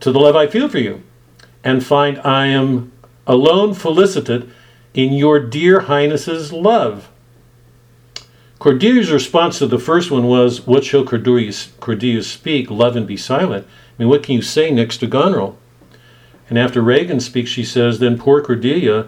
[0.00, 1.04] to the love I feel for you.
[1.62, 2.90] And find I am
[3.24, 4.48] alone felicitate
[4.94, 7.08] in your dear highness's love.
[8.58, 11.52] Cordelia's response to the first one was, What shall Cordelia,
[12.24, 12.68] speak?
[12.68, 13.64] Love and be silent.
[13.64, 15.56] I mean, what can you say next to Goneril?
[16.48, 19.06] And after Regan speaks, she says, Then poor Cordelia,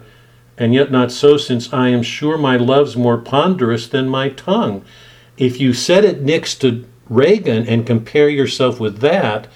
[0.58, 4.84] and yet not so, since I am sure my love's more ponderous than my tongue.
[5.36, 9.48] If you set it next to Regan and compare yourself with that,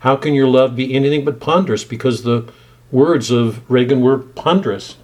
[0.00, 1.84] how can your love be anything but ponderous?
[1.84, 2.50] Because the
[2.90, 4.96] words of Regan were ponderous.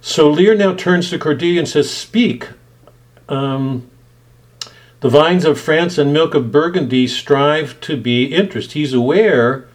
[0.00, 2.48] So Lear now turns to Cordelia and says, Speak.
[3.28, 3.88] Um,
[5.00, 8.72] the vines of France and milk of Burgundy strive to be interest.
[8.72, 9.68] He's aware,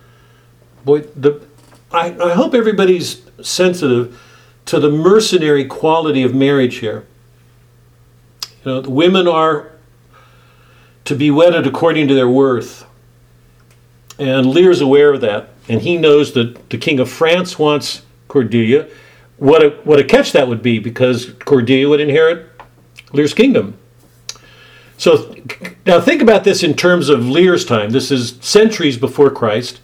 [0.83, 1.41] boy, the,
[1.91, 4.19] I, I hope everybody's sensitive
[4.65, 7.05] to the mercenary quality of marriage here.
[8.63, 9.71] You know, the women are
[11.05, 12.85] to be wedded according to their worth.
[14.17, 15.49] And Lear's aware of that.
[15.67, 18.87] And he knows that the King of France wants Cordelia.
[19.37, 22.49] What a, what a catch that would be, because Cordelia would inherit
[23.11, 23.77] Lear's kingdom.
[24.97, 25.35] So
[25.85, 27.89] now think about this in terms of Lear's time.
[27.89, 29.81] This is centuries before Christ.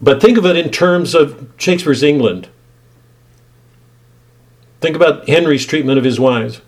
[0.00, 2.48] But think of it in terms of Shakespeare's England.
[4.80, 6.60] Think about Henry's treatment of his wives.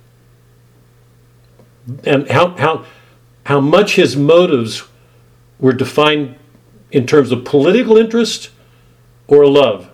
[2.04, 2.84] And how, how,
[3.44, 4.84] how much his motives
[5.58, 6.36] were defined
[6.90, 8.50] in terms of political interest
[9.26, 9.90] or love.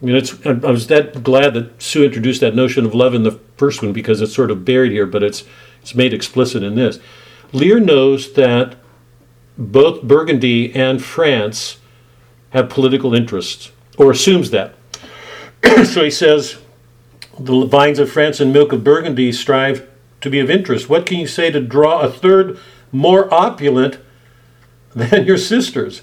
[0.00, 0.44] I mean, it's.
[0.44, 3.92] I was that glad that Sue introduced that notion of love in the first one
[3.92, 5.44] because it's sort of buried here, but it's
[5.80, 6.98] it's made explicit in this.
[7.52, 8.76] Lear knows that
[9.56, 11.78] both Burgundy and France
[12.50, 14.74] have political interests, or assumes that.
[15.86, 16.58] so he says,
[17.38, 19.88] the vines of France and milk of Burgundy strive
[20.20, 20.88] to be of interest.
[20.88, 22.58] What can you say to draw a third
[22.92, 23.98] more opulent
[24.94, 26.02] than your sisters?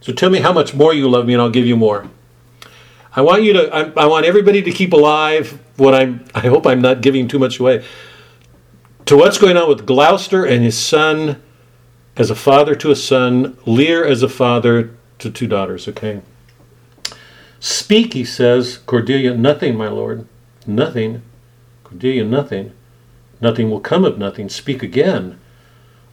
[0.00, 2.08] So tell me how much more you love me, and I'll give you more.
[3.14, 3.74] I want you to.
[3.74, 6.24] I, I want everybody to keep alive what I'm.
[6.34, 7.84] I hope I'm not giving too much away.
[9.06, 11.42] To what's going on with Gloucester and his son,
[12.16, 15.86] as a father to a son, Lear as a father to two daughters.
[15.88, 16.22] Okay.
[17.60, 19.34] Speak, he says, Cordelia.
[19.34, 20.26] Nothing, my lord.
[20.66, 21.22] Nothing.
[21.84, 22.72] Cordelia, nothing.
[23.40, 24.48] Nothing will come of nothing.
[24.48, 25.38] Speak again.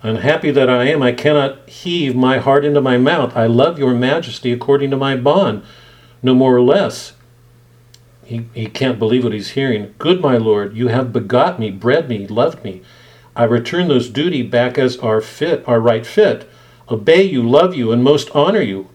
[0.02, 3.36] Unhappy that I am, I cannot heave my heart into my mouth.
[3.36, 5.62] I love your majesty according to my bond,
[6.24, 7.14] no more or less.
[8.24, 9.94] He, he can't believe what he's hearing.
[9.98, 12.82] Good, my lord, you have begot me, bred me, loved me.
[13.36, 16.50] I return those duty back as our fit, our right fit.
[16.90, 18.88] Obey you, love you, and most honor you.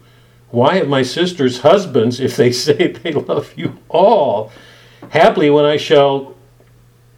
[0.49, 4.51] Why have my sisters husbands if they say they love you all?
[5.09, 6.35] Haply when I shall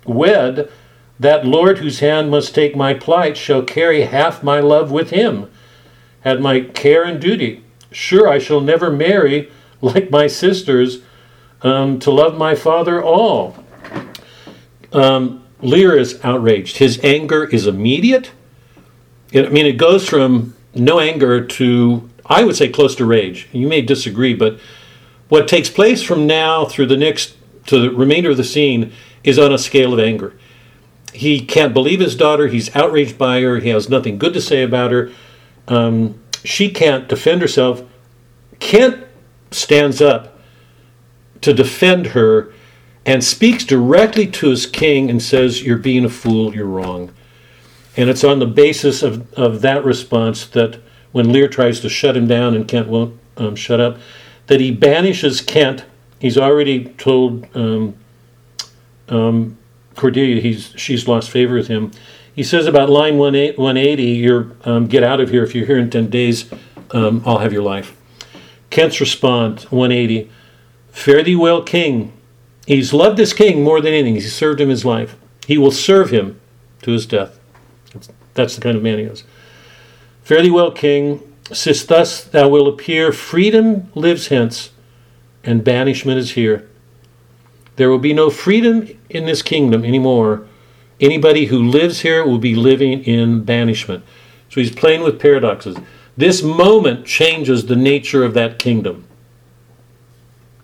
[0.06, 0.72] wed,
[1.20, 5.50] that Lord whose hand must take my plight shall carry half my love with him,
[6.22, 7.64] had my care and duty.
[7.92, 9.52] Sure, I shall never marry
[9.82, 11.00] like my sisters
[11.62, 13.56] um, to love my father all.
[14.94, 16.78] Um, Lear is outraged.
[16.78, 18.32] His anger is immediate.
[19.32, 23.48] It, I mean, it goes from no anger to, I would say, close to rage.
[23.52, 24.60] You may disagree, but
[25.30, 27.36] what takes place from now through the next,
[27.68, 28.92] to the remainder of the scene,
[29.24, 30.34] is on a scale of anger
[31.18, 32.48] he can't believe his daughter.
[32.48, 33.58] He's outraged by her.
[33.58, 35.12] He has nothing good to say about her.
[35.68, 37.82] Um, she can't defend herself.
[38.60, 39.04] Kent
[39.50, 40.40] stands up
[41.42, 42.54] to defend her
[43.06, 47.12] and speaks directly to his king and says, You're being a fool, you're wrong.
[47.96, 50.80] And it's on the basis of, of that response that
[51.14, 53.98] when Lear tries to shut him down and Kent won't um, shut up,
[54.48, 55.84] that he banishes Kent.
[56.20, 57.96] He's already told um,
[59.10, 59.58] um,
[59.96, 61.92] Cordelia, he's she's lost favor with him.
[62.34, 65.44] He says about line 180, you're um, get out of here.
[65.44, 66.52] If you're here in 10 days,
[66.92, 67.96] um, I'll have your life.
[68.70, 70.30] Kent's response, 180,
[70.92, 72.14] fare thee well, king.
[72.68, 74.16] He's loved this king more than anything.
[74.16, 75.16] He served him his life.
[75.48, 76.40] He will serve him
[76.82, 77.40] to his death.
[78.34, 79.24] That's the kind of man he is.
[80.22, 81.24] Fare thee well, king.
[81.52, 84.72] Since thus thou will appear, freedom lives hence,
[85.48, 86.70] and banishment is here.
[87.78, 90.46] There will be no freedom in this kingdom anymore.
[91.00, 94.04] Anybody who lives here will be living in banishment.
[94.50, 95.78] So he's playing with paradoxes.
[96.18, 99.06] This moment changes the nature of that kingdom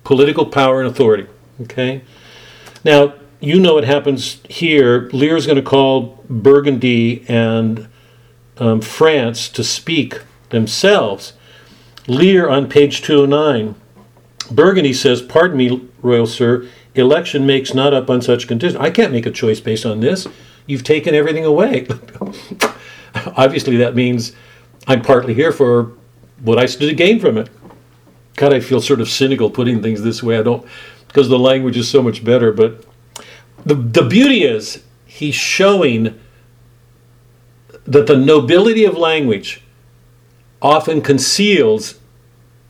[0.03, 1.26] political power and authority.
[1.61, 2.01] Okay?
[2.84, 5.10] Now, you know what happens here.
[5.14, 7.88] Lear's going to call Burgundy and
[8.57, 10.19] um, France to speak
[10.49, 11.34] themselves.
[12.05, 13.76] Lear on page 209.
[14.49, 18.80] Burgundy says, Pardon me, royal sir, election makes not up on such conditions.
[18.82, 20.28] I can't make a choice based on this.
[20.65, 21.88] You've taken everything away.
[23.38, 24.34] Obviously, that means
[24.88, 25.94] I'm partly here for
[26.41, 27.49] what I stood to gain from it.
[28.36, 30.38] God, I feel sort of cynical putting things this way.
[30.38, 30.65] I don't,
[31.07, 32.52] because the language is so much better.
[32.52, 32.86] But
[33.65, 36.20] the, the beauty is, he's showing
[37.86, 39.61] that the nobility of language
[40.61, 41.99] often conceals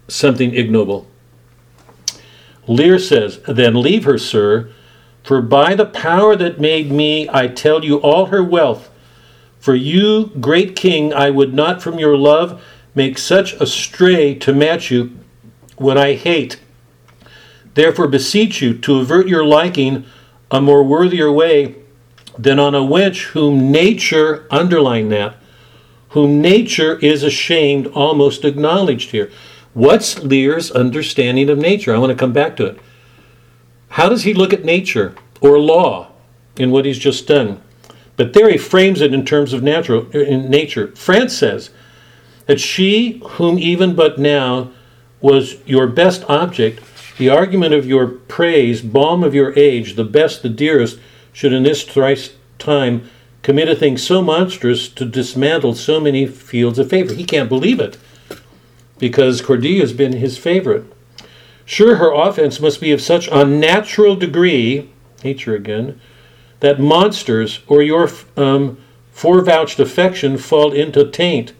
[0.08, 1.08] something ignoble.
[2.68, 4.70] Lear says, Then leave her, sir,
[5.24, 8.90] for by the power that made me, I tell you all her wealth.
[9.60, 12.62] For you, great king, I would not from your love
[12.96, 15.18] make such a stray to match you
[15.78, 16.60] what I hate.
[17.74, 20.06] Therefore beseech you to avert your liking
[20.52, 21.76] a more worthier way
[22.38, 25.38] than on a wench whom nature, underline that,
[26.10, 29.32] whom nature is ashamed, almost acknowledged here.
[29.74, 31.96] What's Lear's understanding of nature?
[31.96, 32.80] I want to come back to it.
[33.90, 36.12] How does he look at nature or law
[36.58, 37.62] in what he's just done?
[38.16, 40.96] But there he frames it in terms of natural in nature.
[40.96, 41.72] France says
[42.46, 44.72] that she whom even but now
[45.22, 46.80] was your best object,
[47.18, 51.00] the argument of your praise, balm of your age, the best, the dearest,
[51.32, 53.10] should in this thrice time
[53.42, 57.14] commit a thing so monstrous to dismantle so many fields of favor.
[57.14, 57.98] He can't believe it
[59.04, 60.86] because Cordelia has been his favorite.
[61.66, 64.90] Sure, her offense must be of such unnatural degree,
[65.26, 66.00] nature again,
[66.62, 68.78] that monsters or your um,
[69.12, 71.52] forevouched affection fall into taint,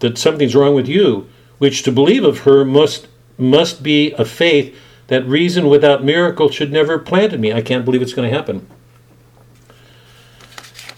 [0.00, 1.28] that something's wrong with you,
[1.58, 3.06] which to believe of her must
[3.38, 4.76] must be a faith
[5.06, 7.52] That reason without miracle should never have planted me.
[7.52, 8.66] I can't believe it's going to happen.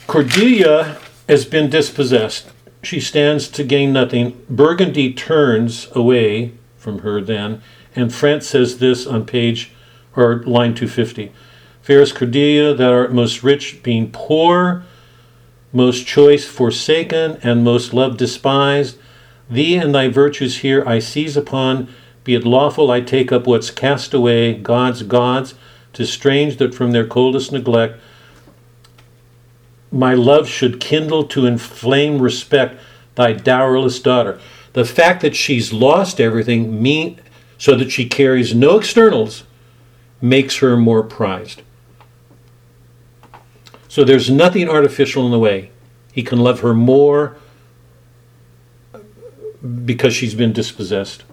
[0.07, 0.97] Cordelia
[1.28, 2.51] has been dispossessed.
[2.82, 4.43] She stands to gain nothing.
[4.48, 7.62] Burgundy turns away from her then,
[7.94, 9.73] and France says this on page
[10.16, 11.32] or line 250.
[11.82, 14.85] Fairest Cordelia, thou art most rich, being poor,
[15.73, 18.98] most choice forsaken, and most loved despised.
[19.51, 21.89] Thee and thy virtues here I seize upon.
[22.24, 25.55] Be it lawful I take up what's cast away, God's gods.
[25.93, 28.01] Tis strange that from their coldest neglect
[29.93, 32.81] my love should kindle to inflame respect
[33.15, 34.41] thy dowerless daughter.
[34.73, 37.21] The fact that she's lost everything mean
[37.59, 39.45] so that she carries no externals
[40.21, 41.62] makes her more prized.
[43.89, 45.71] So there's nothing artificial in the way.
[46.12, 47.37] He can love her more
[49.85, 51.25] because she's been dispossessed.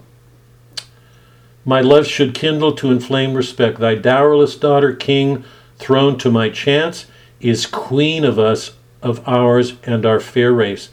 [1.64, 3.78] My love should kindle to inflame respect.
[3.78, 5.44] Thy dowerless daughter, king,
[5.78, 7.06] thrown to my chance,
[7.40, 10.90] is queen of us, of ours, and our fair race.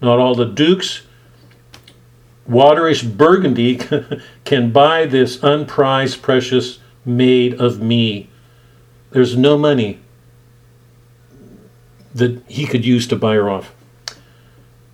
[0.00, 1.02] Not all the dukes,
[2.48, 3.80] waterish Burgundy,
[4.44, 8.28] can buy this unprized, precious maid of me.
[9.10, 10.00] There's no money
[12.14, 13.74] that he could use to buy her off.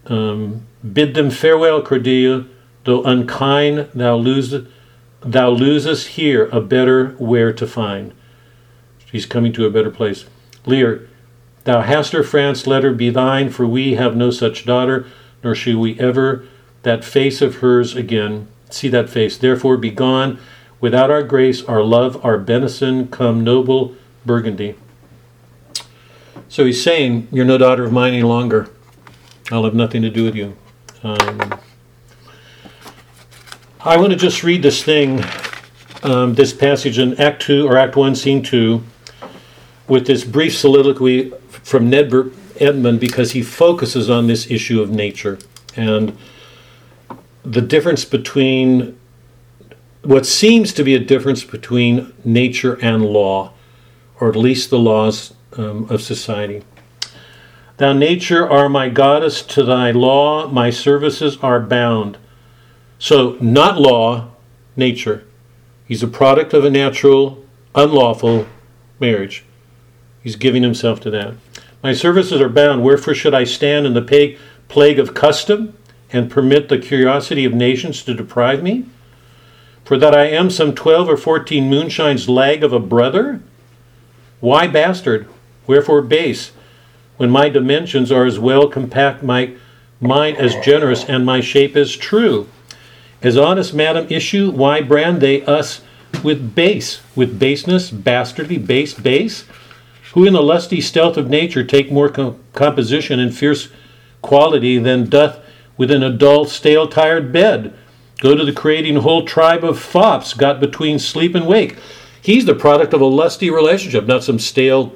[0.06, 2.46] Um, bid them farewell, Cordelia,
[2.84, 4.66] though unkind, thou losest,
[5.20, 8.12] thou losest here a better where to find.
[9.06, 10.24] She's coming to a better place.
[10.66, 11.08] Lear,
[11.64, 15.06] thou hast her, France, let her be thine, for we have no such daughter,
[15.42, 16.44] nor shall we ever
[16.82, 19.36] that face of hers again see that face.
[19.36, 20.38] Therefore, be gone.
[20.80, 23.94] Without our grace, our love, our benison, come noble
[24.26, 24.74] Burgundy.
[26.48, 28.68] So he's saying, You're no daughter of mine any longer.
[29.50, 30.56] I'll have nothing to do with you.
[31.02, 31.60] Um,
[33.80, 35.24] I want to just read this thing,
[36.02, 38.82] um, this passage in Act 2 or Act 1, Scene 2,
[39.88, 45.38] with this brief soliloquy from Nedbert Edmund because he focuses on this issue of nature
[45.76, 46.16] and
[47.44, 48.98] the difference between
[50.02, 53.52] what seems to be a difference between nature and law,
[54.20, 56.62] or at least the laws um, of society.
[57.76, 62.18] Thou nature are my goddess, to thy law my services are bound.
[62.98, 64.30] So, not law,
[64.76, 65.24] nature.
[65.86, 67.44] He's a product of a natural,
[67.74, 68.46] unlawful
[69.00, 69.44] marriage.
[70.22, 71.34] He's giving himself to that.
[71.82, 74.36] My services are bound, wherefore should I stand in the
[74.68, 75.76] plague of custom
[76.12, 78.86] and permit the curiosity of nations to deprive me?
[79.84, 83.40] For that I am some twelve or fourteen moonshines lag of a brother?
[84.40, 85.26] Why bastard?
[85.66, 86.52] Wherefore base?
[87.16, 89.54] When my dimensions are as well compact, my
[90.00, 92.48] mind as generous, and my shape as true.
[93.22, 95.82] As honest madam issue, why brand they us
[96.22, 99.44] with base, with baseness, bastardly, base, base?
[100.12, 103.68] Who in the lusty stealth of nature take more com- composition and fierce
[104.20, 105.40] quality than doth
[105.76, 107.74] within a dull, stale, tired bed?
[108.20, 111.76] Go to the creating whole tribe of fops got between sleep and wake.
[112.20, 114.94] He's the product of a lusty relationship, not some stale,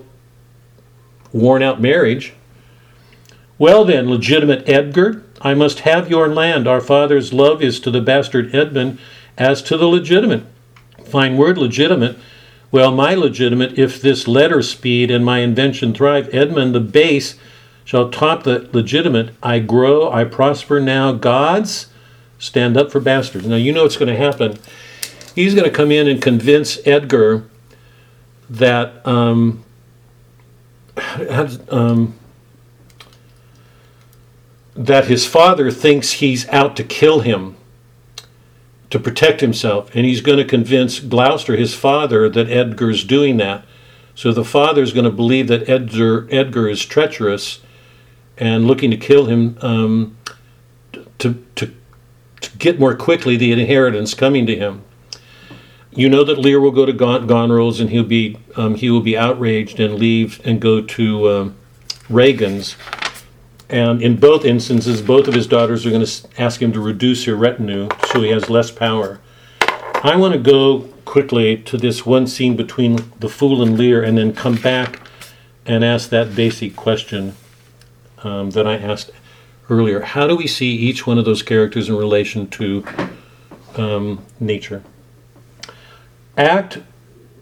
[1.32, 2.34] worn out marriage.
[3.59, 6.68] Well then, legitimate Edgar, I must have your land.
[6.68, 8.98] Our father's love is to the bastard Edmund
[9.36, 10.44] as to the legitimate.
[11.05, 12.16] Fine word, legitimate.
[12.77, 17.36] Well, my legitimate, if this letter speed and my invention thrive, Edmund the base
[17.86, 19.31] shall top the legitimate.
[19.43, 21.12] I grow, I prosper now.
[21.12, 21.86] Gods,
[22.39, 23.47] stand up for bastards.
[23.47, 24.59] Now, you know what's going to happen.
[25.35, 27.48] He's going to come in and convince Edgar
[28.51, 29.65] that um,
[31.70, 32.15] um,
[34.74, 37.55] that his father thinks he's out to kill him
[38.90, 43.64] to protect himself, and he's going to convince Gloucester, his father, that Edgar's doing that.
[44.14, 47.60] So the father is going to believe that Edgar, Edgar is treacherous
[48.38, 50.16] and looking to kill him um,
[51.18, 51.74] to, to,
[52.40, 54.82] to get more quickly the inheritance coming to him.
[55.90, 59.00] You know that Lear will go to Gon- Goneril's and he'll be um, he will
[59.00, 61.56] be outraged and leave and go to um,
[62.10, 62.76] Regan's.
[63.68, 67.24] And in both instances, both of his daughters are going to ask him to reduce
[67.24, 69.20] her retinue so he has less power.
[69.60, 74.16] I want to go quickly to this one scene between the fool and Lear and
[74.16, 75.01] then come back
[75.64, 77.34] and ask that basic question
[78.22, 79.10] um, that I asked
[79.68, 80.01] earlier.
[80.01, 82.84] How do we see each one of those characters in relation to
[83.76, 84.82] um, nature?
[86.36, 86.78] Act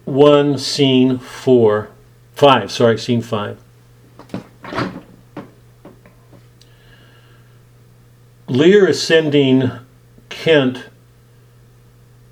[0.04, 1.88] 1, Scene 4,
[2.34, 3.63] 5, sorry, Scene 5.
[8.54, 9.68] Lear is sending
[10.28, 10.84] Kent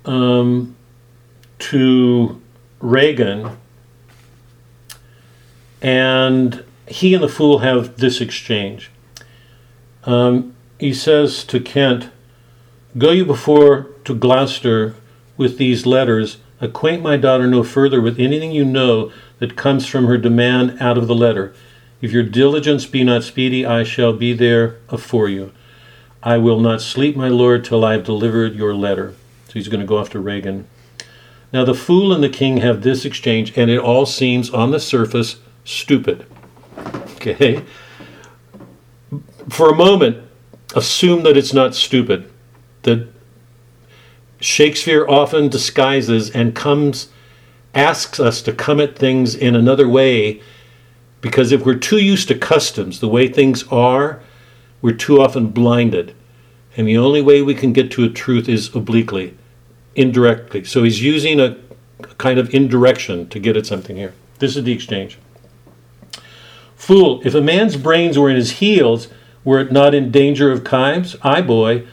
[0.05, 0.73] um,
[1.59, 2.41] to
[2.79, 3.57] Regan,
[5.81, 8.89] and he and the fool have this exchange.
[10.05, 12.09] Um, he says to Kent,
[12.97, 14.95] Go you before to Gloucester
[15.35, 20.05] with these letters, acquaint my daughter no further with anything you know that comes from
[20.05, 21.53] her demand out of the letter.
[21.99, 25.51] If your diligence be not speedy, I shall be there afore you.
[26.25, 29.13] I will not sleep, my lord, till I have delivered your letter.
[29.47, 30.67] So he's going to go after Regan.
[31.51, 34.79] Now the fool and the king have this exchange, and it all seems on the
[34.79, 36.25] surface stupid.
[37.15, 37.63] Okay?
[39.49, 40.25] For a moment,
[40.75, 42.31] assume that it's not stupid.
[42.83, 43.09] That
[44.39, 47.09] Shakespeare often disguises and comes,
[47.75, 50.41] asks us to come at things in another way
[51.21, 54.21] because if we're too used to customs, the way things are,
[54.83, 56.13] we're too often blinded.
[56.77, 59.35] And the only way we can get to a truth is obliquely,
[59.95, 60.65] indirectly.
[60.65, 61.57] So he's using a
[62.17, 64.13] kind of indirection to get at something here.
[64.39, 65.17] This is the exchange.
[66.75, 69.07] Fool, if a man's brains were in his heels,
[69.45, 71.15] were it not in danger of kibes?
[71.21, 71.87] Ay, boy,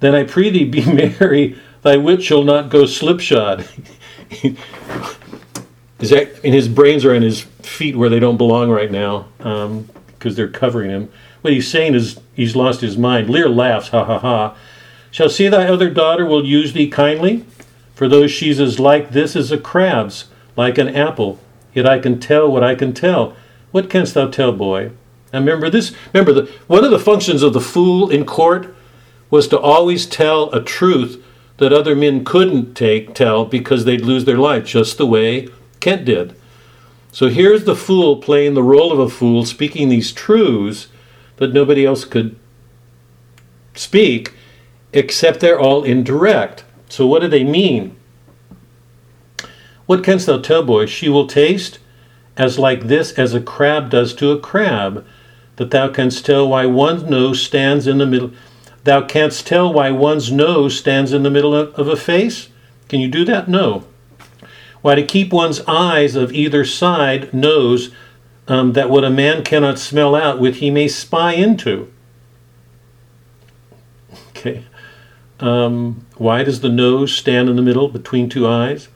[0.00, 0.84] then I pray thee be
[1.20, 3.68] merry, thy wit shall not go slipshod.
[6.00, 9.28] Is that, and his brains are in his feet where they don't belong right now,
[9.38, 9.88] because um,
[10.34, 11.10] they're covering him.
[11.44, 13.28] What he's saying is he's lost his mind.
[13.28, 14.56] Lear laughs, ha ha ha.
[15.10, 17.44] Shall see thy other daughter will use thee kindly?
[17.94, 20.24] For though she's as like this as a crab's,
[20.56, 21.38] like an apple,
[21.74, 23.36] yet I can tell what I can tell.
[23.72, 24.92] What canst thou tell, boy?
[25.34, 25.94] Now remember this.
[26.14, 28.74] Remember the one of the functions of the fool in court
[29.28, 31.22] was to always tell a truth
[31.58, 35.50] that other men couldn't take tell because they'd lose their life, just the way
[35.80, 36.36] Kent did.
[37.12, 40.88] So here's the fool playing the role of a fool, speaking these truths
[41.36, 42.36] that nobody else could
[43.74, 44.34] speak,
[44.92, 46.64] except they're all indirect.
[46.88, 47.96] So what do they mean?
[49.86, 50.86] What canst thou tell, boy?
[50.86, 51.78] She will taste
[52.36, 55.06] as like this as a crab does to a crab,
[55.56, 58.32] that thou canst tell why one's nose stands in the middle.
[58.82, 62.48] Thou canst tell why one's nose stands in the middle of, of a face?
[62.88, 63.48] Can you do that?
[63.48, 63.84] No.
[64.82, 67.90] Why, to keep one's eyes of either side knows
[68.46, 71.90] um, that what a man cannot smell out, with he may spy into.
[74.30, 74.64] Okay.
[75.40, 78.88] Um, why does the nose stand in the middle between two eyes?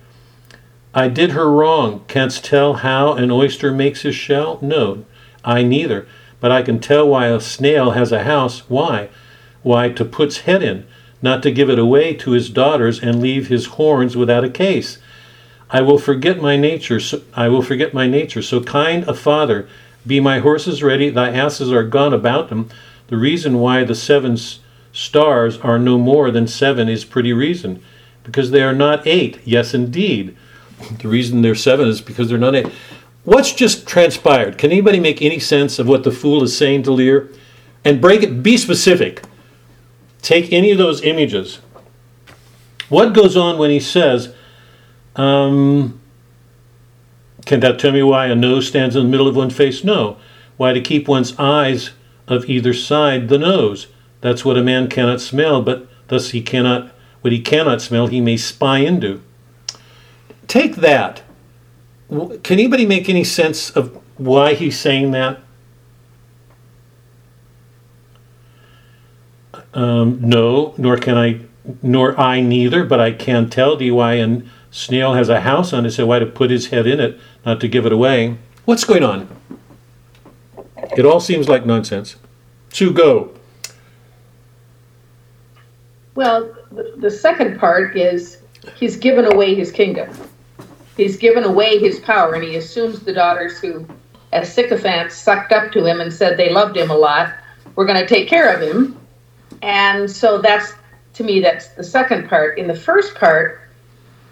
[0.95, 2.05] I did her wrong.
[2.09, 4.59] Canst tell how an oyster makes his shell?
[4.61, 5.05] No,
[5.45, 6.07] I neither.
[6.41, 8.69] But I can tell why a snail has a house.
[8.69, 9.09] Why?
[9.63, 10.87] Why, to put's head in,
[11.21, 14.99] not to give it away to his daughters and leave his horns without a case.
[15.71, 17.01] I will forget my nature.
[17.01, 18.43] So, I will forget my nature.
[18.43, 19.69] So kind a father,
[20.07, 21.11] be my horses ready.
[21.11, 22.71] Thy asses are gone about them.
[23.09, 24.39] The reason why the seven
[24.93, 27.83] stars are no more than seven is pretty reason,
[28.23, 29.41] because they are not eight.
[29.45, 30.37] Yes, indeed.
[31.01, 32.69] The reason they're seven is because they're not eight.
[33.25, 34.57] What's just transpired?
[34.57, 37.29] Can anybody make any sense of what the fool is saying to Lear?
[37.85, 38.43] And break it.
[38.43, 39.23] Be specific.
[40.23, 41.61] Take any of those images.
[42.89, 44.35] What goes on when he says?
[45.19, 46.01] Um,
[47.45, 49.85] can that tell me why a nose stands in the middle of one's face?
[49.85, 50.17] No.
[50.57, 51.91] Why to keep one's eyes
[52.29, 53.89] of either side the nose.
[54.21, 58.21] That's what a man cannot smell, but thus he cannot what he cannot smell he
[58.21, 59.21] may spy into.
[60.47, 61.23] Take that.
[62.09, 65.41] Can anybody make any sense of why he's saying that?
[69.75, 71.41] Um, no, nor can I,
[71.83, 75.85] nor I neither, but I can tell thee why and Snail has a house on
[75.85, 76.07] his head.
[76.07, 78.37] Why to put his head in it, not to give it away?
[78.65, 79.29] What's going on?
[80.97, 82.17] It all seems like nonsense.
[82.73, 83.33] To go.
[86.15, 88.43] Well, the, the second part is
[88.77, 90.11] he's given away his kingdom.
[90.97, 93.87] He's given away his power, and he assumes the daughters who,
[94.33, 97.33] as sycophants, sucked up to him and said they loved him a lot,
[97.77, 98.99] were going to take care of him.
[99.63, 100.75] And so that's,
[101.15, 102.59] to me, that's the second part.
[102.59, 103.61] In the first part,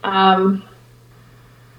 [0.07, 0.63] um,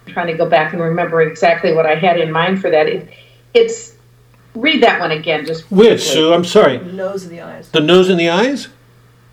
[0.06, 2.88] I'm trying to go back and remember exactly what I had in mind for that.
[2.88, 3.10] It,
[3.54, 3.95] it's
[4.54, 5.98] read that one again, just Which, quickly.
[5.99, 6.34] Sue?
[6.34, 6.78] I'm sorry.
[6.78, 7.70] The nose in the eyes.
[7.72, 8.68] The nose and the eyes?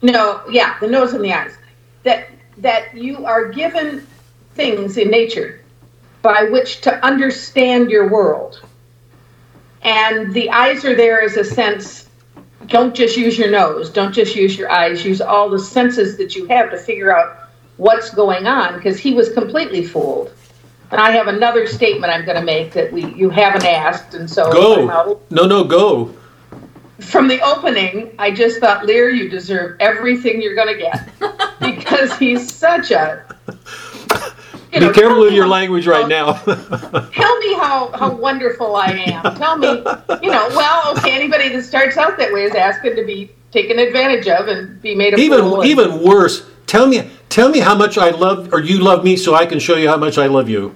[0.01, 1.57] No, yeah, the nose and the eyes.
[2.05, 4.07] That that you are given
[4.55, 5.61] things in nature
[6.23, 8.61] by which to understand your world.
[9.83, 12.09] And the eyes are there as a sense
[12.67, 16.35] don't just use your nose, don't just use your eyes, use all the senses that
[16.35, 17.44] you have to figure out
[17.77, 20.33] what's going on because he was completely fooled.
[20.91, 24.31] And I have another statement I'm going to make that we you haven't asked, and
[24.31, 24.53] so I'm.
[24.53, 25.21] Go.
[25.31, 26.15] No, no, go.
[27.01, 31.09] from the opening, I just thought, Lear, you deserve everything you're going to get
[31.61, 33.25] because he's such a
[34.73, 36.33] you Be careful tell with your how- language right now.
[36.43, 39.37] Tell me how, how wonderful I am.
[39.37, 39.69] Tell me,
[40.21, 43.79] you know, well, okay, anybody that starts out that way is asking to be taken
[43.79, 45.25] advantage of and be made a fool.
[45.25, 45.65] even of.
[45.65, 49.35] even worse, tell me tell me how much I love or you love me so
[49.35, 50.73] I can show you how much I love you.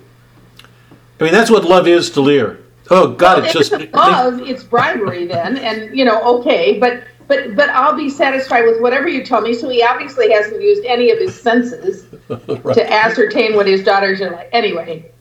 [1.20, 2.58] I mean that's what love is to Lear.
[2.90, 7.04] Oh God, Well, it's just it's love, it's bribery then, and you know, okay, but
[7.28, 9.54] but but I'll be satisfied with whatever you tell me.
[9.54, 14.30] So he obviously hasn't used any of his senses to ascertain what his daughters are
[14.30, 14.48] like.
[14.52, 15.12] Anyway,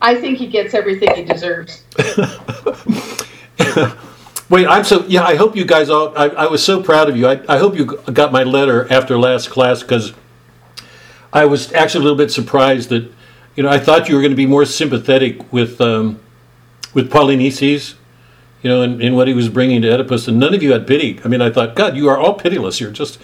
[0.00, 1.82] I think he gets everything he deserves.
[4.48, 5.24] Wait, I'm so yeah.
[5.24, 6.16] I hope you guys all.
[6.16, 7.26] I, I was so proud of you.
[7.26, 10.14] I, I hope you got my letter after last class because
[11.32, 13.10] I was actually a little bit surprised that
[13.56, 16.20] you know I thought you were going to be more sympathetic with um,
[16.94, 17.94] with Polynices,
[18.62, 20.86] you know, and, and what he was bringing to Oedipus, and none of you had
[20.86, 21.20] pity.
[21.24, 22.80] I mean, I thought, God, you are all pitiless.
[22.80, 23.20] You're just.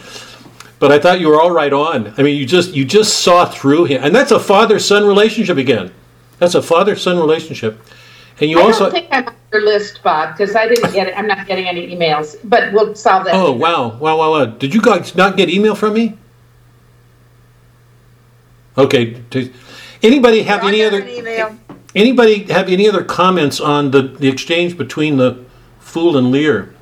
[0.79, 2.13] But I thought you were all right on.
[2.19, 5.57] I mean, you just you just saw through him, and that's a father son relationship
[5.57, 5.93] again.
[6.39, 7.81] That's a father son relationship,
[8.41, 8.85] and you I also.
[8.85, 11.17] don't think I'm on your list, Bob, because I didn't get it.
[11.17, 13.35] I'm not getting any emails, but we'll solve that.
[13.35, 14.45] Oh wow, wow, wow, wow!
[14.47, 16.19] Did you guys not get email from me?
[18.77, 19.23] Okay.
[20.03, 21.01] Anybody have I any other?
[21.01, 21.61] an.
[21.95, 25.45] Anybody have any other comments on the the exchange between the
[25.79, 26.75] fool and Lear?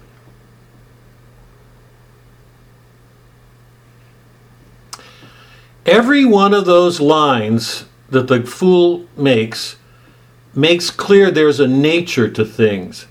[5.85, 9.77] Every one of those lines that the fool makes
[10.55, 13.07] makes clear there's a nature to things.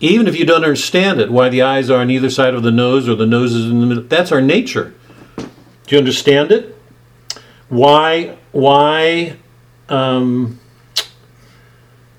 [0.00, 2.70] Even if you don't understand it, why the eyes are on either side of the
[2.70, 4.94] nose or the nose is in the middle, that's our nature.
[5.36, 5.46] Do
[5.88, 6.79] you understand it?
[7.70, 9.36] Why why
[9.88, 10.58] um,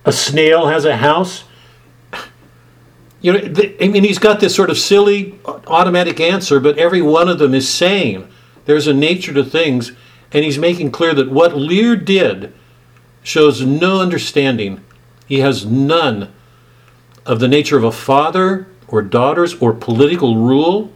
[0.05, 1.43] a snail has a house?
[3.19, 7.01] You know, the, I mean, he's got this sort of silly automatic answer, but every
[7.01, 8.27] one of them is saying
[8.65, 9.91] there's a nature to things,
[10.31, 12.53] and he's making clear that what Lear did
[13.21, 14.83] shows no understanding.
[15.27, 16.33] He has none
[17.25, 20.91] of the nature of a father or daughters or political rule.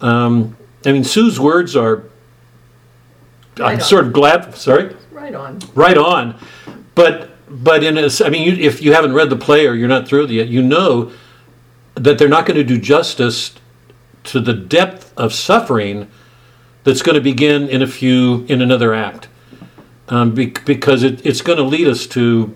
[0.00, 2.07] Um, I mean, Sue's words are.
[3.60, 3.80] I'm on.
[3.80, 4.54] sort of glad.
[4.54, 5.58] Sorry Right on.
[5.74, 6.38] right on.
[6.94, 9.88] But but in a, I mean, you, if you haven't read the play or you're
[9.88, 11.10] not through it yet, you know
[11.94, 13.54] that they're not going to do justice
[14.24, 16.08] to the depth of suffering
[16.84, 19.28] that's going to begin in a few in another act,
[20.08, 22.54] um, be, because it, it's going to lead us to.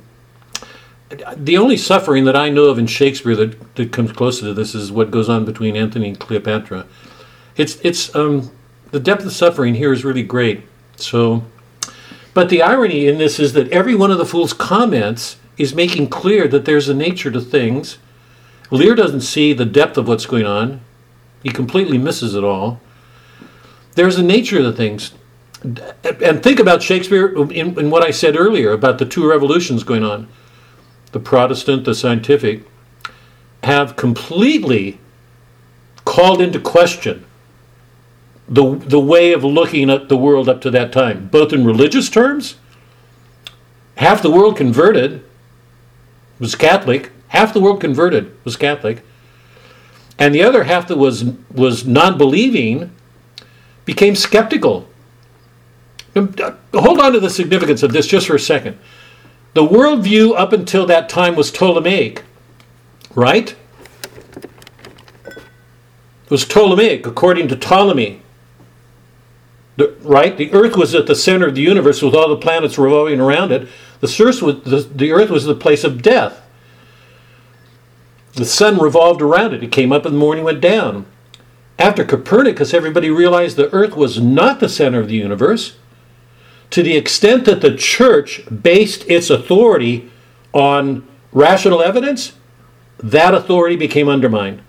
[1.36, 4.74] The only suffering that I know of in Shakespeare that, that comes closer to this
[4.74, 6.86] is what goes on between Antony and Cleopatra.
[7.56, 8.50] It's it's um,
[8.92, 10.62] the depth of suffering here is really great.
[10.97, 11.44] So,
[12.35, 16.09] but the irony in this is that every one of the fool's comments is making
[16.09, 17.98] clear that there's a nature to things.
[18.70, 20.81] Lear doesn't see the depth of what's going on.
[21.43, 22.81] He completely misses it all.
[23.94, 25.12] There's a nature to things.
[25.62, 30.05] And think about Shakespeare in, in what I said earlier about the two revolutions going
[30.05, 30.28] on
[31.12, 32.64] the Protestant, the scientific,
[33.62, 34.98] have completely
[36.06, 37.27] called into question
[38.52, 42.10] the, the way of looking at the world up to that time, both in religious
[42.10, 42.56] terms.
[43.96, 45.24] Half the world converted
[46.38, 47.12] was Catholic.
[47.28, 49.02] Half the world converted was Catholic,
[50.18, 52.90] and the other half that was was non-believing
[53.86, 54.86] became skeptical.
[56.14, 58.78] Hold on to the significance of this just for a second.
[59.54, 62.22] The worldview up until that time was Ptolemaic,
[63.14, 63.56] right?
[65.24, 68.21] It was Ptolemaic, according to Ptolemy.
[69.76, 70.36] The, right?
[70.36, 73.52] The Earth was at the center of the universe with all the planets revolving around
[73.52, 73.68] it.
[74.00, 76.40] The, source was, the, the Earth was the place of death.
[78.34, 79.62] The sun revolved around it.
[79.62, 81.06] It came up in the morning, went down.
[81.78, 85.76] After Copernicus, everybody realized the Earth was not the center of the universe.
[86.70, 90.10] To the extent that the church based its authority
[90.52, 92.32] on rational evidence,
[92.98, 94.62] that authority became undermined.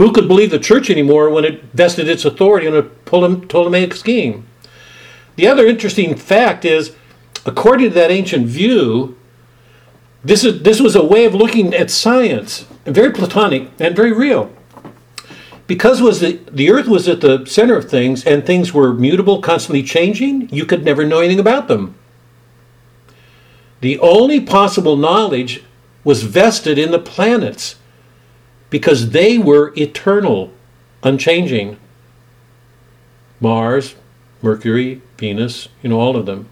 [0.00, 4.46] Who could believe the church anymore when it vested its authority in a Ptolemaic scheme?
[5.36, 6.96] The other interesting fact is,
[7.44, 9.18] according to that ancient view,
[10.24, 14.50] this, is, this was a way of looking at science, very Platonic and very real.
[15.66, 19.42] Because was the, the earth was at the center of things and things were mutable,
[19.42, 21.94] constantly changing, you could never know anything about them.
[23.82, 25.62] The only possible knowledge
[26.04, 27.76] was vested in the planets
[28.70, 30.52] because they were eternal,
[31.02, 31.76] unchanging.
[33.40, 33.96] Mars,
[34.42, 36.48] Mercury, Venus, you know, all of them.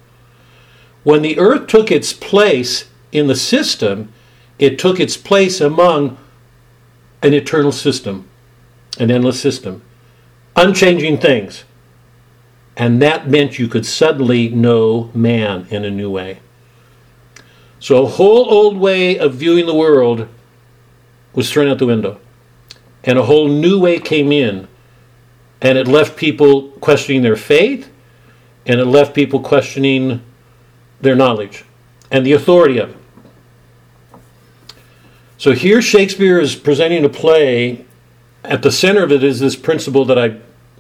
[1.05, 4.13] When the Earth took its place in the system,
[4.59, 6.19] it took its place among
[7.23, 8.29] an eternal system,
[8.99, 9.83] an endless system,
[10.57, 11.65] unchanging things.
[12.77, 16.41] And that meant you could suddenly know man in a new way.
[17.81, 20.29] So a whole old way of viewing the world
[21.35, 22.21] was thrown out the window.
[23.05, 24.69] And a whole new way came in.
[25.61, 27.91] And it left people questioning their faith,
[28.67, 30.23] and it left people questioning
[31.01, 31.65] their knowledge
[32.11, 32.97] and the authority of it.
[35.37, 37.87] So here Shakespeare is presenting a play.
[38.45, 40.37] At the center of it is this principle that I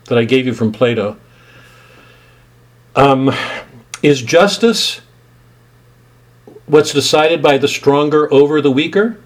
[0.07, 1.17] that I gave you from Plato.
[2.97, 3.33] Um,
[4.03, 5.01] is justice
[6.67, 9.21] what's decided by the stronger over the weaker?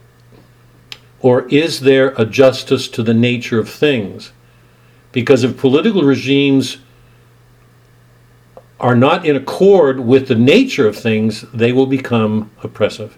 [1.22, 4.32] Or is there a justice to the nature of things?
[5.12, 6.78] Because if political regimes
[8.80, 13.16] are not in accord with the nature of things, they will become oppressive.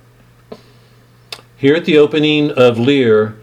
[1.57, 3.41] Here at the opening of Lear,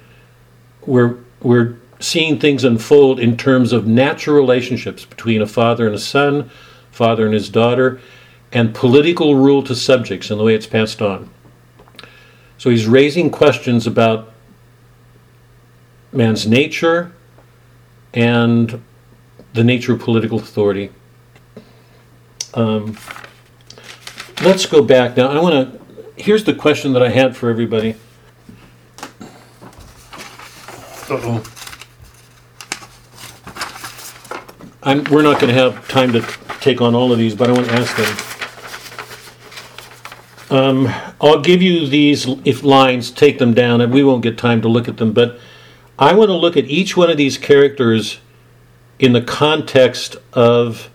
[0.86, 6.00] we're, we're seeing things unfold in terms of natural relationships between a father and a
[6.00, 6.52] son,
[6.92, 8.00] father and his daughter,
[8.52, 11.32] and political rule to subjects and the way it's passed on.
[12.60, 14.31] So he's raising questions about
[16.12, 17.12] man's nature
[18.14, 18.82] and
[19.54, 20.92] the nature of political authority.
[22.54, 22.98] Um,
[24.44, 25.28] let's go back now.
[25.28, 25.82] I want to.
[26.22, 27.96] Here's the question that I had for everybody.
[31.10, 31.44] Uh-oh.
[34.84, 36.22] I'm, we're not going to have time to
[36.60, 37.96] take on all of these, but I want to ask
[40.50, 40.58] them.
[40.58, 40.88] Um,
[41.22, 44.68] I'll give you these if lines, take them down, and we won't get time to
[44.68, 45.14] look at them.
[45.14, 45.40] But
[46.02, 48.20] I want to look at each one of these characters
[48.98, 50.90] in the context of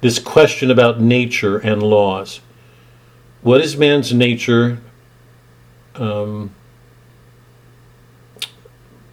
[0.00, 2.40] this question about nature and laws.
[3.42, 4.78] What is man's nature?
[5.94, 6.52] Um,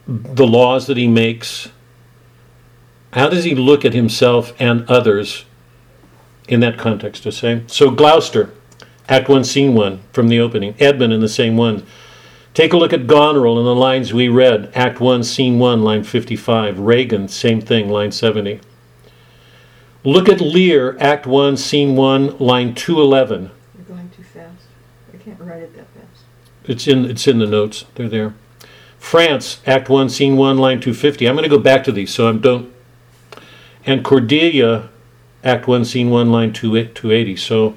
[0.08, 1.68] the laws that he makes.
[3.12, 5.44] How does he look at himself and others
[6.48, 7.62] in that context to say?
[7.68, 8.52] So, Gloucester,
[9.08, 10.74] Act 1, Scene 1, from the opening.
[10.80, 11.86] Edmund in the same one.
[12.54, 14.70] Take a look at Goneril in the lines we read.
[14.76, 16.78] Act 1, Scene 1, line 55.
[16.78, 18.60] Regan, same thing, line 70.
[20.04, 23.50] Look at Lear, Act 1, Scene 1, line 211.
[23.74, 24.66] You're going too fast.
[25.12, 26.22] I can't write it that fast.
[26.62, 27.86] It's in, it's in the notes.
[27.96, 28.34] They're there.
[29.00, 31.26] France, Act 1, Scene 1, line 250.
[31.26, 32.72] I'm going to go back to these, so I don't.
[33.84, 34.90] And Cordelia,
[35.42, 37.34] Act 1, Scene 1, line 280.
[37.34, 37.76] So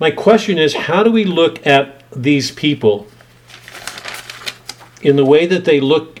[0.00, 3.06] my question is how do we look at these people
[5.04, 6.20] in the way that they look?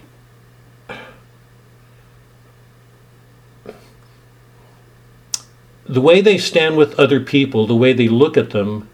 [5.86, 8.88] The way they stand with other people, the way they look at them,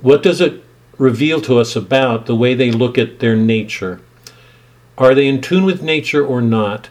[0.00, 0.64] what does it
[0.96, 4.00] reveal to us about the way they look at their nature?
[4.96, 6.88] Are they in tune with nature or not?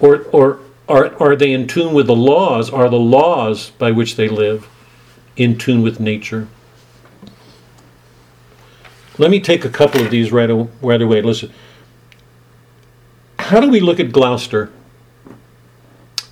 [0.00, 2.70] Or, or are, are they in tune with the laws?
[2.70, 4.68] Are the laws by which they live
[5.36, 6.48] in tune with nature?
[9.22, 10.50] Let me take a couple of these right,
[10.82, 11.22] right away.
[11.22, 11.52] Listen.
[13.38, 14.72] How do we look at Gloucester?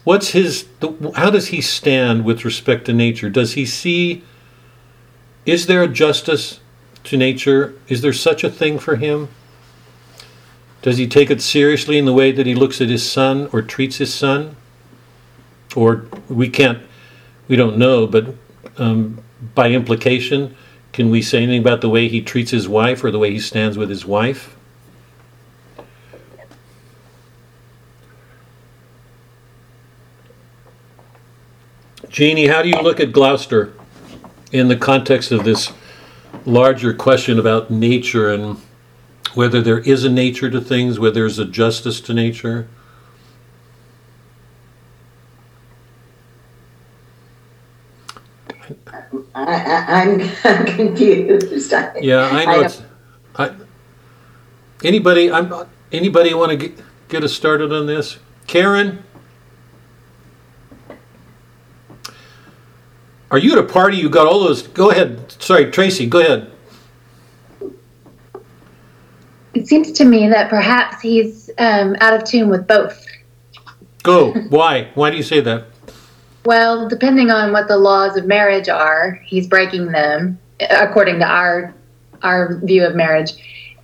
[0.02, 0.66] What's his,
[1.14, 3.30] how does he stand with respect to nature?
[3.30, 4.24] Does he see,
[5.46, 6.58] is there a justice
[7.04, 7.74] to nature?
[7.86, 9.28] Is there such a thing for him?
[10.82, 13.62] Does he take it seriously in the way that he looks at his son or
[13.62, 14.56] treats his son?
[15.76, 16.82] Or we can't,
[17.46, 18.34] we don't know, but
[18.78, 19.22] um,
[19.54, 20.56] by implication,
[20.92, 23.38] can we say anything about the way he treats his wife or the way he
[23.38, 24.56] stands with his wife?
[32.08, 33.72] Jeannie, how do you look at Gloucester
[34.50, 35.72] in the context of this
[36.44, 38.60] larger question about nature and
[39.34, 42.68] whether there is a nature to things, whether there's a justice to nature?
[49.34, 51.72] I, am confused.
[51.72, 52.50] I, yeah, I know.
[52.50, 52.82] I it's,
[53.36, 53.54] I,
[54.82, 55.52] anybody, I'm.
[55.92, 58.18] Anybody want to get, get us started on this?
[58.46, 59.02] Karen,
[63.30, 63.96] are you at a party?
[63.96, 64.62] You got all those.
[64.62, 65.32] Go ahead.
[65.42, 66.06] Sorry, Tracy.
[66.06, 66.50] Go ahead.
[69.54, 73.04] It seems to me that perhaps he's um, out of tune with both.
[74.02, 74.32] Go.
[74.48, 74.90] Why?
[74.94, 75.66] Why do you say that?
[76.44, 80.38] Well, depending on what the laws of marriage are, he's breaking them
[80.70, 81.74] according to our
[82.22, 83.32] our view of marriage.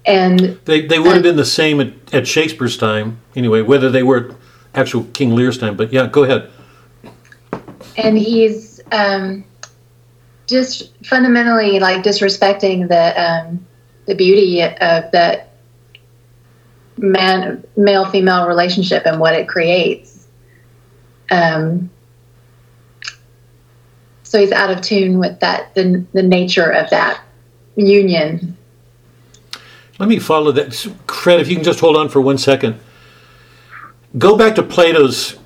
[0.05, 4.03] And they they would have been the same at, at Shakespeare's time anyway, whether they
[4.03, 4.35] were
[4.75, 5.77] actual King Lear's time.
[5.77, 6.51] But yeah, go ahead.
[7.97, 9.45] And he's um,
[10.47, 13.67] just fundamentally like disrespecting the um,
[14.07, 15.55] the beauty of that
[16.99, 20.27] man male female relationship and what it creates
[21.31, 21.91] Um,
[24.27, 27.21] so he's out of tune with that the the nature of that
[27.77, 28.57] union.
[29.99, 30.75] Let me follow that.
[31.07, 32.79] Fred, if you can just hold on for one second.
[34.19, 35.39] Go back to Plato's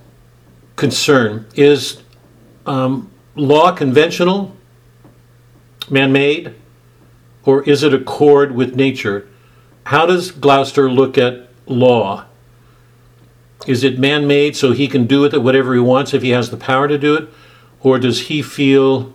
[0.76, 1.46] concern.
[1.54, 2.02] Is
[2.66, 4.56] um, law conventional,
[5.90, 6.54] man made,
[7.44, 9.28] or is it accord with nature?
[9.84, 12.24] How does Gloucester look at law?
[13.66, 16.30] Is it man made so he can do with it whatever he wants if he
[16.30, 17.28] has the power to do it?
[17.82, 19.14] Or does he feel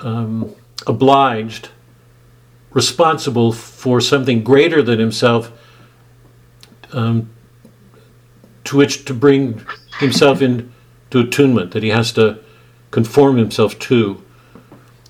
[0.00, 0.54] um,
[0.86, 1.68] obliged,
[2.70, 5.52] responsible for something greater than himself
[6.92, 7.30] um,
[8.64, 9.64] to which to bring
[9.98, 10.70] himself into
[11.14, 12.38] attunement, that he has to
[12.90, 14.22] conform himself to?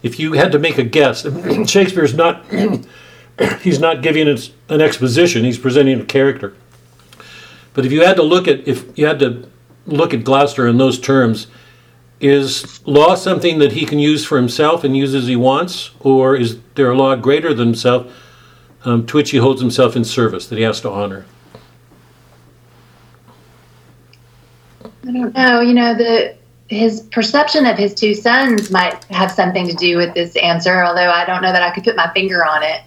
[0.03, 1.23] If you had to make a guess,
[1.66, 2.45] Shakespeare's not.
[3.62, 6.55] he's not giving us an exposition he's presenting a character
[7.74, 9.49] but if you had to look at if you had to
[9.87, 11.47] look at gloucester in those terms
[12.23, 16.36] is law something that he can use for himself and use as he wants or
[16.36, 18.11] is there a law greater than himself
[18.85, 21.24] um, to which he holds himself in service that he has to honor
[25.05, 25.61] I don't know.
[25.61, 26.36] You know, the
[26.69, 31.11] his perception of his two sons might have something to do with this answer, although
[31.11, 32.82] I don't know that I could put my finger on it.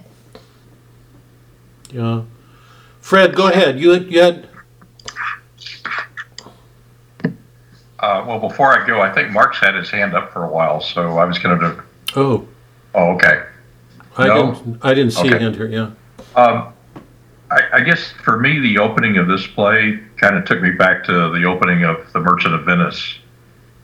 [1.95, 2.21] yeah
[2.99, 4.47] fred go ahead you, you had
[8.05, 10.79] Uh, well, before I go, I think Mark's had his hand up for a while,
[10.79, 11.83] so I was going to.
[12.15, 12.47] oh
[12.93, 13.41] Oh, okay.
[14.17, 14.53] i No?
[14.53, 15.39] didn't i didn't see Okay.
[15.43, 15.89] hand here yeah
[16.35, 16.71] Um,
[17.51, 21.03] I, I guess for me, the opening of this play kind of took me back
[21.05, 23.17] to the opening of The Merchant of Venice,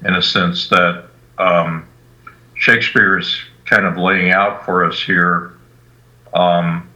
[0.06, 1.06] in a sense that
[1.40, 1.88] um,
[2.54, 3.36] Shakespeare is
[3.66, 5.54] kind of laying out for us here
[6.36, 6.88] um,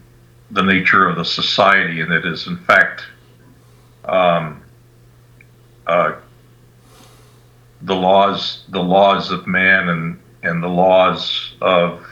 [0.51, 3.03] the nature of the society, and it is in fact
[4.05, 4.61] um,
[5.87, 6.13] uh,
[7.85, 12.05] the laws, the laws of man, and and the laws of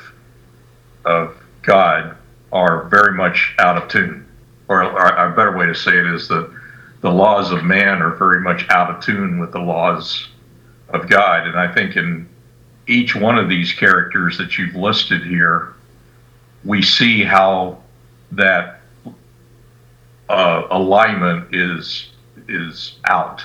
[1.05, 2.15] of God
[2.51, 4.27] are very much out of tune.
[4.67, 6.49] Or, or a better way to say it is that
[7.01, 10.29] the laws of man are very much out of tune with the laws
[10.89, 11.47] of God.
[11.47, 12.29] And I think in
[12.87, 15.73] each one of these characters that you've listed here,
[16.63, 17.81] we see how
[18.31, 18.81] that
[20.29, 22.09] uh, alignment is
[22.47, 23.43] is out.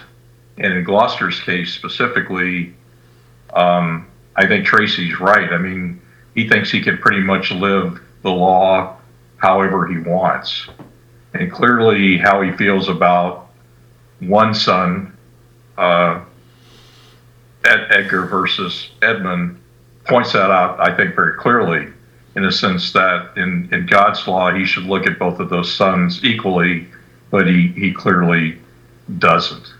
[0.59, 2.75] And in Gloucester's case specifically,
[3.55, 4.07] um,
[4.37, 5.53] I think Tracy's right.
[5.53, 6.01] I mean,
[6.35, 8.97] he thinks he can pretty much live the law
[9.37, 10.69] however he wants.
[11.35, 13.49] And clearly, how he feels about
[14.21, 15.17] one son,
[15.77, 16.25] uh,
[17.65, 19.61] Ed, Edgar versus Edmund,
[20.05, 21.87] points that out, I think, very clearly,
[22.35, 25.73] in the sense that in, in God's law, he should look at both of those
[25.73, 26.89] sons equally,
[27.31, 28.59] but he, he clearly
[29.19, 29.73] doesn't.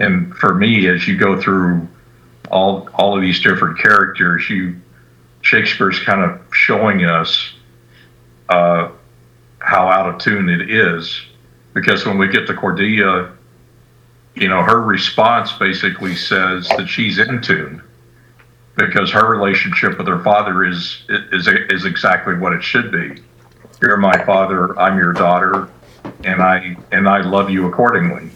[0.00, 1.86] And for me, as you go through
[2.50, 4.76] all all of these different characters, you
[5.42, 7.52] Shakespeare's kind of showing us
[8.48, 8.90] uh,
[9.58, 11.20] how out of tune it is,
[11.74, 13.30] because when we get to Cordelia,
[14.34, 17.82] you know, her response basically says that she's in tune,
[18.76, 23.22] because her relationship with her father is is is exactly what it should be.
[23.82, 25.68] You're my father, I'm your daughter,
[26.24, 28.30] and I and I love you accordingly.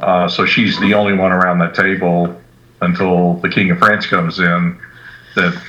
[0.00, 2.40] Uh, so she's the only one around that table
[2.80, 4.78] until the King of France comes in
[5.34, 5.60] that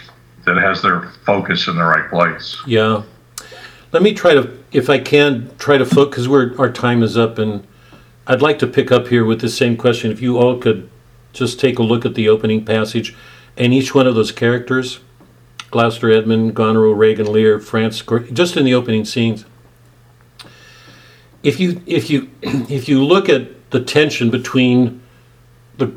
[0.45, 2.57] that has their focus in the right place.
[2.65, 3.03] Yeah.
[3.91, 7.37] Let me try to, if I can, try to focus, because our time is up,
[7.37, 7.65] and
[8.27, 10.11] I'd like to pick up here with the same question.
[10.11, 10.89] If you all could
[11.33, 13.15] just take a look at the opening passage
[13.57, 14.99] and each one of those characters,
[15.71, 18.01] Gloucester, Edmund, Goneril, Regan, Lear, France,
[18.31, 19.45] just in the opening scenes.
[21.43, 25.01] If you, if you, if you look at the tension between
[25.77, 25.93] the,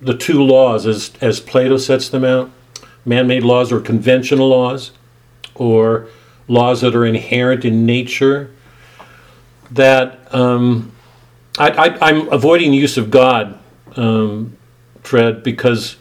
[0.00, 2.50] the two laws as, as Plato sets them out,
[3.04, 4.92] man-made laws or conventional laws,
[5.54, 6.08] or
[6.48, 8.50] laws that are inherent in nature,
[9.70, 10.92] that um,
[11.58, 13.58] I, I'm avoiding the use of God,
[13.96, 14.56] um,
[15.02, 15.96] Fred, because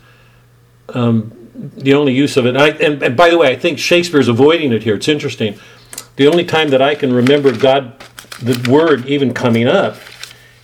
[0.89, 4.27] um, the only use of it, I, and, and by the way, I think Shakespeare's
[4.27, 4.95] avoiding it here.
[4.95, 5.59] It's interesting.
[6.15, 7.99] The only time that I can remember God,
[8.41, 9.97] the word even coming up,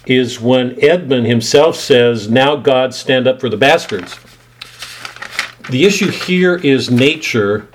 [0.08, 4.18] is when Edmund himself says, Now God stand up for the bastards.
[5.70, 7.68] The issue here is nature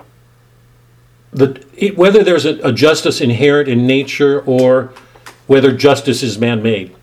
[1.33, 4.93] the, it, whether there's a, a justice inherent in nature or
[5.47, 6.95] whether justice is man-made.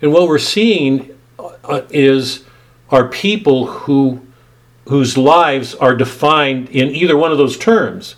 [0.00, 2.44] And what we're seeing uh, is
[2.90, 4.26] are people who
[4.88, 8.16] whose lives are defined in either one of those terms.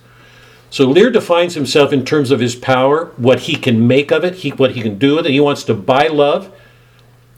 [0.75, 4.35] So Lear defines himself in terms of his power, what he can make of it,
[4.35, 5.31] he, what he can do with it.
[5.31, 6.53] He wants to buy love.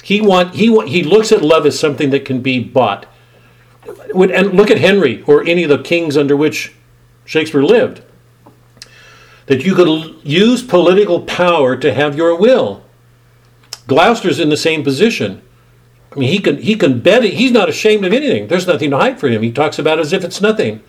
[0.03, 3.05] He want he he looks at love as something that can be bought.
[3.85, 6.77] And look at Henry or any of the kings under which
[7.27, 8.01] Shakespeare lived.
[9.49, 12.85] That you could use political power to have your will.
[13.87, 15.43] Gloucester's in the same position.
[16.11, 17.35] I mean, he can he can bet it.
[17.35, 18.49] He's not ashamed of anything.
[18.49, 19.43] There's nothing to hide for him.
[19.43, 20.83] He talks about it as if it's nothing.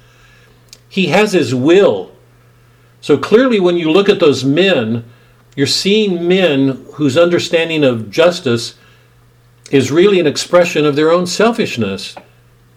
[0.88, 2.14] He has his will.
[3.02, 5.06] So clearly, when you look at those men,
[5.56, 8.76] you're seeing men whose understanding of justice
[9.72, 12.16] is really an expression of their own selfishness.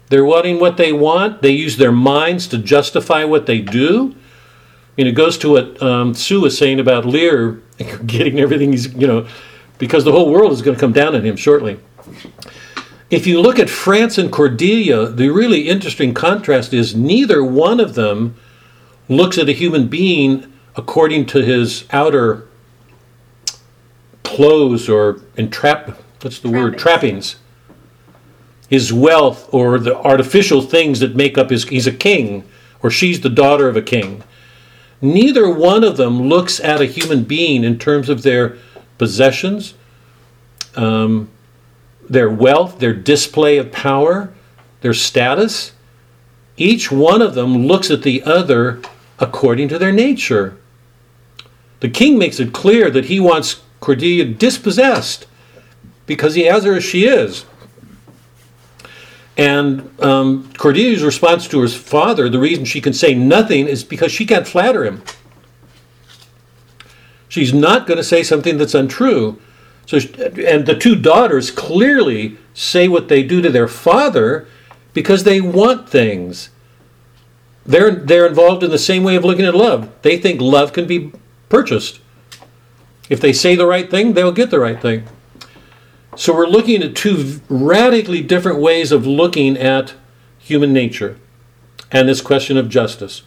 [0.09, 1.41] They're wanting what they want.
[1.41, 4.15] They use their minds to justify what they do.
[4.97, 7.61] Mean, it goes to what um, Sue was saying about Lear
[8.05, 9.25] getting everything he's, you know,
[9.77, 11.79] because the whole world is going to come down on him shortly.
[13.09, 17.95] If you look at France and Cordelia, the really interesting contrast is neither one of
[17.95, 18.35] them
[19.07, 22.47] looks at a human being according to his outer
[24.23, 26.77] clothes or entrap what's the word?
[26.77, 27.35] Trappings.
[28.69, 32.47] His wealth or the artificial things that make up his he's a king
[32.81, 34.23] or she's the daughter of a king.
[35.01, 38.57] Neither one of them looks at a human being in terms of their
[38.97, 39.73] possessions
[40.75, 41.29] um,
[42.09, 44.33] their wealth their display of power
[44.81, 45.73] their status.
[46.57, 48.81] Each one of them looks at the other
[49.21, 50.57] according to their nature
[51.79, 55.25] the king makes it clear that he wants cordelia dispossessed
[56.05, 57.45] because he has her as she is
[59.41, 64.11] and um, Cordelia's response to her father, the reason she can say nothing is because
[64.11, 65.01] she can't flatter him.
[67.27, 69.41] She's not going to say something that's untrue.
[69.87, 74.47] So, and the two daughters clearly say what they do to their father
[74.93, 76.50] because they want things.
[77.65, 79.89] They're they're involved in the same way of looking at love.
[80.01, 81.11] They think love can be
[81.49, 81.99] purchased.
[83.09, 85.03] If they say the right thing, they'll get the right thing.
[86.15, 89.93] So we're looking at two radically different ways of looking at
[90.39, 91.17] human nature
[91.91, 93.23] and this question of justice.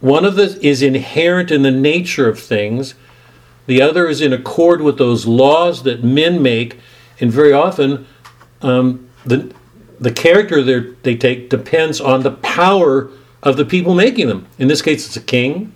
[0.00, 2.94] One of the is inherent in the nature of things.
[3.66, 6.78] The other is in accord with those laws that men make,
[7.20, 8.06] and very often
[8.62, 9.52] um, the
[10.00, 13.10] the character they take depends on the power
[13.42, 14.46] of the people making them.
[14.58, 15.74] In this case, it's a king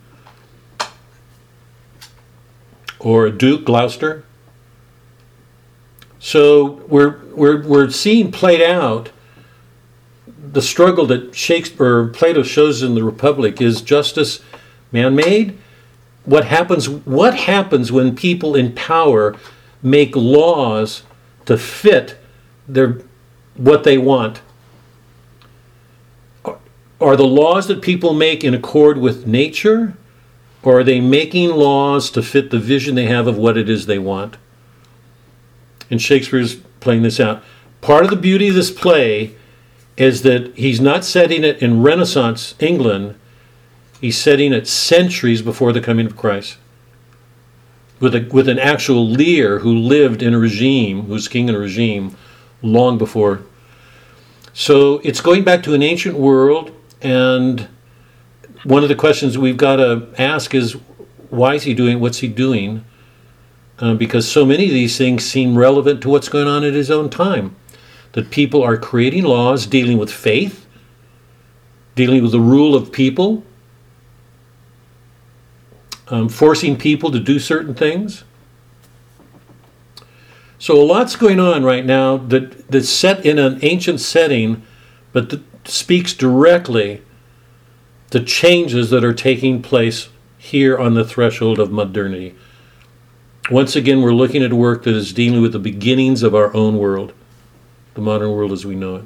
[2.98, 4.24] or a duke, Gloucester.
[6.18, 9.10] So we're we're we're seeing played out
[10.54, 14.40] the struggle that Shakespeare Plato shows in the Republic is justice
[14.92, 15.58] man-made.
[16.24, 19.36] What happens what happens when people in power
[19.82, 21.02] make laws
[21.44, 22.16] to fit
[22.66, 23.00] their
[23.56, 24.40] what they want?
[27.00, 29.94] Are- the laws that people make in accord with nature
[30.62, 33.86] or are they making laws to fit the vision they have of what it is
[33.86, 34.36] they want?
[35.90, 37.42] and Shakespeare's playing this out.
[37.80, 39.34] Part of the beauty of this play
[39.96, 43.14] is that he's not setting it in Renaissance England,
[44.00, 46.56] he's setting it centuries before the coming of Christ.
[48.00, 51.58] With, a, with an actual Lear who lived in a regime, who's king in a
[51.58, 52.16] regime
[52.60, 53.42] long before.
[54.52, 56.73] So it's going back to an ancient world,
[57.04, 57.68] and
[58.64, 60.72] one of the questions we've got to ask is
[61.30, 62.84] why is he doing what's he doing?
[63.78, 66.90] uh, because so many of these things seem relevant to what's going on at his
[66.90, 67.56] own time.
[68.12, 70.66] That people are creating laws dealing with faith,
[71.96, 73.42] dealing with the rule of people,
[76.08, 78.24] um, forcing people to do certain things.
[80.58, 84.62] So a lot's going on right now that, that's set in an ancient setting,
[85.12, 87.02] but that speaks directly
[88.10, 90.08] to changes that are taking place
[90.38, 92.34] here on the threshold of modernity.
[93.50, 96.78] Once again, we're looking at work that is dealing with the beginnings of our own
[96.78, 97.12] world,
[97.94, 99.04] the modern world as we know it.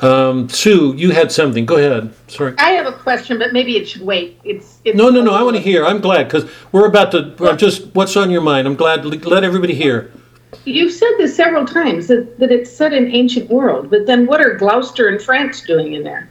[0.00, 1.66] Um, Sue, you had something.
[1.66, 2.14] Go ahead.
[2.28, 2.54] Sorry.
[2.58, 4.38] I have a question, but maybe it should wait.
[4.44, 5.32] It's, it's No, no, no.
[5.32, 5.84] I want to hear.
[5.84, 7.34] I'm glad because we're about to.
[7.40, 7.94] I'm just.
[7.94, 8.68] What's on your mind?
[8.68, 9.02] I'm glad.
[9.02, 10.12] to Let everybody hear.
[10.64, 14.40] You've said this several times that, that it's set in ancient world, but then what
[14.40, 16.28] are Gloucester and France doing in there?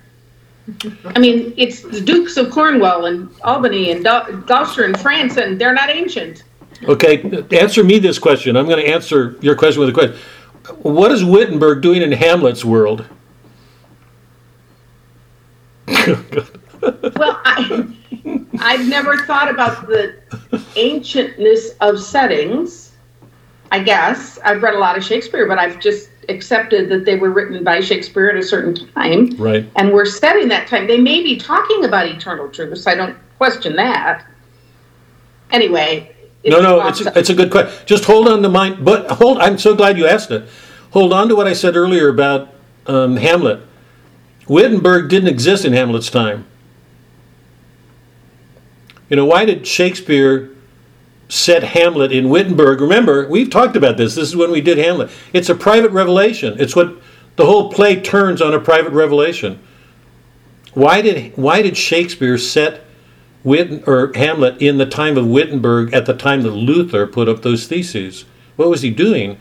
[1.05, 5.59] I mean, it's the Dukes of Cornwall and Albany and Dou- Gloucester and France, and
[5.59, 6.43] they're not ancient.
[6.83, 7.45] Okay.
[7.51, 8.55] Answer me this question.
[8.55, 10.17] I'm going to answer your question with a question.
[10.81, 13.05] What is Wittenberg doing in Hamlet's world?
[16.79, 17.87] Well, I,
[18.59, 20.15] I've never thought about the
[20.75, 22.86] ancientness of settings.
[23.71, 27.31] I guess I've read a lot of Shakespeare, but I've just accepted that they were
[27.31, 29.35] written by Shakespeare at a certain time.
[29.37, 29.69] Right.
[29.75, 30.87] and we're setting that time.
[30.87, 32.85] They may be talking about eternal truths.
[32.87, 34.25] I don't question that.
[35.51, 36.13] Anyway,
[36.45, 37.15] No, no, it's, up.
[37.15, 37.85] it's a good question.
[37.85, 40.47] Just hold on to mine, but hold, I'm so glad you asked it.
[40.91, 42.53] Hold on to what I said earlier about
[42.87, 43.61] um, Hamlet.
[44.47, 46.45] Wittenberg didn't exist in Hamlet's time.
[49.09, 50.49] You know, why did Shakespeare
[51.29, 52.81] set Hamlet in Wittenberg?
[52.81, 54.15] Remember, we've talked about this.
[54.15, 55.09] This is when we did Hamlet.
[55.33, 56.55] It's a private revelation.
[56.59, 56.95] It's what
[57.35, 59.59] the whole play turns on a private revelation.
[60.73, 62.83] Why did why did Shakespeare set
[63.43, 67.41] Witten, or Hamlet in the time of Wittenberg at the time that Luther put up
[67.41, 68.25] those theses?
[68.57, 69.37] What was he doing?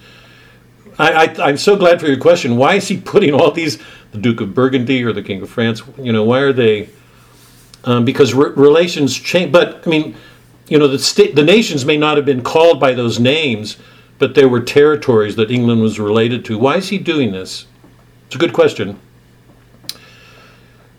[0.99, 2.57] I, I, I'm so glad for your question.
[2.57, 3.79] Why is he putting all these,
[4.13, 5.83] the Duke of Burgundy or the King of France?
[5.99, 6.89] You know, why are they?
[7.85, 9.53] Um, because re- relations change.
[9.53, 10.17] But I mean,
[10.69, 13.77] you know, the the nations may not have been called by those names,
[14.19, 16.59] but there were territories that England was related to.
[16.59, 17.67] Why is he doing this?
[18.27, 18.99] It's a good question.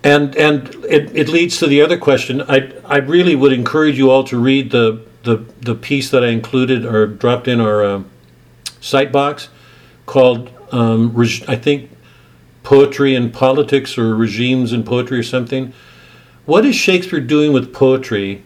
[0.03, 2.41] And and it, it leads to the other question.
[2.43, 6.27] I I really would encourage you all to read the the, the piece that I
[6.27, 8.03] included or dropped in our uh,
[8.79, 9.49] site box
[10.05, 11.91] called um, reg- I think
[12.63, 15.73] poetry and politics or regimes and poetry or something.
[16.45, 18.43] What is Shakespeare doing with poetry?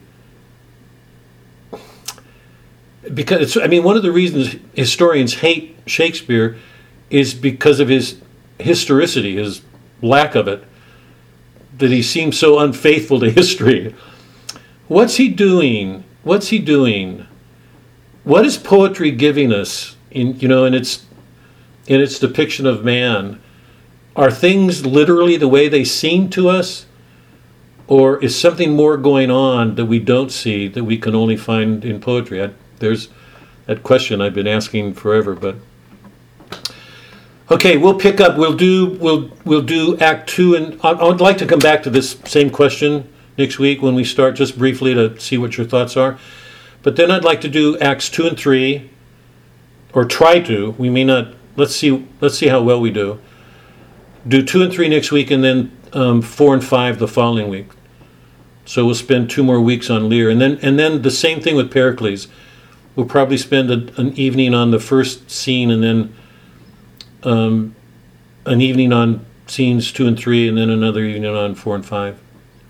[3.13, 6.57] Because it's, I mean, one of the reasons historians hate Shakespeare
[7.09, 8.21] is because of his
[8.59, 9.61] historicity, his
[10.01, 10.63] lack of it
[11.77, 13.93] that he seems so unfaithful to history.
[14.87, 16.03] What's he doing?
[16.23, 17.27] What's he doing?
[18.23, 21.05] What is poetry giving us in you know in its
[21.87, 23.41] in its depiction of man?
[24.15, 26.85] Are things literally the way they seem to us?
[27.87, 31.83] Or is something more going on that we don't see that we can only find
[31.83, 32.41] in poetry?
[32.43, 32.51] I,
[32.81, 33.07] there's
[33.65, 35.55] that question I've been asking forever, but
[37.51, 38.37] Okay, we'll pick up.
[38.37, 38.91] We'll do.
[39.01, 42.49] We'll we'll do Act Two, and I, I'd like to come back to this same
[42.49, 46.17] question next week when we start, just briefly to see what your thoughts are.
[46.81, 48.89] But then I'd like to do Acts Two and Three,
[49.93, 50.71] or try to.
[50.77, 51.33] We may not.
[51.57, 52.07] Let's see.
[52.21, 53.19] Let's see how well we do.
[54.25, 57.67] Do two and three next week, and then um, four and five the following week.
[58.63, 61.57] So we'll spend two more weeks on Lear, and then and then the same thing
[61.57, 62.29] with Pericles.
[62.95, 66.15] We'll probably spend a, an evening on the first scene, and then
[67.23, 67.75] um,
[68.45, 72.19] an evening on scenes two and three, and then another evening on four and five.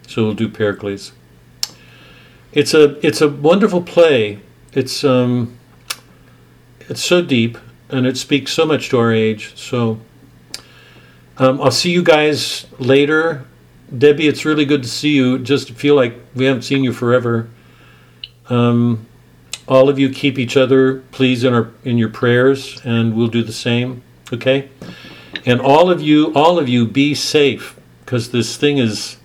[0.08, 1.14] So we'll do Pericles.
[2.52, 4.40] It's a it's a wonderful play.
[4.74, 5.58] It's um,
[6.82, 7.58] it's so deep,
[7.90, 9.54] and it speaks so much to our age.
[9.56, 10.00] So
[11.38, 13.46] um, I'll see you guys later.
[13.98, 15.40] Debbie, it's really good to see you.
[15.40, 17.50] Just feel like we haven't seen you forever.
[18.50, 19.08] Um,
[19.68, 23.44] all of you keep each other, please, in our in your prayers, and we'll do
[23.44, 24.04] the same.
[24.34, 24.70] Okay,
[25.46, 29.18] and all of you, all of you, be safe because this thing is.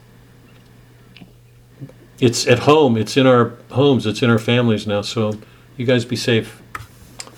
[2.19, 2.97] It's at home.
[2.97, 4.07] It's in our homes.
[4.07, 5.03] It's in our families now.
[5.03, 5.39] So,
[5.77, 6.63] you guys be safe.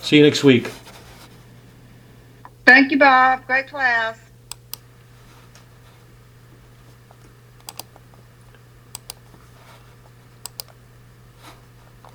[0.03, 0.70] See you next week.
[2.65, 3.45] Thank you, Bob.
[3.47, 4.28] Great class.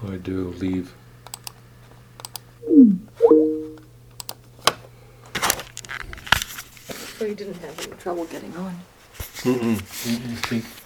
[0.07, 0.93] I do leave.
[7.17, 8.77] So you didn't have any trouble getting on.
[9.43, 9.75] Mm-mm.
[9.77, 10.49] Mm-mm.
[10.49, 10.55] See?
[10.57, 10.82] Right there.